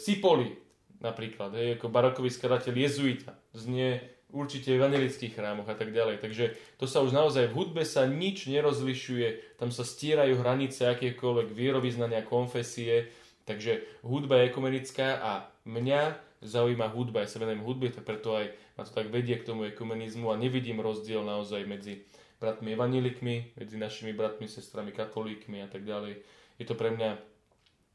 Cipoli 0.00 0.56
napríklad, 1.02 1.52
hej, 1.58 1.76
ako 1.76 1.92
barokový 1.92 2.30
skladateľ 2.32 2.74
jezuita, 2.88 3.36
znie 3.52 4.00
určite 4.32 4.72
v 4.72 4.80
evangelických 4.80 5.36
chrámoch 5.36 5.68
a 5.68 5.76
tak 5.76 5.92
ďalej. 5.92 6.24
Takže 6.24 6.56
to 6.80 6.88
sa 6.88 7.04
už 7.04 7.12
naozaj 7.12 7.52
v 7.52 7.56
hudbe 7.56 7.84
sa 7.84 8.08
nič 8.08 8.48
nerozlišuje, 8.48 9.60
tam 9.60 9.68
sa 9.68 9.84
stierajú 9.84 10.40
hranice 10.40 10.88
akékoľvek 10.88 11.52
vierovýznania, 11.52 12.24
konfesie, 12.24 13.12
takže 13.44 13.84
hudba 14.02 14.40
je 14.42 14.48
ekumenická 14.50 15.20
a 15.20 15.32
mňa 15.68 16.16
zaujíma 16.42 16.90
hudba, 16.90 17.22
ja 17.22 17.30
sa 17.30 17.38
venujem 17.38 17.62
hudbe, 17.62 17.92
tak 17.94 18.02
preto 18.02 18.34
aj 18.34 18.50
ma 18.74 18.82
to 18.82 18.90
tak 18.90 19.14
vedie 19.14 19.38
k 19.38 19.46
tomu 19.46 19.68
ekumenizmu 19.70 20.32
a 20.32 20.40
nevidím 20.40 20.82
rozdiel 20.82 21.22
naozaj 21.22 21.62
medzi 21.68 22.02
bratmi 22.42 22.74
evanielikmi, 22.74 23.54
medzi 23.54 23.78
našimi 23.78 24.10
bratmi, 24.10 24.50
sestrami, 24.50 24.90
katolíkmi 24.90 25.62
a 25.62 25.70
tak 25.70 25.86
ďalej. 25.86 26.18
Je 26.58 26.66
to 26.66 26.74
pre 26.74 26.90
mňa 26.90 27.31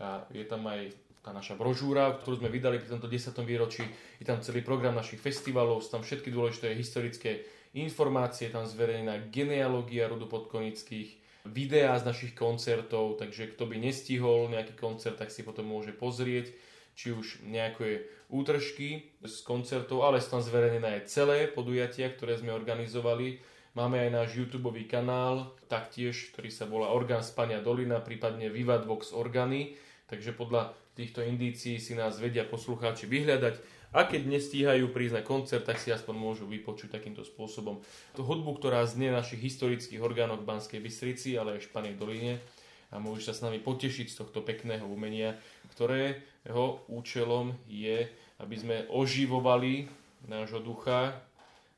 a 0.00 0.24
je 0.30 0.44
tam 0.46 0.66
aj 0.66 0.92
tá 1.20 1.36
naša 1.36 1.52
brožúra, 1.54 2.16
ktorú 2.16 2.36
sme 2.40 2.48
vydali 2.48 2.80
pri 2.80 2.88
tomto 2.96 3.04
10. 3.04 3.36
výročí. 3.44 3.84
Je 4.16 4.24
tam 4.24 4.40
celý 4.40 4.64
program 4.64 4.96
našich 4.96 5.20
festivalov, 5.20 5.84
sú 5.84 5.92
tam 5.92 6.00
všetky 6.02 6.32
dôležité 6.32 6.72
historické 6.72 7.44
informácie, 7.76 8.48
tam 8.48 8.64
zverejnená 8.64 9.28
genealógia 9.28 10.08
rodu 10.08 10.24
podkonických, 10.26 11.20
videá 11.46 11.98
z 12.00 12.06
našich 12.08 12.34
koncertov, 12.34 13.16
takže 13.20 13.46
kto 13.54 13.66
by 13.68 13.78
nestihol 13.80 14.48
nejaký 14.48 14.72
koncert, 14.76 15.16
tak 15.20 15.30
si 15.30 15.42
potom 15.44 15.66
môže 15.68 15.92
pozrieť 15.92 16.52
či 16.96 17.12
už 17.16 17.40
nejaké 17.48 18.04
útržky 18.30 19.18
z 19.20 19.36
koncertov, 19.42 20.06
ale 20.06 20.22
sú 20.22 20.38
tam 20.38 20.42
zverejnené 20.42 21.02
aj 21.02 21.10
celé 21.10 21.50
podujatia, 21.50 22.08
ktoré 22.08 22.38
sme 22.38 22.54
organizovali. 22.54 23.42
Máme 23.74 24.02
aj 24.02 24.10
náš 24.10 24.28
YouTube 24.38 24.70
kanál, 24.86 25.54
taktiež, 25.70 26.34
ktorý 26.34 26.50
sa 26.50 26.66
volá 26.66 26.90
Orgán 26.90 27.22
Spania 27.22 27.62
Dolina, 27.62 28.02
prípadne 28.02 28.50
Vivat 28.50 28.86
Vox 28.86 29.14
Organy, 29.14 29.78
takže 30.10 30.34
podľa 30.34 30.74
týchto 30.98 31.22
indícií 31.22 31.78
si 31.78 31.94
nás 31.94 32.18
vedia 32.18 32.42
poslucháči 32.42 33.06
vyhľadať. 33.06 33.78
A 33.90 34.06
keď 34.06 34.22
nestíhajú 34.26 34.94
prísť 34.94 35.18
na 35.18 35.22
koncert, 35.26 35.66
tak 35.66 35.82
si 35.82 35.90
aspoň 35.90 36.14
môžu 36.14 36.46
vypočuť 36.46 36.94
takýmto 36.94 37.26
spôsobom 37.26 37.82
tú 38.14 38.22
hudbu, 38.22 38.62
ktorá 38.62 38.86
znie 38.86 39.10
našich 39.10 39.42
historických 39.42 39.98
orgánoch 39.98 40.46
v 40.46 40.48
Banskej 40.50 40.78
Bystrici, 40.78 41.34
ale 41.34 41.58
aj 41.58 41.66
v 41.66 41.66
Španej 41.66 41.94
doline 41.98 42.38
a 42.90 42.98
môžu 42.98 43.30
sa 43.30 43.34
s 43.34 43.42
nami 43.42 43.62
potešiť 43.62 44.06
z 44.10 44.18
tohto 44.18 44.42
pekného 44.42 44.82
umenia, 44.82 45.38
ktorého 45.74 46.82
účelom 46.90 47.54
je, 47.70 48.10
aby 48.40 48.56
sme 48.56 48.76
oživovali 48.88 49.88
nášho 50.28 50.60
ducha 50.60 51.16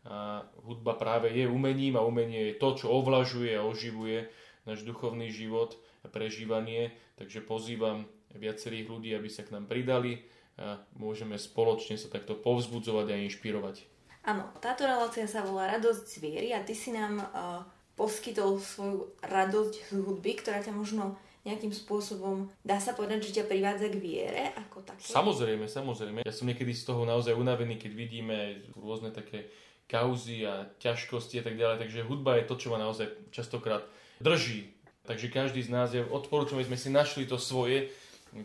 A 0.03 0.43
hudba 0.67 0.99
práve 0.99 1.31
je 1.31 1.47
umením 1.47 1.95
a 1.95 2.03
umenie 2.03 2.51
je 2.51 2.59
to, 2.59 2.75
čo 2.75 2.87
ovlažuje 2.91 3.55
a 3.55 3.63
oživuje 3.63 4.27
náš 4.67 4.83
duchovný 4.83 5.31
život 5.31 5.79
a 6.03 6.11
prežívanie. 6.11 6.91
Takže 7.15 7.39
pozývam 7.47 8.11
viacerých 8.35 8.91
ľudí, 8.91 9.11
aby 9.15 9.31
sa 9.31 9.47
k 9.47 9.55
nám 9.55 9.71
pridali 9.71 10.27
a 10.59 10.83
môžeme 10.99 11.39
spoločne 11.39 11.95
sa 11.95 12.11
takto 12.11 12.35
povzbudzovať 12.35 13.07
a 13.15 13.23
inšpirovať. 13.31 13.77
Áno, 14.27 14.51
táto 14.59 14.87
relácia 14.87 15.27
sa 15.27 15.43
volá 15.43 15.71
Radosť 15.71 16.19
zviery 16.19 16.55
a 16.55 16.63
ty 16.63 16.75
si 16.75 16.95
nám 16.95 17.19
uh, 17.19 17.63
poskytol 17.99 18.59
svoju 18.63 19.19
radosť 19.23 19.75
z 19.91 19.99
hudby, 20.03 20.39
ktorá 20.39 20.63
ťa 20.63 20.75
možno 20.75 21.19
nejakým 21.43 21.75
spôsobom, 21.75 22.47
dá 22.63 22.79
sa 22.79 22.95
povedať, 22.95 23.31
že 23.31 23.43
ťa 23.43 23.51
privádza 23.51 23.91
k 23.91 23.99
viere 23.99 24.43
ako 24.55 24.87
také? 24.87 25.11
Samozrejme, 25.11 25.67
samozrejme. 25.67 26.23
Ja 26.23 26.35
som 26.35 26.47
niekedy 26.47 26.71
z 26.71 26.87
toho 26.87 27.03
naozaj 27.03 27.35
unavený, 27.35 27.83
keď 27.83 27.93
vidíme 27.99 28.39
rôzne 28.79 29.11
také 29.11 29.51
kauzy 29.91 30.47
a 30.47 30.71
ťažkosti 30.79 31.43
a 31.43 31.45
tak 31.45 31.59
ďalej. 31.59 31.83
Takže 31.83 32.07
hudba 32.07 32.39
je 32.39 32.47
to, 32.47 32.55
čo 32.57 32.71
ma 32.71 32.79
naozaj 32.79 33.11
častokrát 33.35 33.83
drží. 34.23 34.71
Takže 35.03 35.35
každý 35.35 35.67
z 35.67 35.71
nás, 35.75 35.91
je 35.91 36.07
odporúčam, 36.07 36.63
aby 36.63 36.71
sme 36.71 36.79
si 36.79 36.89
našli 36.95 37.27
to 37.27 37.35
svoje, 37.35 37.91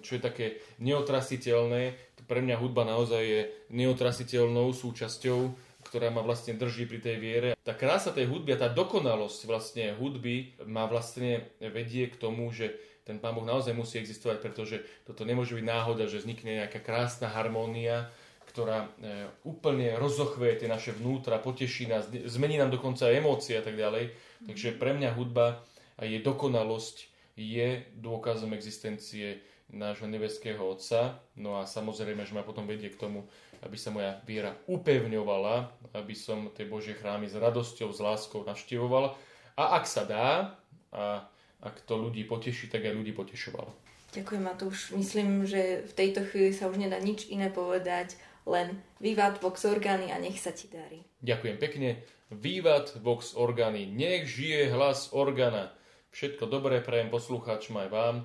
čo 0.02 0.18
je 0.18 0.22
také 0.26 0.46
neotrasiteľné. 0.82 1.94
Pre 2.26 2.42
mňa 2.42 2.58
hudba 2.58 2.84
naozaj 2.84 3.24
je 3.24 3.42
neotrasiteľnou 3.72 4.74
súčasťou 4.74 5.67
ktorá 5.98 6.14
ma 6.14 6.22
vlastne 6.22 6.54
drží 6.54 6.86
pri 6.86 7.02
tej 7.02 7.18
viere. 7.18 7.50
Tá 7.66 7.74
krása 7.74 8.14
tej 8.14 8.30
hudby 8.30 8.54
a 8.54 8.62
tá 8.62 8.70
dokonalosť 8.70 9.50
vlastne 9.50 9.98
hudby 9.98 10.54
ma 10.70 10.86
vlastne 10.86 11.50
vedie 11.58 12.06
k 12.06 12.22
tomu, 12.22 12.54
že 12.54 12.78
ten 13.02 13.18
Pán 13.18 13.34
Boh 13.34 13.42
naozaj 13.42 13.74
musí 13.74 13.98
existovať, 13.98 14.38
pretože 14.38 14.86
toto 15.10 15.26
nemôže 15.26 15.58
byť 15.58 15.66
náhoda, 15.66 16.06
že 16.06 16.22
vznikne 16.22 16.62
nejaká 16.62 16.86
krásna 16.86 17.34
harmónia, 17.34 18.14
ktorá 18.46 18.86
e, 18.86 19.26
úplne 19.42 19.98
rozochveje 19.98 20.62
tie 20.62 20.70
naše 20.70 20.94
vnútra, 20.94 21.42
poteší 21.42 21.90
nás, 21.90 22.06
zmení 22.14 22.62
nám 22.62 22.70
dokonca 22.70 23.10
emócie 23.10 23.58
a 23.58 23.66
tak 23.66 23.74
ďalej. 23.74 24.14
Takže 24.46 24.78
pre 24.78 24.94
mňa 24.94 25.18
hudba 25.18 25.66
a 25.98 26.06
jej 26.06 26.22
dokonalosť 26.22 27.10
je 27.42 27.90
dôkazom 27.98 28.54
existencie 28.54 29.42
nášho 29.72 30.08
nebeského 30.08 30.60
Otca. 30.64 31.20
No 31.36 31.60
a 31.60 31.68
samozrejme, 31.68 32.24
že 32.24 32.36
ma 32.36 32.44
potom 32.44 32.64
vedie 32.64 32.88
k 32.88 33.00
tomu, 33.00 33.28
aby 33.64 33.76
sa 33.76 33.92
moja 33.92 34.22
viera 34.24 34.56
upevňovala, 34.70 35.70
aby 35.98 36.14
som 36.16 36.54
tie 36.54 36.70
Božie 36.70 36.96
chrámy 36.96 37.28
s 37.28 37.36
radosťou, 37.36 37.90
s 37.92 38.00
láskou 38.00 38.46
navštevoval. 38.48 39.18
A 39.58 39.64
ak 39.82 39.90
sa 39.90 40.06
dá, 40.06 40.56
a 40.94 41.26
ak 41.60 41.84
to 41.90 41.98
ľudí 41.98 42.24
poteší, 42.30 42.70
tak 42.70 42.86
aj 42.86 42.94
ľudí 42.94 43.12
potešovalo. 43.18 43.74
Ďakujem 44.14 44.44
Matúš. 44.46 44.96
Myslím, 44.96 45.44
že 45.44 45.84
v 45.84 45.94
tejto 45.94 46.24
chvíli 46.24 46.56
sa 46.56 46.72
už 46.72 46.80
nedá 46.80 46.96
nič 47.02 47.28
iné 47.28 47.52
povedať, 47.52 48.16
len 48.48 48.80
vývad 49.04 49.44
Vox 49.44 49.68
Orgány 49.68 50.16
a 50.16 50.18
nech 50.22 50.40
sa 50.40 50.56
ti 50.56 50.72
darí. 50.72 51.04
Ďakujem 51.20 51.58
pekne. 51.60 51.90
Vývad 52.32 53.04
Vox 53.04 53.36
Orgány. 53.36 53.84
Nech 53.84 54.32
žije 54.32 54.72
hlas 54.72 55.12
organa. 55.12 55.76
Všetko 56.16 56.48
dobré 56.48 56.80
prajem 56.80 57.12
poslucháčom 57.12 57.76
aj 57.84 57.90
vám 57.92 58.16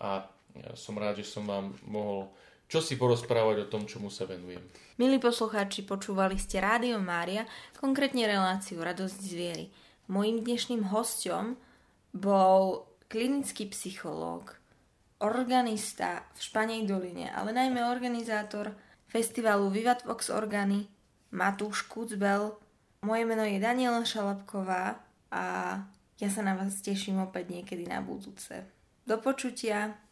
a 0.00 0.24
som 0.78 0.96
rád, 0.96 1.20
že 1.20 1.28
som 1.28 1.44
vám 1.44 1.76
mohol 1.84 2.30
čo 2.66 2.82
si 2.82 2.98
porozprávať 2.98 3.66
o 3.66 3.70
tom, 3.70 3.86
čomu 3.86 4.10
sa 4.10 4.26
venujem. 4.26 4.62
Milí 4.98 5.22
poslucháči, 5.22 5.86
počúvali 5.86 6.34
ste 6.34 6.58
Rádio 6.58 6.98
Mária, 6.98 7.46
konkrétne 7.78 8.26
reláciu 8.26 8.82
Radosť 8.82 9.18
zviery. 9.22 9.70
Mojím 10.10 10.42
dnešným 10.42 10.90
hostom 10.90 11.54
bol 12.10 12.90
klinický 13.06 13.70
psychológ, 13.70 14.58
organista 15.22 16.26
v 16.34 16.38
Španej 16.42 16.90
doline, 16.90 17.30
ale 17.30 17.54
najmä 17.54 17.86
organizátor 17.86 18.74
festivalu 19.06 19.70
Vivat 19.70 20.02
Vox 20.02 20.26
Organy 20.26 20.90
Matúš 21.30 21.86
Kucbel. 21.86 22.58
Moje 23.06 23.22
meno 23.22 23.46
je 23.46 23.62
Daniela 23.62 24.02
Šalapková 24.02 24.98
a 25.30 25.44
ja 26.18 26.28
sa 26.32 26.42
na 26.42 26.58
vás 26.58 26.82
teším 26.82 27.22
opäť 27.22 27.54
niekedy 27.54 27.86
na 27.86 28.02
budúce. 28.02 28.66
Do 29.06 29.22
počutia. 29.22 30.05